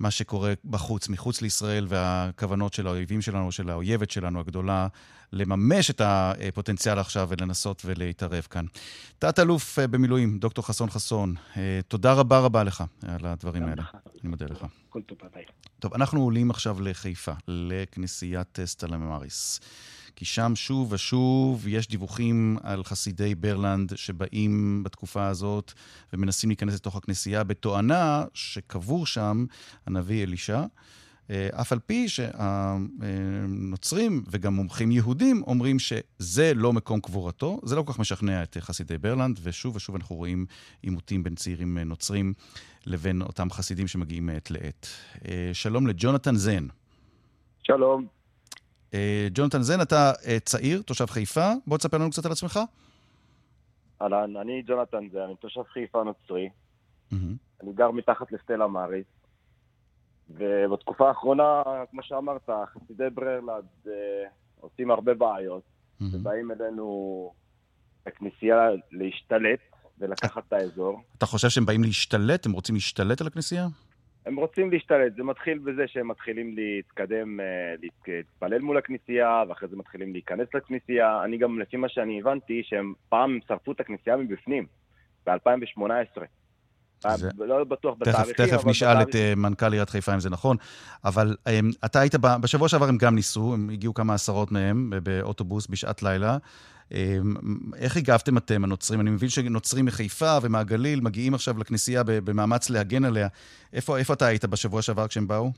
מה 0.00 0.10
שקורה 0.10 0.52
בחוץ, 0.64 1.08
מחוץ 1.08 1.40
לישראל, 1.42 1.86
והכוונות 1.88 2.74
של 2.74 2.86
האויבים 2.86 3.22
שלנו, 3.22 3.52
של 3.52 3.70
האויבת 3.70 4.10
שלנו 4.10 4.40
הגדולה, 4.40 4.86
לממש 5.32 5.90
את 5.90 6.00
הפוטנציאל 6.04 6.98
עכשיו 6.98 7.28
ולנסות 7.30 7.82
ולהתערב 7.84 8.46
כאן. 8.50 8.64
תת-אלוף 9.18 9.78
אה, 9.78 9.86
במילואים, 9.86 10.38
דוקטור 10.38 10.66
חסון 10.66 10.90
חסון, 10.90 11.34
אה, 11.56 11.80
תודה 11.88 12.12
רבה 12.12 12.38
רבה 12.38 12.64
לך 12.64 12.84
על 13.02 13.26
הדברים 13.26 13.62
האלה. 13.62 13.82
אני 14.22 14.30
מודה 14.30 14.46
לך. 14.46 14.66
כל 14.88 15.02
טוב, 15.02 15.18
ביי. 15.34 15.44
טוב, 15.78 15.94
אנחנו 15.94 16.22
עולים 16.22 16.50
עכשיו 16.50 16.80
לחיפה, 16.80 17.32
לכנסיית 17.48 18.58
סטלה 18.64 18.96
ממריס. 18.96 19.60
כי 20.16 20.24
שם 20.24 20.52
שוב 20.54 20.92
ושוב 20.92 21.68
יש 21.68 21.88
דיווחים 21.88 22.56
על 22.62 22.84
חסידי 22.84 23.34
ברלנד 23.34 23.96
שבאים 23.96 24.82
בתקופה 24.84 25.26
הזאת 25.26 25.72
ומנסים 26.12 26.50
להיכנס 26.50 26.74
לתוך 26.74 26.96
הכנסייה 26.96 27.44
בתואנה 27.44 28.24
שקבור 28.34 29.06
שם 29.06 29.44
הנביא 29.86 30.22
אלישע. 30.22 30.64
אה, 31.30 31.48
אף 31.60 31.72
על 31.72 31.78
פי 31.78 32.08
שהנוצרים 32.08 33.02
וגם 34.30 34.54
מומחים 34.54 34.90
יהודים 34.90 35.42
אומרים 35.46 35.78
שזה 35.78 36.52
לא 36.54 36.72
מקום 36.72 37.00
קבורתו, 37.00 37.60
זה 37.64 37.76
לא 37.76 37.82
כל 37.82 37.92
כך 37.92 37.98
משכנע 37.98 38.42
את 38.42 38.56
חסידי 38.60 38.98
ברלנד, 38.98 39.40
ושוב 39.42 39.76
ושוב 39.76 39.96
אנחנו 39.96 40.16
רואים 40.16 40.46
עימותים 40.82 41.22
בין 41.22 41.34
צעירים 41.34 41.78
נוצרים 41.78 42.34
לבין 42.86 43.22
אותם 43.22 43.50
חסידים 43.50 43.88
שמגיעים 43.88 44.26
מעת 44.26 44.50
לעת. 44.50 44.86
אה, 45.28 45.50
שלום 45.52 45.86
לג'ונתן 45.86 46.34
זן. 46.34 46.66
שלום. 47.62 48.19
אה, 48.94 49.28
ג'ונתן 49.34 49.62
זן, 49.62 49.80
אתה 49.80 50.12
אה, 50.26 50.40
צעיר, 50.40 50.82
תושב 50.82 51.06
חיפה, 51.06 51.52
בוא 51.66 51.78
תספר 51.78 51.98
לנו 51.98 52.10
קצת 52.10 52.26
על 52.26 52.32
עצמך. 52.32 52.60
אהלן, 54.02 54.36
אני 54.36 54.62
ג'ונתן 54.66 55.08
זן, 55.12 55.18
אני 55.18 55.36
תושב 55.40 55.62
חיפה 55.72 56.02
נוצרי. 56.04 56.48
אני 57.62 57.72
גר 57.74 57.90
מתחת 57.90 58.32
לסטלה 58.32 58.66
מאריס. 58.66 59.06
ובתקופה 60.30 61.08
האחרונה, 61.08 61.62
כמו 61.90 62.02
שאמרת, 62.02 62.50
חסידי 62.74 63.10
ברלד 63.14 63.64
אה, 63.86 63.92
עושים 64.60 64.90
הרבה 64.90 65.14
בעיות, 65.14 65.62
ובאים 66.00 66.50
אלינו 66.50 67.32
לכנסייה 68.06 68.56
להשתלט 68.92 69.60
ולקחת 69.98 70.42
את 70.48 70.52
האזור. 70.52 71.00
אתה 71.18 71.26
חושב 71.26 71.48
שהם 71.48 71.66
באים 71.66 71.82
להשתלט? 71.82 72.46
הם 72.46 72.52
רוצים 72.52 72.74
להשתלט 72.74 73.20
על 73.20 73.26
הכנסייה? 73.26 73.66
הם 74.26 74.36
רוצים 74.36 74.70
להשתלט, 74.70 75.16
זה 75.16 75.22
מתחיל 75.22 75.58
בזה 75.58 75.88
שהם 75.88 76.08
מתחילים 76.08 76.54
להתקדם, 76.56 77.40
אה, 77.40 77.74
להתפלל 78.06 78.58
מול 78.58 78.78
הכנסייה, 78.78 79.44
ואחרי 79.48 79.68
זה 79.68 79.76
מתחילים 79.76 80.12
להיכנס 80.12 80.54
לכנסייה. 80.54 81.24
אני 81.24 81.38
גם, 81.38 81.58
לפי 81.58 81.76
מה 81.76 81.88
שאני 81.88 82.20
הבנתי, 82.20 82.62
שהם 82.64 82.94
פעם 83.08 83.38
שרפו 83.48 83.72
את 83.72 83.80
הכנסייה 83.80 84.16
מבפנים, 84.16 84.66
ב-2018. 85.26 86.22
זה... 87.16 87.30
לא 87.38 87.64
בטוח 87.64 87.94
בתאריכים, 87.98 88.34
תכף, 88.34 88.46
תכף 88.46 88.66
נשאל 88.66 88.88
בתאריך... 88.88 89.08
את 89.08 89.14
uh, 89.14 89.38
מנכ"ל 89.38 89.72
עיריית 89.72 89.90
חיפה 89.90 90.14
אם 90.14 90.20
זה 90.20 90.30
נכון, 90.30 90.56
אבל 91.04 91.36
um, 91.44 91.76
אתה 91.84 92.00
היית, 92.00 92.14
בשבוע 92.14 92.68
שעבר 92.68 92.88
הם 92.88 92.98
גם 92.98 93.14
ניסו, 93.14 93.54
הם 93.54 93.70
הגיעו 93.70 93.94
כמה 93.94 94.14
עשרות 94.14 94.52
מהם 94.52 94.92
באוטובוס 95.02 95.66
בשעת 95.66 96.02
לילה. 96.02 96.38
Um, 96.88 96.92
איך 97.76 97.96
הגבתם 97.96 98.36
אתם, 98.36 98.64
הנוצרים? 98.64 99.00
אני 99.00 99.10
מבין 99.10 99.28
שנוצרים 99.28 99.84
מחיפה 99.84 100.38
ומהגליל 100.42 101.00
מגיעים 101.00 101.34
עכשיו 101.34 101.58
לכנסייה 101.58 102.02
במאמץ 102.06 102.70
להגן 102.70 103.04
עליה. 103.04 103.28
איפה, 103.72 103.98
איפה 103.98 104.12
אתה 104.12 104.26
היית 104.26 104.44
בשבוע 104.44 104.82
שעבר 104.82 105.08
כשהם 105.08 105.28
באו? 105.28 105.50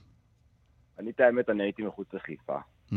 אני, 0.99 1.11
את 1.11 1.20
האמת, 1.20 1.51
אני 1.51 1.62
הייתי 1.62 1.82
מחוץ 1.82 2.09
לחיפה. 2.12 2.57
Mm-hmm. 2.90 2.95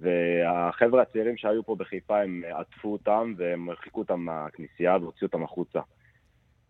והחבר'ה 0.00 1.02
הצעירים 1.02 1.36
שהיו 1.36 1.64
פה 1.66 1.76
בחיפה, 1.78 2.20
הם 2.20 2.42
עטפו 2.60 2.92
אותם 2.92 3.34
והם 3.36 3.70
הרחיקו 3.70 4.00
אותם 4.00 4.20
מהכנסייה 4.20 4.96
והוציאו 4.96 5.26
אותם 5.26 5.44
החוצה. 5.44 5.80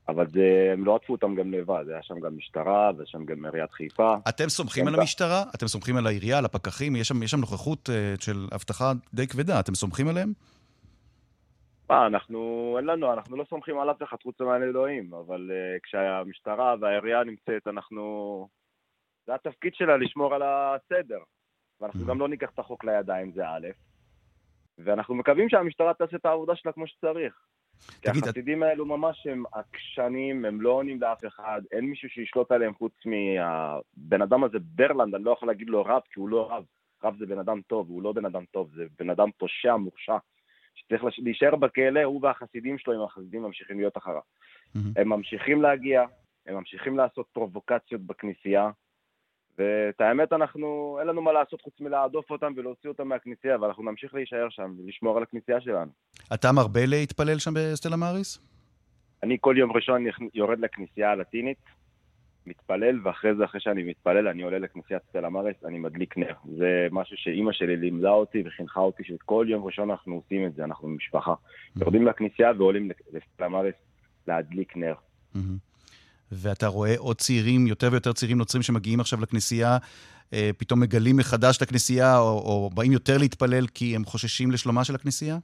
אבל 0.08 0.26
זה, 0.30 0.70
הם 0.72 0.84
לא 0.84 0.96
עטפו 0.96 1.12
אותם 1.12 1.34
גם 1.34 1.52
לבד, 1.52 1.84
היה 1.88 2.02
שם 2.02 2.20
גם 2.20 2.36
משטרה, 2.36 2.90
ויש 2.96 3.10
שם 3.10 3.24
גם 3.24 3.44
עיריית 3.44 3.72
חיפה. 3.72 4.14
אתם 4.28 4.48
סומכים 4.48 4.88
על 4.88 4.94
המשטרה? 5.00 5.42
אתם 5.54 5.66
סומכים 5.66 5.96
על 5.96 6.06
העירייה, 6.06 6.38
על 6.38 6.44
הפקחים? 6.44 6.96
יש 6.96 7.08
שם, 7.08 7.22
יש 7.22 7.30
שם 7.30 7.40
נוכחות 7.40 7.88
uh, 7.88 8.24
של 8.24 8.46
אבטחה 8.54 8.92
די 9.14 9.26
כבדה, 9.26 9.60
אתם 9.60 9.74
סומכים 9.74 10.08
עליהם? 10.08 10.32
מה, 11.90 12.06
אנחנו, 12.06 12.74
אין 12.78 12.86
לנו, 12.86 13.12
אנחנו 13.12 13.36
לא 13.36 13.44
סומכים 13.50 13.78
על 13.78 13.90
אף 13.90 14.02
אחד 14.02 14.16
חוץ 14.22 14.40
מעל 14.40 14.62
אלוהים, 14.62 15.14
אבל 15.14 15.50
uh, 15.50 15.80
כשהמשטרה 15.82 16.74
והעירייה 16.80 17.24
נמצאת, 17.24 17.66
אנחנו... 17.66 18.48
זה 19.26 19.34
התפקיד 19.34 19.74
שלה 19.74 19.96
לשמור 19.96 20.34
על 20.34 20.42
הסדר. 20.42 21.18
ואנחנו 21.80 22.04
mm. 22.04 22.08
גם 22.08 22.20
לא 22.20 22.28
ניקח 22.28 22.50
את 22.54 22.58
החוק 22.58 22.84
לידיים, 22.84 23.32
זה 23.32 23.48
א', 23.48 23.66
ואנחנו 24.78 25.14
מקווים 25.14 25.48
שהמשטרה 25.48 25.94
תעשה 25.94 26.16
את 26.16 26.26
העבודה 26.26 26.56
שלה 26.56 26.72
כמו 26.72 26.86
שצריך. 26.86 27.34
תגיד... 28.00 28.22
כי 28.22 28.28
החסידים 28.28 28.62
האלו 28.62 28.86
ממש 28.86 29.26
הם 29.26 29.44
עקשנים, 29.52 30.44
הם 30.44 30.60
לא 30.60 30.70
עונים 30.70 31.00
לאף 31.00 31.24
אחד, 31.26 31.62
אין 31.72 31.84
מישהו 31.84 32.08
שישלוט 32.08 32.52
עליהם 32.52 32.74
חוץ 32.74 32.92
מהבן 33.06 34.22
אדם 34.22 34.44
הזה, 34.44 34.58
ברלנד, 34.60 35.14
אני 35.14 35.24
לא 35.24 35.30
יכול 35.30 35.48
להגיד 35.48 35.68
לו 35.68 35.82
רב, 35.82 36.02
כי 36.10 36.20
הוא 36.20 36.28
לא 36.28 36.52
רב. 36.52 36.64
רב 37.04 37.16
זה 37.18 37.26
בן 37.26 37.38
אדם 37.38 37.60
טוב, 37.66 37.88
הוא 37.88 38.02
לא 38.02 38.12
בן 38.12 38.24
אדם 38.24 38.44
טוב, 38.50 38.70
זה 38.74 38.84
בן 38.98 39.10
אדם 39.10 39.28
פושע, 39.38 39.76
מורשע, 39.76 40.16
שצריך 40.74 41.04
להישאר 41.18 41.56
בכלא, 41.56 42.02
הוא 42.02 42.20
והחסידים 42.22 42.78
שלו, 42.78 42.94
אם 42.94 43.02
החסידים 43.02 43.42
ממשיכים 43.42 43.78
להיות 43.78 43.96
אחריו. 43.96 44.20
Mm-hmm. 44.20 44.78
הם 44.96 45.08
ממשיכים 45.08 45.62
להגיע, 45.62 46.04
הם 46.46 46.54
ממשיכים 46.54 46.96
לעשות 46.96 47.26
פרובוקציות 47.32 48.00
בכנסייה, 48.00 48.70
ואת 49.58 50.00
האמת, 50.00 50.32
אנחנו, 50.32 50.96
אין 51.00 51.08
לנו 51.08 51.22
מה 51.22 51.32
לעשות 51.32 51.62
חוץ 51.62 51.80
מלהדוף 51.80 52.30
אותם 52.30 52.52
ולהוציא 52.56 52.90
אותם 52.90 53.08
מהכנסייה, 53.08 53.60
ואנחנו 53.60 53.82
נמשיך 53.82 54.14
להישאר 54.14 54.46
שם 54.50 54.74
ולשמור 54.78 55.16
על 55.16 55.22
הכנסייה 55.22 55.60
שלנו. 55.60 55.90
אתה 56.34 56.52
מרבה 56.52 56.86
להתפלל 56.86 57.38
שם 57.38 57.50
בסטלה 57.54 57.96
מאריס? 57.96 58.38
אני 59.22 59.36
כל 59.40 59.54
יום 59.58 59.72
ראשון 59.72 60.04
יורד 60.34 60.58
לכנסייה 60.58 61.10
הלטינית, 61.10 61.58
מתפלל, 62.46 63.00
ואחרי 63.04 63.34
זה, 63.34 63.44
אחרי 63.44 63.60
שאני 63.60 63.82
מתפלל, 63.82 64.28
אני 64.28 64.42
עולה 64.42 64.58
לכנסיית 64.58 65.02
סטלה 65.08 65.28
מאריס, 65.28 65.56
אני 65.64 65.78
מדליק 65.78 66.16
נר. 66.16 66.34
זה 66.56 66.88
משהו 66.90 67.16
שאימא 67.16 67.52
שלי 67.52 67.76
לימדה 67.76 68.10
אותי 68.10 68.42
וחינכה 68.46 68.80
אותי, 68.80 69.04
שכל 69.04 69.46
יום 69.48 69.64
ראשון 69.64 69.90
אנחנו 69.90 70.14
עושים 70.14 70.46
את 70.46 70.54
זה, 70.54 70.64
אנחנו 70.64 70.88
משפחה. 70.88 71.32
Mm-hmm. 71.32 71.80
יורדים 71.80 72.06
לכנסייה 72.06 72.52
ועולים 72.58 72.90
לסטלה 73.12 73.48
מאריס 73.48 73.74
להדליק 74.28 74.76
נר. 74.76 74.94
Mm-hmm. 75.34 75.38
ואתה 76.42 76.66
רואה 76.66 76.94
עוד 76.98 77.16
צעירים, 77.16 77.66
יותר 77.66 77.88
ויותר 77.92 78.12
צעירים 78.12 78.38
נוצרים 78.38 78.62
שמגיעים 78.62 79.00
עכשיו 79.00 79.20
לכנסייה, 79.20 79.78
אה, 80.32 80.50
פתאום 80.58 80.80
מגלים 80.80 81.16
מחדש 81.16 81.56
את 81.56 81.62
הכנסייה, 81.62 82.18
או, 82.18 82.24
או 82.24 82.70
באים 82.74 82.92
יותר 82.92 83.18
להתפלל 83.18 83.66
כי 83.66 83.96
הם 83.96 84.04
חוששים 84.04 84.50
לשלומה 84.50 84.84
של 84.84 84.94
הכנסייה? 84.94 85.36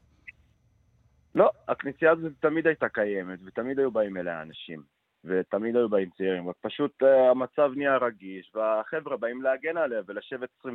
לא, 1.34 1.50
הכנסייה 1.68 2.12
הזאת 2.12 2.32
תמיד 2.40 2.66
הייתה 2.66 2.88
קיימת, 2.88 3.38
ותמיד 3.44 3.78
היו 3.78 3.90
באים 3.90 4.16
אליה 4.16 4.42
אנשים, 4.42 4.82
ותמיד 5.24 5.76
היו 5.76 5.88
באים 5.88 6.10
צעירים, 6.16 6.48
רק 6.48 6.56
פשוט 6.60 7.02
uh, 7.02 7.06
המצב 7.30 7.70
נהיה 7.76 7.96
רגיש, 7.96 8.52
והחבר'ה 8.54 9.16
באים 9.16 9.42
להגן 9.42 9.76
עליה 9.76 10.00
ולשבת 10.06 10.48
24-7. 10.66 10.68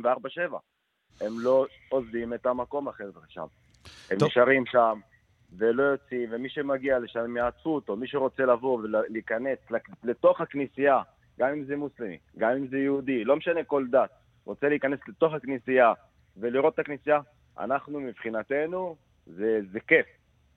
הם 1.20 1.32
לא 1.40 1.66
עוזבים 1.88 2.34
את 2.34 2.46
המקום, 2.46 2.88
החבר'ה 2.88 3.22
שם. 3.28 3.46
הם 4.10 4.18
טוב. 4.18 4.28
נשארים 4.28 4.66
שם, 4.66 5.00
ולא 5.52 5.82
יוצאים, 5.82 6.28
ומי 6.32 6.48
שמגיע 6.48 6.98
לשם 6.98 7.36
יעצרו 7.36 7.74
אותו, 7.74 7.96
מי 7.96 8.06
שרוצה 8.06 8.46
לבוא 8.46 8.78
ולהיכנס 8.82 9.58
לתוך 10.04 10.40
הכנסייה, 10.40 11.02
גם 11.38 11.48
אם 11.48 11.64
זה 11.64 11.76
מוסלמי, 11.76 12.18
גם 12.38 12.50
אם 12.50 12.66
זה 12.66 12.78
יהודי, 12.78 13.24
לא 13.24 13.36
משנה 13.36 13.64
כל 13.64 13.86
דת, 13.90 14.10
רוצה 14.44 14.68
להיכנס 14.68 14.98
לתוך 15.08 15.34
הכנסייה 15.34 15.92
ולראות 16.36 16.74
את 16.74 16.78
הכנסייה, 16.78 17.20
אנחנו 17.58 18.00
מבחינתנו, 18.00 18.96
זה, 19.26 19.60
זה 19.72 19.80
כיף. 19.80 20.06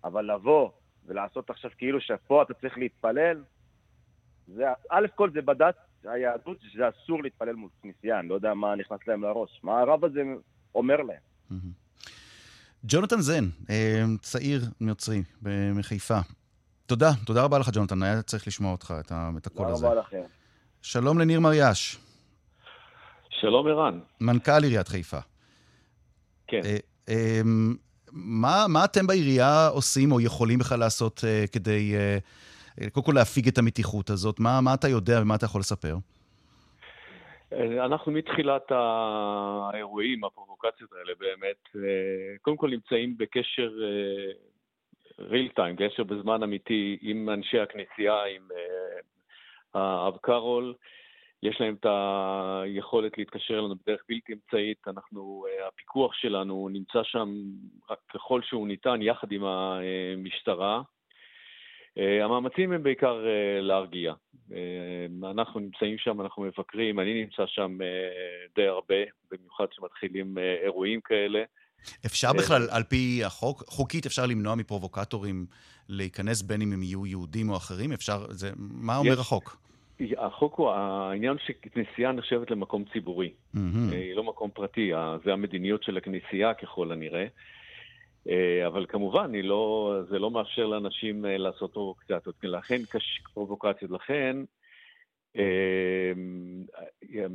אבל 0.03 0.33
לבוא 0.33 0.69
ולעשות 1.05 1.49
עכשיו 1.49 1.71
כאילו 1.77 2.01
שפה 2.01 2.43
אתה 2.43 2.53
צריך 2.53 2.77
להתפלל, 2.77 3.43
זה, 4.47 4.63
א' 4.89 5.07
כל 5.15 5.31
זה 5.31 5.41
בדת 5.41 5.75
היהדות, 6.03 6.57
שזה 6.61 6.89
אסור 6.89 7.23
להתפלל 7.23 7.55
מול 7.55 7.69
כנסייה, 7.81 8.19
אני 8.19 8.27
לא 8.27 8.35
יודע 8.35 8.53
מה 8.53 8.75
נכנס 8.75 9.07
להם 9.07 9.23
לראש, 9.23 9.59
מה 9.63 9.79
הרב 9.79 10.05
הזה 10.05 10.21
אומר 10.75 10.97
להם. 11.01 11.21
Mm-hmm. 11.51 11.88
ג'ונתן 12.85 13.21
זן, 13.21 13.49
אה, 13.69 14.03
צעיר 14.21 14.61
נוצרי 14.79 15.23
מחיפה. 15.75 16.19
תודה, 16.85 17.11
תודה 17.25 17.43
רבה 17.43 17.59
לך, 17.59 17.69
ג'ונתן, 17.73 18.03
היה 18.03 18.21
צריך 18.21 18.47
לשמוע 18.47 18.71
אותך, 18.71 18.93
את 19.37 19.47
הקול 19.47 19.67
הזה. 19.67 19.85
תודה 19.85 19.91
רבה 19.91 20.01
לכם. 20.01 20.21
שלום 20.81 21.19
לניר 21.19 21.39
מריאש. 21.39 21.97
שלום, 23.29 23.67
ערן. 23.67 23.99
מנכ"ל 24.21 24.63
עיריית 24.63 24.87
חיפה. 24.87 25.19
כן. 26.47 26.61
אה, 26.65 26.77
אמ, 27.09 27.75
מה, 28.11 28.65
מה 28.67 28.85
אתם 28.85 29.07
בעירייה 29.07 29.67
עושים 29.67 30.11
או 30.11 30.21
יכולים 30.21 30.59
בכלל 30.59 30.79
לעשות 30.79 31.19
uh, 31.19 31.47
כדי 31.51 31.93
קודם 32.91 33.05
כל 33.05 33.11
להפיג 33.11 33.47
את 33.47 33.57
המתיחות 33.57 34.09
הזאת? 34.09 34.39
מה, 34.39 34.61
מה 34.61 34.73
אתה 34.73 34.87
יודע 34.87 35.19
ומה 35.21 35.35
אתה 35.35 35.45
יכול 35.45 35.61
לספר? 35.61 35.97
אנחנו 37.85 38.11
מתחילת 38.11 38.71
האירועים, 38.71 40.23
הפרובוקציות 40.23 40.93
האלה 40.93 41.13
באמת, 41.19 41.83
קודם 42.41 42.57
כל 42.57 42.69
נמצאים 42.69 43.17
בקשר 43.17 43.71
real 45.19 45.57
time, 45.57 45.75
קשר 45.77 46.03
בזמן 46.03 46.43
אמיתי 46.43 46.97
עם 47.01 47.29
אנשי 47.29 47.59
הכנסייה, 47.59 48.23
עם 48.25 48.47
האב 49.73 50.17
קארול. 50.17 50.73
יש 51.43 51.61
להם 51.61 51.75
את 51.79 51.85
היכולת 51.85 53.17
להתקשר 53.17 53.53
אלינו 53.53 53.75
בדרך 53.75 54.01
בלתי 54.09 54.33
אמצעית, 54.33 54.87
אנחנו, 54.87 55.45
הפיקוח 55.67 56.13
שלנו 56.13 56.69
נמצא 56.71 57.03
שם 57.03 57.29
רק 57.89 57.99
ככל 58.13 58.41
שהוא 58.41 58.67
ניתן 58.67 59.01
יחד 59.01 59.31
עם 59.31 59.43
המשטרה. 59.43 60.81
המאמצים 62.23 62.71
הם 62.71 62.83
בעיקר 62.83 63.25
להרגיע. 63.61 64.13
אנחנו 65.31 65.59
נמצאים 65.59 65.97
שם, 65.97 66.21
אנחנו 66.21 66.43
מבקרים, 66.43 66.99
אני 66.99 67.23
נמצא 67.23 67.43
שם 67.47 67.77
די 68.55 68.67
הרבה, 68.67 68.95
במיוחד 69.31 69.65
כשמתחילים 69.71 70.37
אירועים 70.63 71.01
כאלה. 71.01 71.43
אפשר 72.05 72.33
בכלל, 72.33 72.67
על 72.71 72.83
פי 72.83 73.21
החוק, 73.25 73.63
חוקית 73.67 74.05
אפשר 74.05 74.25
למנוע 74.25 74.55
מפרובוקטורים 74.55 75.45
להיכנס 75.89 76.41
בין 76.41 76.61
אם 76.61 76.73
הם 76.73 76.83
יהיו 76.83 77.05
יהודים 77.05 77.49
או 77.49 77.55
אחרים? 77.55 77.91
אפשר, 77.91 78.25
זה, 78.29 78.51
מה 78.57 78.97
אומר 78.97 79.13
יש, 79.13 79.19
החוק? 79.19 79.57
החוק 80.17 80.55
הוא, 80.55 80.69
העניין 80.69 81.37
שכנסייה 81.45 82.11
נחשבת 82.11 82.51
למקום 82.51 82.83
ציבורי. 82.93 83.31
Mm-hmm. 83.55 83.59
היא 83.91 84.15
לא 84.15 84.23
מקום 84.23 84.49
פרטי, 84.53 84.91
זה 85.25 85.33
המדיניות 85.33 85.83
של 85.83 85.97
הכנסייה 85.97 86.53
ככל 86.53 86.91
הנראה. 86.91 87.25
אה, 88.29 88.67
אבל 88.67 88.85
כמובן, 88.89 89.31
לא, 89.35 89.95
זה 90.09 90.19
לא 90.19 90.31
מאפשר 90.31 90.65
לאנשים 90.65 91.25
אה, 91.25 91.37
לעשות 91.37 91.73
פרובוקציות. 91.73 92.23
לכן, 92.43 92.77
פרובוקציות. 93.33 93.91
לכן, 93.91 94.35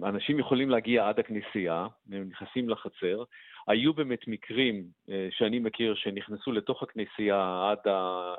אנשים 0.05 0.39
יכולים 0.39 0.71
להגיע 0.71 1.09
עד 1.09 1.19
הכנסייה, 1.19 1.87
הם 2.13 2.29
נכנסים 2.31 2.69
לחצר. 2.69 3.25
היו 3.69 3.95
באמת 3.95 4.29
מקרים 4.29 4.85
שאני 5.31 5.59
מכיר 5.59 5.95
שנכנסו 5.95 6.53
לתוך 6.53 6.83
הכנסייה 6.83 7.71
עד, 7.71 7.89
ה, 7.89 8.35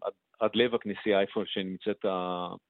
עד, 0.00 0.12
עד 0.40 0.50
לב 0.54 0.74
הכנסייה, 0.74 1.20
איפה 1.20 1.42
שנמצאת 1.46 2.04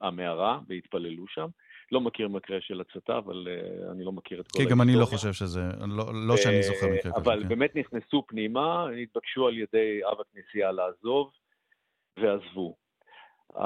המערה, 0.01 0.59
והתפללו 0.69 1.27
שם. 1.29 1.47
לא 1.93 2.01
מכיר 2.01 2.29
מקרה 2.29 2.61
של 2.61 2.81
הצתה, 2.81 3.19
אבל 3.19 3.49
uh, 3.49 3.93
אני 3.93 4.05
לא 4.05 4.13
מכיר 4.13 4.41
את 4.41 4.49
כל. 4.49 4.59
כן, 4.59 4.71
גם 4.71 4.81
אני 4.81 4.95
לא 4.95 5.05
חושב 5.05 5.33
שזה, 5.33 5.61
לא, 5.89 6.05
לא 6.27 6.37
שאני 6.37 6.63
זוכר 6.63 6.87
מקרה 6.87 7.13
כזה. 7.13 7.17
אבל 7.17 7.43
כן. 7.43 7.49
באמת 7.49 7.77
נכנסו 7.77 8.25
פנימה, 8.27 8.87
נתבקשו 8.97 9.47
על 9.47 9.59
ידי 9.59 10.01
אב 10.13 10.17
הכנסייה 10.21 10.73
לעזוב, 10.73 11.31
ועזבו. 12.17 12.77
Uh, 13.53 13.59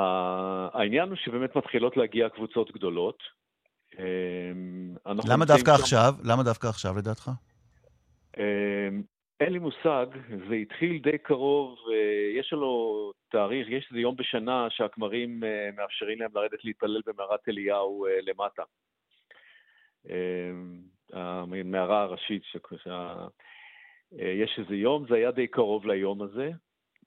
העניין 0.72 1.08
הוא 1.08 1.16
שבאמת 1.16 1.56
מתחילות 1.56 1.96
להגיע 1.96 2.28
קבוצות 2.28 2.72
גדולות. 2.72 3.22
Uh, 3.92 3.98
למה 5.28 5.44
דווקא 5.44 5.76
שם... 5.76 5.82
עכשיו? 5.82 6.14
למה 6.24 6.42
דווקא 6.42 6.66
עכשיו 6.66 6.96
לדעתך? 6.96 7.30
אין 9.40 9.52
לי 9.52 9.58
מושג, 9.58 10.06
זה 10.48 10.54
התחיל 10.54 10.98
די 11.02 11.18
קרוב, 11.18 11.78
אה, 11.92 12.38
יש 12.38 12.52
לו 12.52 13.12
תאריך, 13.28 13.68
יש 13.70 13.86
איזה 13.90 14.00
יום 14.00 14.16
בשנה 14.16 14.66
שהכמרים 14.70 15.44
אה, 15.44 15.70
מאפשרים 15.76 16.20
להם 16.20 16.30
לרדת 16.34 16.64
להתפלל 16.64 17.00
במערת 17.06 17.48
אליהו 17.48 18.06
אה, 18.06 18.18
למטה. 18.22 18.62
המערה 21.12 22.02
הראשית, 22.02 22.42
יש 24.12 24.58
איזה 24.58 24.76
יום, 24.76 25.06
זה 25.08 25.14
היה 25.14 25.30
די 25.30 25.46
קרוב 25.46 25.86
ליום 25.86 26.22
הזה. 26.22 26.50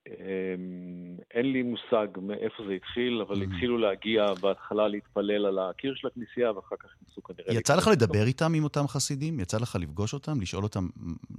אמ, 0.07 1.17
אין 1.33 1.51
לי 1.51 1.61
מושג 1.61 2.07
מאיפה 2.21 2.63
זה 2.67 2.73
התחיל, 2.73 3.21
אבל 3.21 3.35
mm-hmm. 3.35 3.43
התחילו 3.43 3.77
להגיע 3.77 4.33
בהתחלה 4.33 4.87
להתפלל 4.87 5.45
על 5.45 5.59
הקיר 5.59 5.93
של 5.95 6.07
הכנסייה, 6.07 6.51
ואחר 6.51 6.75
כך 6.79 6.89
ניסו 7.07 7.23
כנראה... 7.23 7.53
יצא 7.53 7.75
לך 7.75 7.87
לדבר 7.87 8.23
איתם, 8.27 8.53
עם 8.53 8.63
אותם 8.63 8.87
חסידים? 8.87 9.39
יצא 9.39 9.57
לך 9.57 9.75
לפגוש 9.79 10.13
אותם? 10.13 10.41
לשאול 10.41 10.63
אותם 10.63 10.87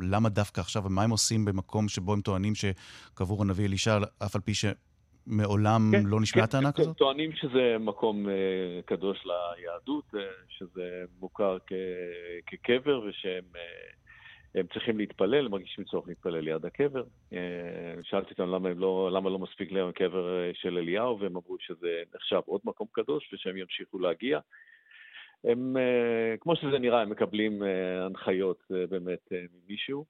למה 0.00 0.28
דווקא 0.28 0.60
עכשיו, 0.60 0.84
ומה 0.84 1.02
הם 1.02 1.10
עושים 1.10 1.44
במקום 1.44 1.88
שבו 1.88 2.12
הם 2.12 2.20
טוענים 2.20 2.52
שקבור 2.54 3.42
הנביא 3.42 3.66
אלישע, 3.66 3.98
אף 4.26 4.34
על 4.36 4.40
פי 4.40 4.52
שמעולם 4.54 5.90
כן, 5.92 6.06
לא 6.06 6.20
נשמעה 6.20 6.46
כן, 6.46 6.52
טענה 6.52 6.72
כן, 6.72 6.82
כזאת? 6.82 6.96
טוענים 6.96 7.32
שזה 7.32 7.76
מקום 7.80 8.26
uh, 8.26 8.30
קדוש 8.84 9.18
ליהדות, 9.26 10.04
uh, 10.14 10.18
שזה 10.48 11.04
מוכר 11.20 11.58
כ- 11.66 12.46
כקבר, 12.46 13.00
ושהם... 13.08 13.44
Uh, 13.52 14.03
הם 14.54 14.66
צריכים 14.72 14.98
להתפלל, 14.98 15.44
הם 15.44 15.50
מרגישים 15.50 15.84
צורך 15.84 16.08
להתפלל 16.08 16.40
ליד 16.40 16.66
הקבר. 16.66 17.04
אה, 17.32 17.38
שאלתי 18.02 18.30
אותם 18.30 18.50
למה, 18.50 18.68
לא, 18.68 19.10
למה 19.12 19.30
לא 19.30 19.38
מספיק 19.38 19.72
להם 19.72 19.88
הקבר 19.88 20.28
אה, 20.28 20.50
של 20.54 20.78
אליהו, 20.78 21.20
והם 21.20 21.36
אמרו 21.36 21.56
שזה 21.60 22.02
נחשב 22.14 22.40
עוד 22.46 22.60
מקום 22.64 22.86
קדוש 22.92 23.32
ושהם 23.32 23.56
ימשיכו 23.56 23.98
להגיע. 23.98 24.38
הם, 25.44 25.76
אה, 25.76 26.36
כמו 26.40 26.56
שזה 26.56 26.78
נראה, 26.78 27.02
הם 27.02 27.10
מקבלים 27.10 27.62
הנחיות 28.06 28.62
באמת 28.90 29.28
ממישהו. 29.30 30.04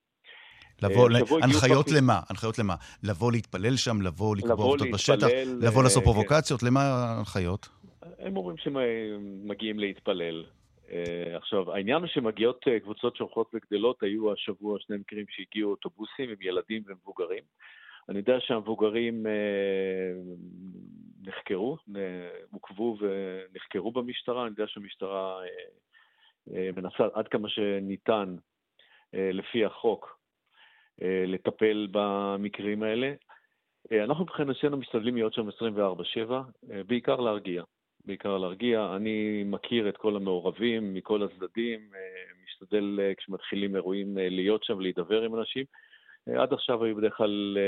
לבוא, 0.82 1.10
הנחיות 1.42 1.90
למה? 1.90 2.20
הנחיות 2.30 2.58
למה? 2.58 2.74
לבוא 3.02 3.32
להתפלל 3.32 3.76
שם, 3.76 4.02
לבוא 4.02 4.36
לקבוע 4.36 4.66
עובדות 4.66 4.88
בשטח, 4.94 5.26
לבוא 5.60 5.82
לעשות 5.82 6.04
פרובוקציות? 6.04 6.62
למה 6.62 6.80
ההנחיות? 6.80 7.68
הם 8.18 8.36
אומרים 8.36 8.56
שהם 8.56 8.76
מגיעים 9.44 9.78
להתפלל. 9.78 10.44
Uh, 10.94 11.36
עכשיו, 11.36 11.72
העניין 11.72 12.00
הוא 12.00 12.06
שמגיעות 12.06 12.64
uh, 12.68 12.80
קבוצות 12.80 13.16
שהולכות 13.16 13.50
וגדלות, 13.54 14.02
היו 14.02 14.32
השבוע 14.32 14.78
שני 14.80 14.96
מקרים 14.96 15.24
שהגיעו 15.28 15.70
אוטובוסים 15.70 16.30
עם 16.30 16.36
ילדים 16.40 16.82
ומבוגרים. 16.86 17.42
אני 18.08 18.18
יודע 18.18 18.40
שהמבוגרים 18.40 19.26
uh, 19.26 19.28
נחקרו, 21.28 21.76
עוכבו 22.52 22.96
ונחקרו 23.00 23.92
במשטרה, 23.92 24.42
אני 24.42 24.50
יודע 24.50 24.64
שהמשטרה 24.66 25.40
מנסה 26.46 27.04
עד 27.14 27.28
כמה 27.28 27.48
שניתן, 27.48 28.36
לפי 29.12 29.64
החוק, 29.64 30.18
לטפל 31.02 31.88
במקרים 31.90 32.82
האלה. 32.82 33.12
אנחנו 33.92 34.24
מבחינתנו 34.24 34.76
משתדלים 34.76 35.14
להיות 35.14 35.34
שם 35.34 35.48
24-7, 35.48 35.52
uh, 35.52 36.68
בעיקר 36.86 37.16
להרגיע. 37.16 37.62
בעיקר 38.04 38.38
להרגיע. 38.38 38.88
אני 38.96 39.42
מכיר 39.46 39.88
את 39.88 39.96
כל 39.96 40.16
המעורבים 40.16 40.94
מכל 40.94 41.22
הצדדים, 41.22 41.80
אה, 41.94 42.00
משתדל 42.44 43.00
אה, 43.02 43.14
כשמתחילים 43.14 43.76
אירועים 43.76 44.18
אה, 44.18 44.28
להיות 44.28 44.64
שם, 44.64 44.80
להידבר 44.80 45.22
עם 45.22 45.34
אנשים. 45.38 45.64
עד 46.38 46.52
עכשיו 46.52 46.84
היו 46.84 46.96
בדרך 46.96 47.16
כלל 47.16 47.58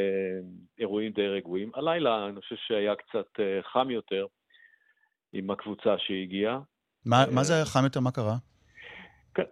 אירועים 0.78 1.12
די 1.12 1.26
רגועים. 1.26 1.70
הלילה 1.74 2.26
אני 2.28 2.40
חושב 2.40 2.56
שהיה 2.56 2.94
קצת 2.94 3.26
חם 3.72 3.90
יותר 3.90 4.26
עם 5.32 5.50
הקבוצה 5.50 5.98
שהגיעה. 5.98 6.60
מה, 7.06 7.24
מה 7.34 7.44
זה 7.44 7.54
היה 7.54 7.64
חם 7.64 7.84
יותר? 7.84 8.00
מה 8.00 8.10
קרה? 8.10 8.36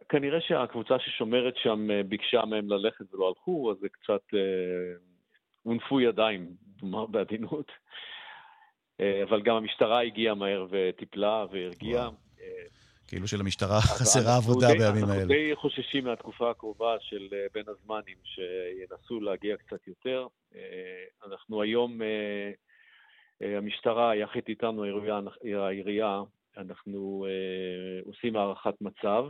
כנראה 0.09 0.41
שהקבוצה 0.41 0.99
ששומרת 0.99 1.57
שם 1.57 1.89
ביקשה 2.09 2.45
מהם 2.45 2.68
ללכת 2.68 3.14
ולא 3.14 3.28
הלכו, 3.28 3.72
אז 3.72 3.76
זה 3.80 3.89
קצת 3.89 4.39
הונפו 5.62 6.01
ידיים, 6.01 6.51
נאמר 6.82 7.07
בעדינות. 7.07 7.72
אה, 9.01 9.22
אבל 9.22 9.42
גם 9.42 9.57
המשטרה 9.57 10.03
הגיעה 10.03 10.34
מהר 10.34 10.66
וטיפלה 10.70 11.47
והרגיעה. 11.51 12.11
אה, 12.40 12.47
כאילו 13.09 13.28
שלמשטרה 13.28 13.80
חסרה 13.80 14.36
עבודה 14.36 14.66
די, 14.72 14.78
בימים 14.78 15.05
האלה. 15.05 15.12
אנחנו 15.12 15.26
די 15.26 15.51
חוששים 15.55 16.05
מהתקופה 16.05 16.51
הקרובה 16.51 16.97
של 17.01 17.28
אה, 17.32 17.47
בין 17.55 17.64
הזמנים, 17.68 18.16
שינסו 18.24 19.20
להגיע 19.20 19.57
קצת 19.57 19.88
יותר. 19.88 20.26
אנחנו 21.26 21.62
היום, 21.62 22.01
המשטרה, 23.40 24.16
יחד 24.16 24.40
איתנו 24.49 24.84
העירייה, 25.45 26.22
אנחנו 26.57 27.26
עושים 28.07 28.36
הערכת 28.36 28.74
מצב 28.80 29.24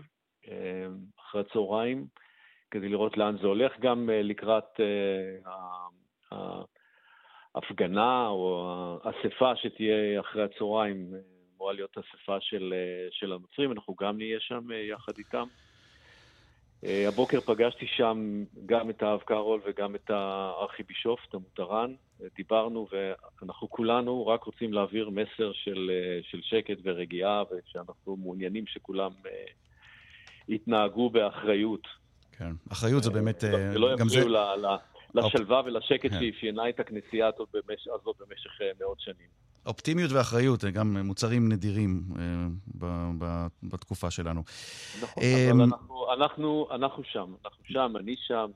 אחרי 1.20 1.40
הצהריים, 1.40 2.06
כדי 2.70 2.88
לראות 2.88 3.16
לאן 3.16 3.36
זה 3.40 3.46
הולך, 3.46 3.72
גם 3.80 4.10
לקראת 4.12 4.80
ההפגנה 7.54 8.28
או 8.28 8.98
האספה 9.04 9.56
שתהיה 9.56 10.20
אחרי 10.20 10.42
הצהריים, 10.42 11.14
אמורה 11.56 11.72
להיות 11.72 11.96
אספה 11.98 12.36
של, 12.40 12.74
של 13.10 13.32
הנוצרים, 13.32 13.72
אנחנו 13.72 13.94
גם 14.00 14.16
נהיה 14.16 14.40
שם 14.40 14.72
אה, 14.72 14.76
יחד 14.76 15.12
איתם. 15.18 15.46
אה, 16.84 17.08
הבוקר 17.08 17.40
פגשתי 17.40 17.86
שם 17.86 18.44
גם 18.66 18.90
את 18.90 19.02
האב 19.02 19.20
קארול 19.20 19.60
וגם 19.66 19.94
את 19.94 20.10
הארכיבישוף, 20.10 21.20
את 21.28 21.34
המותרן. 21.34 21.94
דיברנו 22.36 22.88
ואנחנו 23.42 23.70
כולנו 23.70 24.26
רק 24.26 24.44
רוצים 24.44 24.72
להעביר 24.72 25.10
מסר 25.10 25.52
של, 25.52 25.90
אה, 25.94 26.20
של 26.22 26.40
שקט 26.42 26.78
ורגיעה 26.82 27.42
ושאנחנו 27.50 28.16
מעוניינים 28.16 28.66
שכולם 28.66 29.10
יתנהגו 30.48 31.10
באחריות. 31.10 31.86
כן, 32.38 32.52
אחריות 32.72 33.02
זה 33.02 33.10
באמת... 33.10 33.44
ולא 33.74 33.94
יפריעו 33.94 34.28
לשלווה 35.14 35.62
ולשקט 35.64 36.10
כן. 36.10 36.20
שאפיינה 36.20 36.68
את 36.68 36.80
הכנסייה 36.80 37.26
הזאת 37.26 37.48
במשך, 37.54 37.90
במשך 38.20 38.60
אה, 38.62 38.70
מאות 38.80 39.00
שנים. 39.00 39.44
אופטימיות 39.66 40.12
ואחריות, 40.12 40.64
גם 40.64 40.96
מוצרים 40.96 41.52
נדירים 41.52 42.02
אה, 42.18 43.46
בתקופה 43.62 44.10
שלנו. 44.10 44.42
נכון, 45.02 45.22
אה, 45.22 45.50
אבל 45.50 45.62
אנחנו, 45.62 46.06
אנחנו, 46.18 46.68
אנחנו 46.70 47.02
שם, 47.04 47.34
אנחנו 47.44 47.64
שם, 47.64 47.92
אני 47.96 48.14
שם, 48.26 48.50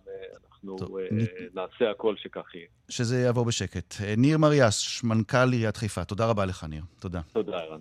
אנחנו 0.50 0.78
טוב, 0.78 0.96
אה, 0.96 1.06
נעשה 1.54 1.90
הכל 1.90 2.14
שכך 2.16 2.54
יהיה. 2.54 2.66
שזה 2.88 3.20
יעבור 3.20 3.44
בשקט. 3.44 3.94
אה, 4.04 4.14
ניר 4.16 4.38
מריאש, 4.38 5.04
מנכ"ל 5.04 5.52
עיריית 5.52 5.76
חיפה, 5.76 6.04
תודה 6.04 6.26
רבה 6.26 6.44
לך, 6.44 6.64
ניר. 6.64 6.82
תודה. 6.98 7.20
תודה, 7.32 7.58
ערן. 7.58 7.80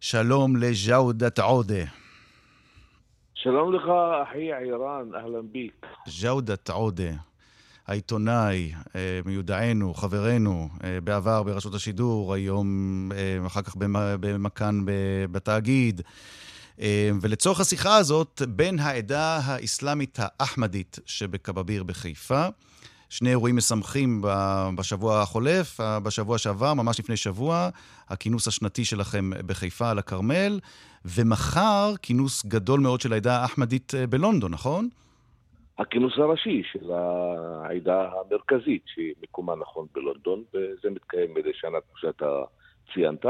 שלום 0.00 0.56
לג'אודת 0.56 1.38
עודה. 1.38 1.99
שלום 3.42 3.72
לך, 3.74 3.82
אחי 4.22 4.38
עירן, 4.54 5.14
אהלן 5.14 5.52
ביק. 5.52 5.86
ג'אודת 6.22 6.70
עודה, 6.70 7.10
העיתונאי, 7.86 8.72
אה, 8.96 9.20
מיודענו, 9.24 9.94
חברנו, 9.94 10.68
אה, 10.84 10.98
בעבר 11.04 11.42
ברשות 11.42 11.74
השידור, 11.74 12.34
היום 12.34 12.68
אה, 13.12 13.46
אחר 13.46 13.62
כך 13.62 13.76
במ- 13.76 13.86
במכאן 14.20 14.80
בתאגיד. 15.32 16.00
ולצורך 17.22 17.60
השיחה 17.60 17.96
הזאת, 17.96 18.42
בן 18.48 18.78
העדה 18.78 19.36
האסלאמית 19.44 20.18
האחמדית 20.20 20.98
שבקבביר 21.06 21.82
בחיפה. 21.84 22.46
שני 23.10 23.30
אירועים 23.30 23.56
משמחים 23.56 24.22
בשבוע 24.78 25.20
החולף, 25.22 25.80
בשבוע 26.04 26.38
שעבר, 26.38 26.74
ממש 26.74 27.00
לפני 27.00 27.16
שבוע, 27.16 27.68
הכינוס 28.08 28.48
השנתי 28.48 28.84
שלכם 28.84 29.30
בחיפה 29.46 29.90
על 29.90 29.98
הכרמל, 29.98 30.60
ומחר 31.04 31.92
כינוס 32.02 32.46
גדול 32.46 32.80
מאוד 32.80 33.00
של 33.00 33.12
העדה 33.12 33.36
האחמדית 33.36 33.94
אה, 33.94 34.06
בלונדון, 34.06 34.52
נכון? 34.52 34.88
הכינוס 35.78 36.12
הראשי 36.16 36.62
של 36.72 36.90
העדה 36.92 38.08
המרכזית, 38.12 38.82
שמקומה 38.86 39.54
נכון 39.56 39.86
בלונדון, 39.94 40.42
וזה 40.54 40.90
מתקיים 40.90 41.34
מדי 41.34 41.50
שנה, 41.54 41.78
כמו 41.80 41.96
שאתה 41.96 42.42
ציינת. 42.94 43.24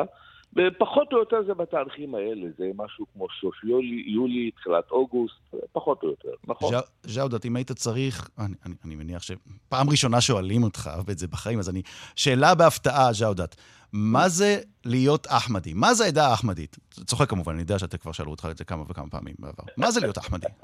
ופחות 0.56 1.12
או 1.12 1.18
יותר 1.18 1.42
זה 1.46 1.54
בתאריכים 1.54 2.14
האלה, 2.14 2.46
זה 2.58 2.70
משהו 2.76 3.06
כמו 3.12 3.26
סוף 3.40 3.64
יולי, 3.64 4.04
יולי, 4.06 4.50
תחילת 4.50 4.90
אוגוסט, 4.90 5.54
פחות 5.72 6.02
או 6.02 6.08
יותר, 6.08 6.28
נכון? 6.46 6.74
ז'אודת, 7.02 7.44
אם 7.44 7.56
היית 7.56 7.72
צריך, 7.72 8.30
אני, 8.38 8.54
אני, 8.66 8.74
אני 8.84 8.96
מניח 8.96 9.22
שפעם 9.22 9.90
ראשונה 9.90 10.20
שואלים 10.20 10.62
אותך 10.62 10.90
ואת 11.06 11.18
זה 11.18 11.28
בחיים, 11.28 11.58
אז 11.58 11.68
אני... 11.68 11.82
שאלה 12.16 12.54
בהפתעה, 12.54 13.12
ז'אודת, 13.12 13.56
מה 13.92 14.28
זה 14.28 14.60
להיות 14.84 15.26
אחמדי? 15.26 15.72
מה 15.74 15.94
זה 15.94 16.04
העדה 16.04 16.26
האחמדית? 16.26 16.76
צוחק 16.90 17.28
כמובן, 17.30 17.52
אני 17.52 17.60
יודע 17.60 17.78
שאתה 17.78 17.98
כבר 17.98 18.12
שאלו 18.12 18.30
אותך 18.30 18.48
את 18.50 18.56
זה 18.56 18.64
כמה 18.64 18.82
וכמה 18.88 19.10
פעמים 19.10 19.34
בעבר. 19.38 19.64
מה 19.76 19.90
זה 19.90 20.00
להיות 20.00 20.18
אחמדי? 20.18 20.46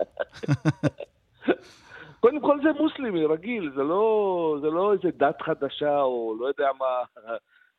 קודם 2.20 2.40
כל 2.40 2.58
זה 2.62 2.68
מוסלמי, 2.82 3.26
רגיל, 3.26 3.72
זה 3.76 3.82
לא, 3.82 4.58
זה 4.60 4.66
לא 4.66 4.92
איזה 4.92 5.08
דת 5.16 5.42
חדשה 5.42 6.00
או 6.00 6.36
לא 6.40 6.46
יודע 6.46 6.68
מה, 6.78 6.86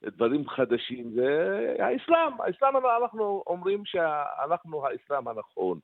דברים 0.04 0.50
חדשים, 0.50 1.12
זה 1.12 1.76
האסלאם. 1.80 2.42
האסלאם, 2.42 2.76
אנחנו 3.04 3.44
אומרים 3.48 3.86
שאנחנו 3.86 4.86
האסלאם 4.86 5.28
הנכון. 5.28 5.80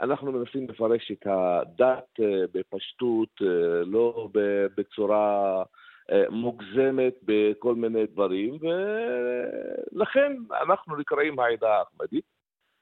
אנחנו 0.00 0.32
מנסים 0.32 0.68
לפרש 0.68 1.10
את 1.10 1.26
הדת 1.26 2.20
אה, 2.20 2.44
בפשטות, 2.54 3.42
אה, 3.42 3.84
לא 3.84 4.28
בצורה 4.76 5.62
אה, 6.10 6.24
מוגזמת 6.30 7.14
בכל 7.22 7.74
מיני 7.74 8.06
דברים, 8.06 8.58
ולכן 9.92 10.32
אנחנו 10.62 10.96
נקראים 10.96 11.38
העדה 11.38 11.74
האחמדית, 11.78 12.24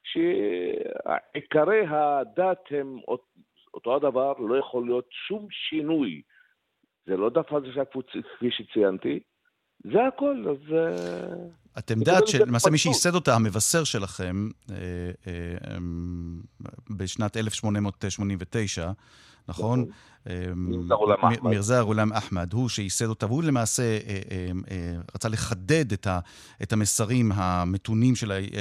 שעיקרי 0.04 1.86
הדת 1.88 2.64
הם 2.70 2.98
אותו 3.74 3.96
הדבר, 3.96 4.32
לא 4.38 4.56
יכול 4.58 4.84
להיות 4.84 5.06
שום 5.10 5.46
שינוי. 5.50 6.22
זה 7.06 7.16
לא 7.16 7.30
דת 7.30 7.50
חדשה 7.50 7.82
כפי 7.84 8.50
שציינתי, 8.50 9.20
זה 9.84 9.98
הכל, 10.08 10.44
אז... 10.50 10.74
אה, 10.74 11.34
אתם 11.78 12.00
דת 12.00 12.20
גם 12.20 12.26
שלמעשה. 12.26 12.70
מי 12.70 12.78
שייסד 12.78 13.14
אותה, 13.14 13.34
המבשר 13.34 13.84
שלכם, 13.84 14.48
אה, 14.70 14.76
אה, 15.26 15.76
אמ, 15.76 16.40
בשנת 16.90 17.36
1889, 17.36 18.90
נכון? 19.48 19.86
אמ, 20.26 20.32
מירזה 21.42 21.74
גולם 21.84 22.08
מ- 22.08 22.12
אחמד. 22.12 22.52
הוא 22.52 22.68
שייסד 22.68 23.04
אותה, 23.04 23.26
והוא 23.26 23.42
למעשה 23.42 23.82
אה, 23.82 23.98
אה, 24.30 24.50
אה, 24.70 24.96
רצה 25.14 25.28
לחדד 25.28 25.92
את, 26.62 26.72
המסרים 26.72 27.32
המתונים 27.34 28.14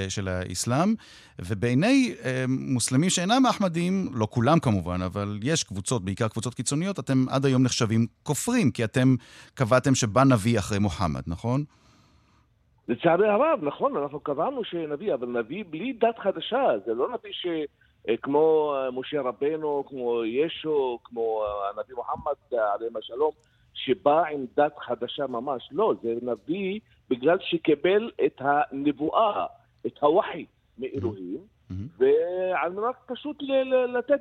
של, 0.09 0.27
האסלאם, 0.27 0.93
ובעיני 1.39 2.15
מוסלמים 2.47 3.09
שאינם 3.09 3.45
אחמדים, 3.49 4.09
לא 4.13 4.27
כולם 4.29 4.59
כמובן, 4.59 5.01
אבל 5.01 5.39
יש 5.43 5.63
קבוצות, 5.63 6.05
בעיקר 6.05 6.27
קבוצות 6.27 6.53
קיצוניות, 6.53 6.99
אתם 6.99 7.25
עד 7.29 7.45
היום 7.45 7.63
נחשבים 7.63 8.07
כופרים, 8.23 8.71
כי 8.71 8.83
אתם 8.83 9.15
קבעתם 9.53 9.95
שבא 9.95 10.23
נביא 10.23 10.59
אחרי 10.59 10.79
מוחמד, 10.79 11.21
נכון? 11.27 11.63
לצערי 12.87 13.27
הרב, 13.27 13.59
נכון, 13.61 13.97
אנחנו 13.97 14.19
קבענו 14.19 14.63
שנביא, 14.63 15.13
אבל 15.13 15.27
נביא 15.27 15.63
בלי 15.69 15.93
דת 15.93 16.19
חדשה, 16.19 16.63
זה 16.85 16.93
לא 16.93 17.07
נביא 17.07 17.31
ש... 17.31 17.47
אה, 18.09 18.17
כמו 18.17 18.75
אה, 18.75 18.91
משה 18.91 19.21
רבנו, 19.21 19.83
כמו 19.87 20.25
ישו, 20.25 20.99
כמו 21.03 21.43
אה, 21.43 21.69
הנביא 21.69 21.95
מוחמד, 21.95 22.59
עליהם 22.75 22.97
השלום, 22.97 23.31
שבא 23.73 24.23
עם 24.25 24.45
דת 24.55 24.77
חדשה 24.79 25.27
ממש. 25.27 25.69
לא, 25.71 25.93
זה 26.01 26.13
נביא 26.21 26.79
בגלל 27.09 27.37
שקיבל 27.41 28.11
את 28.25 28.35
הנבואה, 28.39 29.45
את 29.85 29.97
הווחי 29.99 30.45
מאלוהים, 30.77 31.39
ועל 31.97 32.71
מנת 32.71 32.95
פשוט 33.05 33.37
לתת 33.87 34.19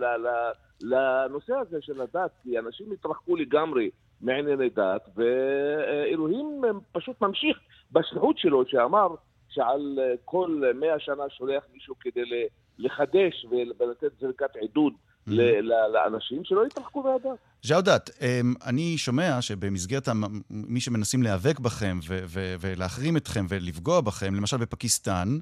ל- 0.00 0.04
ל- 0.04 0.52
לנושא 0.82 1.54
הזה 1.54 1.78
של 1.82 2.00
הדת, 2.00 2.30
כי 2.42 2.58
אנשים 2.58 2.92
התרחקו 2.92 3.36
לגמרי 3.36 3.90
מענייני 4.20 4.68
דת, 4.68 5.08
ואלוהים 5.14 6.62
פשוט 6.92 7.20
ממשיך 7.20 7.58
בשליחות 7.92 8.38
שלו, 8.38 8.66
שאמר 8.66 9.08
שעל 9.48 9.98
כל 10.24 10.62
מאה 10.74 10.98
שנה 10.98 11.24
שולח 11.28 11.64
מישהו 11.72 11.94
כדי 12.00 12.24
ל- 12.24 12.46
לחדש 12.78 13.44
ול- 13.50 13.72
ולתת 13.80 14.20
זריקת 14.20 14.56
עידוד 14.60 14.92
ל- 15.26 15.60
לאנשים 15.92 16.44
שלא 16.44 16.66
יתרחקו 16.66 17.02
מהדת. 17.02 17.38
ז'אודת, 17.62 18.10
אמ, 18.20 18.54
אני 18.66 18.98
שומע 18.98 19.42
שבמסגרת 19.42 20.08
מי 20.50 20.80
שמנסים 20.80 21.22
להיאבק 21.22 21.58
בכם 21.60 21.98
ו- 22.08 22.18
ו- 22.26 22.54
ולהחרים 22.60 23.16
אתכם 23.16 23.46
ולפגוע 23.48 24.00
בכם, 24.00 24.34
למשל 24.34 24.56
בפקיסטן, 24.56 25.38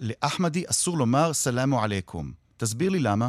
לאחמדי 0.00 0.64
אסור 0.70 0.98
לומר 0.98 1.32
סלאמו 1.32 1.82
עליכום. 1.82 2.32
תסביר 2.56 2.90
לי 2.90 2.98
למה. 2.98 3.28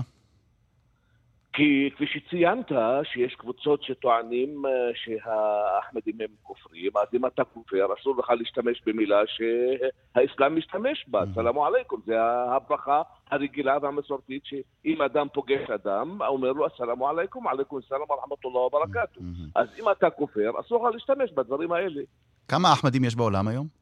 כי 1.54 1.90
כפי 1.96 2.06
שציינת, 2.08 2.72
שיש 3.04 3.36
קבוצות 3.36 3.84
שטוענים 3.84 4.66
אה, 4.66 4.72
שהאחמדים 4.94 6.16
הם 6.22 6.30
כופרים, 6.44 6.92
אז 6.98 7.08
אם 7.14 7.26
אתה 7.26 7.44
כופר, 7.44 7.88
אסור 8.00 8.16
לך 8.20 8.30
להשתמש 8.30 8.82
במילה 8.86 9.22
שהאסלאם 9.28 10.58
משתמש 10.58 11.06
בה, 11.08 11.24
סלאמו 11.36 11.66
עליכום. 11.66 12.02
זה 12.06 12.22
הברכה 12.56 13.02
הרגילה 13.32 13.78
והמסורתית, 13.82 14.46
שאם 14.46 15.02
אדם 15.02 15.28
פוגש 15.34 15.70
אדם, 15.70 16.22
אומר 16.22 16.52
לו, 16.52 16.68
אסלאמו 16.68 17.10
עליכום, 17.10 17.48
עליכום 17.48 17.80
סלאם 17.90 18.02
ורחמתולlah 18.02 18.58
וברקתו. 18.58 19.22
אז 19.56 19.68
אם 19.80 19.92
אתה 19.92 20.10
כופר, 20.10 20.52
אסור 20.60 20.88
לך 20.88 20.94
להשתמש 20.94 21.32
בדברים 21.32 21.72
האלה. 21.72 22.02
כמה 22.48 22.74
אחמדים 22.74 23.04
יש 23.04 23.16
בעולם 23.16 23.48
היום? 23.48 23.81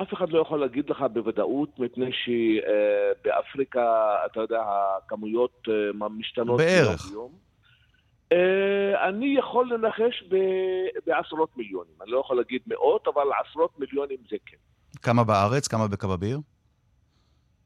אף 0.00 0.14
אחד 0.14 0.30
לא 0.30 0.40
יכול 0.40 0.60
להגיד 0.60 0.90
לך 0.90 1.04
בוודאות, 1.12 1.78
מפני 1.78 2.10
שבאפריקה, 2.12 3.86
אתה 4.26 4.40
יודע, 4.40 4.62
הכמויות 4.96 5.68
אה, 5.68 6.08
משתנות 6.08 6.58
בערך. 6.60 7.10
ליום. 7.10 7.32
אה, 8.32 9.08
אני 9.08 9.34
יכול 9.38 9.72
לנחש 9.74 10.22
ב- 10.28 10.36
בעשרות 11.06 11.56
מיליונים. 11.56 11.94
אני 12.02 12.10
לא 12.10 12.18
יכול 12.18 12.36
להגיד 12.36 12.62
מאות, 12.66 13.08
אבל 13.08 13.22
עשרות 13.48 13.78
מיליונים 13.80 14.18
זה 14.30 14.36
כן. 14.46 14.56
כמה 15.02 15.24
בארץ? 15.24 15.68
כמה 15.68 15.88
בקבביר? 15.88 16.38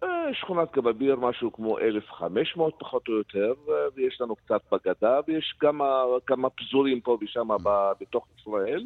אה, 0.02 0.08
שכונת 0.32 0.70
קבביר, 0.70 1.16
משהו 1.16 1.52
כמו 1.52 1.78
1,500 1.78 2.74
פחות 2.78 3.08
או 3.08 3.12
יותר, 3.12 3.54
אה, 3.68 3.74
ויש 3.94 4.20
לנו 4.20 4.36
קצת 4.36 4.60
בגדה, 4.72 5.20
ויש 5.28 5.54
כמה, 5.60 5.88
כמה 6.26 6.50
פזורים 6.50 7.00
פה 7.00 7.18
ושם 7.20 7.48
ב- 7.62 7.92
בתוך 8.00 8.26
ישראל. 8.40 8.84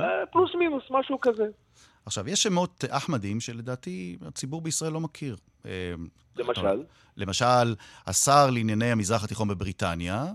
אה, 0.00 0.26
פלוס 0.32 0.54
מינוס, 0.54 0.84
משהו 0.90 1.20
כזה. 1.20 1.46
עכשיו, 2.06 2.28
יש 2.28 2.42
שמות 2.42 2.84
אחמדים 2.88 3.40
שלדעתי 3.40 4.16
הציבור 4.26 4.60
בישראל 4.60 4.92
לא 4.92 5.00
מכיר. 5.00 5.36
אמ, 5.64 5.70
למשל? 6.36 6.82
למשל, 7.16 7.74
השר 8.06 8.50
לענייני 8.52 8.90
המזרח 8.92 9.24
התיכון 9.24 9.48
בבריטניה, 9.48 10.26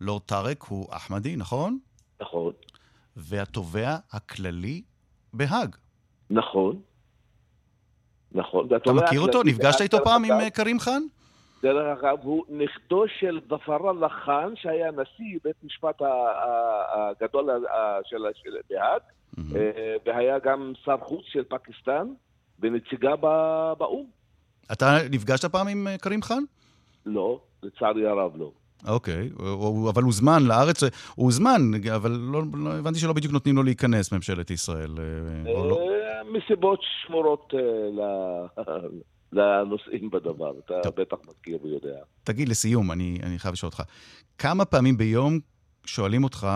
לורד 0.00 0.22
טארק, 0.22 0.62
הוא 0.62 0.86
אחמדי, 0.90 1.36
נכון? 1.36 1.78
נכון. 2.20 2.52
והתובע 3.16 3.96
הכללי 4.12 4.82
בהאג. 5.32 5.76
נכון. 6.30 6.80
נכון. 8.32 8.68
אתה 8.76 8.92
מכיר 8.92 9.20
אותו? 9.20 9.42
נפגשת 9.42 9.80
איתו 9.80 9.98
פעם 10.04 10.24
עם 10.24 10.40
אה, 10.40 10.50
כרים 10.50 10.80
חאן? 10.80 11.02
דרך 11.62 11.98
אגב, 11.98 12.18
הוא 12.22 12.44
נכדו 12.48 13.04
של 13.18 13.40
זפרללה 13.50 14.08
חאן, 14.08 14.52
שהיה 14.56 14.90
נשיא 14.90 15.38
בית 15.44 15.56
משפט 15.64 16.02
הגדול 16.92 17.50
של 18.04 18.16
בהאג, 18.70 19.02
אה, 19.38 19.70
והיה 20.06 20.38
גם 20.44 20.72
שר 20.84 20.96
חוץ 21.02 21.22
של 21.32 21.42
פקיסטן, 21.48 22.06
ונציגה 22.60 23.16
באו"ם. 23.78 24.06
אתה 24.72 24.98
נפגשת 25.10 25.44
פעם 25.44 25.68
עם 25.68 25.86
אה, 25.88 25.98
כרים 25.98 26.22
חאן? 26.22 26.42
לא, 27.06 27.40
לצערי 27.62 28.06
הרב 28.06 28.36
לא. 28.36 28.52
אוקיי, 28.88 29.30
אבל 29.88 30.02
הוא 30.02 30.12
זמן 30.12 30.42
לארץ, 30.42 30.82
הוא 30.82 30.90
הוזמן, 31.26 31.60
אבל 31.94 32.10
לא, 32.10 32.42
לא, 32.54 32.70
הבנתי 32.74 32.98
שלא 32.98 33.12
בדיוק 33.12 33.32
נותנים 33.32 33.56
לו 33.56 33.62
להיכנס, 33.62 34.12
ממשלת 34.12 34.50
ישראל. 34.50 34.90
אה, 34.98 35.52
לא. 35.52 35.86
מסיבות 36.32 36.80
שמורות 37.06 37.54
ל- 37.92 38.60
לנושאים 39.32 40.10
בדבר. 40.10 40.52
אתה 40.64 40.80
טוב. 40.82 40.94
בטח 40.96 41.16
מכיר 41.28 41.58
ויודע. 41.62 41.98
תגיד, 42.24 42.48
לסיום, 42.48 42.92
אני, 42.92 43.18
אני 43.22 43.38
חייב 43.38 43.52
לשאול 43.52 43.68
אותך, 43.68 43.82
כמה 44.38 44.64
פעמים 44.64 44.96
ביום 44.96 45.38
שואלים 45.86 46.24
אותך, 46.24 46.46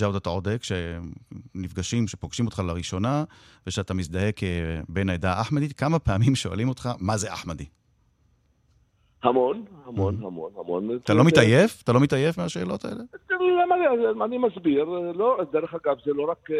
ג'אודת 0.00 0.26
עודה, 0.26 0.58
כשנפגשים, 0.58 2.06
כשפוגשים 2.06 2.46
אותך 2.46 2.62
לראשונה, 2.66 3.24
ושאתה 3.66 3.94
מזדהה 3.94 4.30
כבן 4.32 5.08
העדה 5.08 5.32
האחמדית, 5.32 5.72
כמה 5.72 5.98
פעמים 5.98 6.34
שואלים 6.34 6.68
אותך, 6.68 6.88
מה 7.00 7.16
זה 7.16 7.32
אחמדי? 7.32 7.64
המון, 9.22 9.64
המון. 9.86 10.16
המון, 10.22 10.52
המון. 10.58 10.98
אתה 11.04 11.14
לא 11.14 11.24
מתעייף? 11.24 11.82
אתה 11.82 11.92
לא 11.92 12.00
מתעייף 12.00 12.38
מהשאלות 12.38 12.84
האלה? 12.84 13.02
אני 14.24 14.38
מסביר, 14.38 14.84
לא, 15.14 15.40
דרך 15.52 15.74
אגב, 15.74 15.96
זה 16.04 16.12
לא 16.14 16.30
רק 16.30 16.50
אה, 16.50 16.56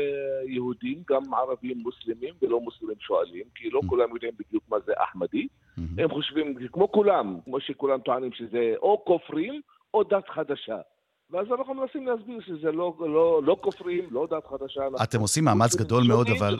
יהודים, 0.46 1.02
גם 1.10 1.34
ערבים 1.34 1.78
מוסלמים 1.78 2.34
ולא 2.42 2.60
מוסלמים 2.60 2.96
שואלים, 2.98 3.44
כי 3.54 3.70
לא. 3.70 3.80
כולם 3.86 4.08
יודעים 4.14 4.32
בדיוק 4.38 4.64
מה 4.68 4.76
זה 4.86 4.92
אחמדי. 4.96 5.46
הם 5.98 6.08
חושבים, 6.10 6.54
כמו 6.72 6.92
כולם, 6.92 7.38
כמו 7.44 7.60
שכולם 7.60 8.00
טוענים 8.00 8.32
שזה 8.32 8.74
או 8.82 9.02
כופרים 9.06 9.60
או 9.94 10.04
דת 10.04 10.28
חדשה. 10.28 10.78
ואז 11.34 11.46
אנחנו 11.58 11.74
מנסים 11.74 12.06
להסביר 12.06 12.40
שזה 12.46 12.72
לא, 12.72 12.94
לא, 13.00 13.40
לא 13.44 13.56
כופרים, 13.60 14.04
לא 14.10 14.26
דת 14.30 14.46
חדשה. 14.50 15.02
אתם 15.02 15.20
עושים 15.20 15.44
מאמץ 15.44 15.76
גדול 15.76 16.04
מאוד, 16.06 16.28
אבל... 16.30 16.58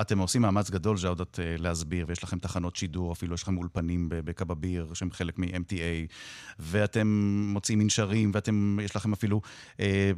אתם 0.00 0.18
עושים 0.18 0.42
מאמץ 0.42 0.70
גדול, 0.70 0.96
ג'אודת, 1.02 1.40
אה, 1.40 1.54
להסביר, 1.58 2.04
ויש 2.08 2.24
לכם 2.24 2.38
תחנות 2.38 2.76
שידור, 2.76 3.12
אפילו 3.12 3.34
יש 3.34 3.42
לכם 3.42 3.58
אולפנים 3.58 4.08
בקבביר, 4.10 4.86
שהם 4.94 5.10
חלק 5.10 5.38
מ-MTA, 5.38 6.12
ואתם 6.58 7.06
מוצאים 7.52 7.78
מנשרים, 7.78 8.32
ויש 8.78 8.96
לכם 8.96 9.12
אפילו 9.12 9.40
אה, 9.80 10.10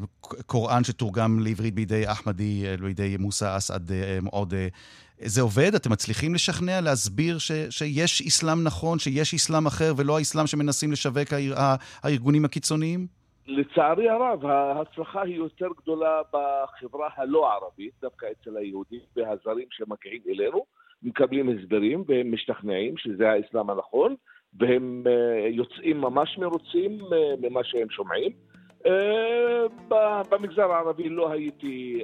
קוראן 0.46 0.84
שתורגם 0.84 1.40
לעברית 1.40 1.74
בידי 1.74 2.10
אחמדי, 2.10 2.64
אה, 2.66 2.76
בידי 2.76 3.16
מוסא 3.18 3.56
אסעד 3.56 3.92
אה, 3.92 4.18
עודה. 4.30 4.56
זה 5.24 5.40
עובד? 5.40 5.74
אתם 5.74 5.92
מצליחים 5.92 6.34
לשכנע, 6.34 6.80
להסביר 6.80 7.38
ש, 7.38 7.52
שיש 7.70 8.22
אסלאם 8.22 8.62
נכון, 8.62 8.98
שיש 8.98 9.34
אסלאם 9.34 9.66
אחר, 9.66 9.92
ולא 9.96 10.18
האסלאם 10.18 10.46
שמנסים 10.46 10.92
לשווק 10.92 11.28
הארגונים 12.02 12.44
הקיצוניים? 12.44 13.21
לצערי 13.46 14.08
הרב, 14.08 14.46
ההצלחה 14.46 15.22
היא 15.22 15.36
יותר 15.36 15.68
גדולה 15.82 16.20
בחברה 16.32 17.08
הלא 17.16 17.52
ערבית, 17.52 17.92
דווקא 18.02 18.26
אצל 18.26 18.56
היהודים 18.56 19.00
והזרים 19.16 19.66
שמגיעים 19.70 20.22
אלינו, 20.28 20.64
מקבלים 21.02 21.48
הסברים 21.48 22.04
והם 22.06 22.32
משתכנעים 22.32 22.96
שזה 22.96 23.30
האסלאם 23.30 23.70
הנכון, 23.70 24.14
והם 24.60 25.04
אה, 25.06 25.48
יוצאים 25.48 26.00
ממש 26.00 26.38
מרוצים 26.38 27.00
אה, 27.12 27.34
ממה 27.42 27.64
שהם 27.64 27.90
שומעים. 27.90 28.32
אה, 28.86 29.66
במגזר 30.30 30.72
הערבי 30.72 31.08
לא 31.08 31.30
הייתי 31.30 32.02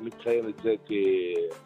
מציין 0.00 0.48
את 0.48 0.58
זה 0.58 0.74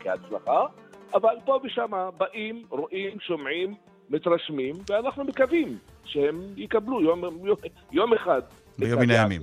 כהצלחה, 0.01 0.67
אבל 1.15 1.37
פה 1.45 1.61
ושם 1.65 1.91
באים, 2.19 2.65
רואים, 2.69 3.21
שומעים, 3.21 3.75
מתרשמים, 4.11 4.75
ואנחנו 4.91 5.25
מקווים 5.25 5.69
שהם 6.05 6.41
יקבלו 6.57 7.03
יום, 7.03 7.25
יום, 7.25 7.57
יום 7.93 8.13
אחד 8.13 8.43
ביום 8.79 9.01
מן 9.01 9.11
הימים. 9.11 9.43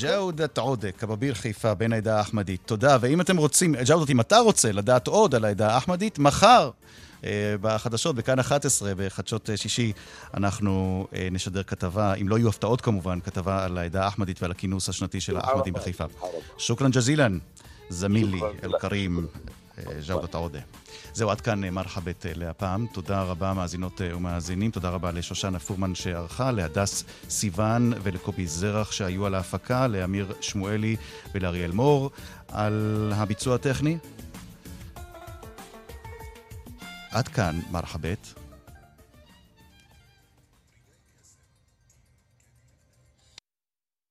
ג'אודת 0.00 0.58
עודה, 0.58 0.92
כבביר 0.92 1.34
חיפה, 1.34 1.74
בן 1.74 1.92
העדה 1.92 2.18
האחמדית. 2.18 2.60
תודה. 2.66 2.96
ואם 3.00 3.20
אתם 3.20 3.36
רוצים, 3.36 3.74
ג'אודת, 3.86 4.10
אם 4.10 4.20
אתה 4.20 4.38
רוצה 4.38 4.72
לדעת 4.72 5.06
עוד 5.06 5.34
על 5.34 5.44
העדה 5.44 5.74
האחמדית, 5.74 6.18
מחר 6.18 6.70
אה, 7.24 7.54
בחדשות, 7.60 8.16
בכאן 8.16 8.38
11, 8.38 8.92
בחדשות 8.96 9.50
אה, 9.50 9.56
שישי, 9.56 9.92
אנחנו 10.34 11.06
אה, 11.14 11.28
נשדר 11.30 11.62
כתבה, 11.62 12.14
אם 12.14 12.28
לא 12.28 12.38
יהיו 12.38 12.48
הפתעות 12.48 12.80
כמובן, 12.80 13.20
כתבה 13.20 13.64
על 13.64 13.78
העדה 13.78 14.04
האחמדית 14.04 14.42
ועל 14.42 14.50
הכינוס 14.50 14.88
השנתי 14.88 15.20
של 15.20 15.36
האחמדים 15.36 15.74
בחיפה. 15.74 16.04
שוכרן 16.58 16.90
ג'זילן, 16.90 17.38
זמילי 17.88 18.40
אל-כרים, 18.64 19.26
ג'אודת 20.06 20.34
עודה. 20.34 20.58
זהו, 21.14 21.30
עד 21.30 21.40
כאן 21.40 21.68
מרחבת 21.68 22.26
להפעם. 22.34 22.86
תודה 22.92 23.22
רבה, 23.22 23.52
מאזינות 23.52 24.00
ומאזינים. 24.04 24.70
תודה 24.70 24.90
רבה 24.90 25.12
לשושנה 25.12 25.58
פורמן 25.58 25.94
שערכה, 25.94 26.50
להדס 26.50 27.04
סיוון 27.28 27.92
ולקובי 28.02 28.46
זרח 28.46 28.92
שהיו 28.92 29.26
על 29.26 29.34
ההפקה, 29.34 29.86
לאמיר 29.86 30.32
שמואלי 30.40 30.96
ולאריאל 31.34 31.72
מור 31.72 32.10
על 32.48 33.12
הביצוע 33.16 33.54
הטכני. 33.54 33.98
עד 37.10 37.28
כאן 37.28 37.60
מרחבת. 37.70 38.41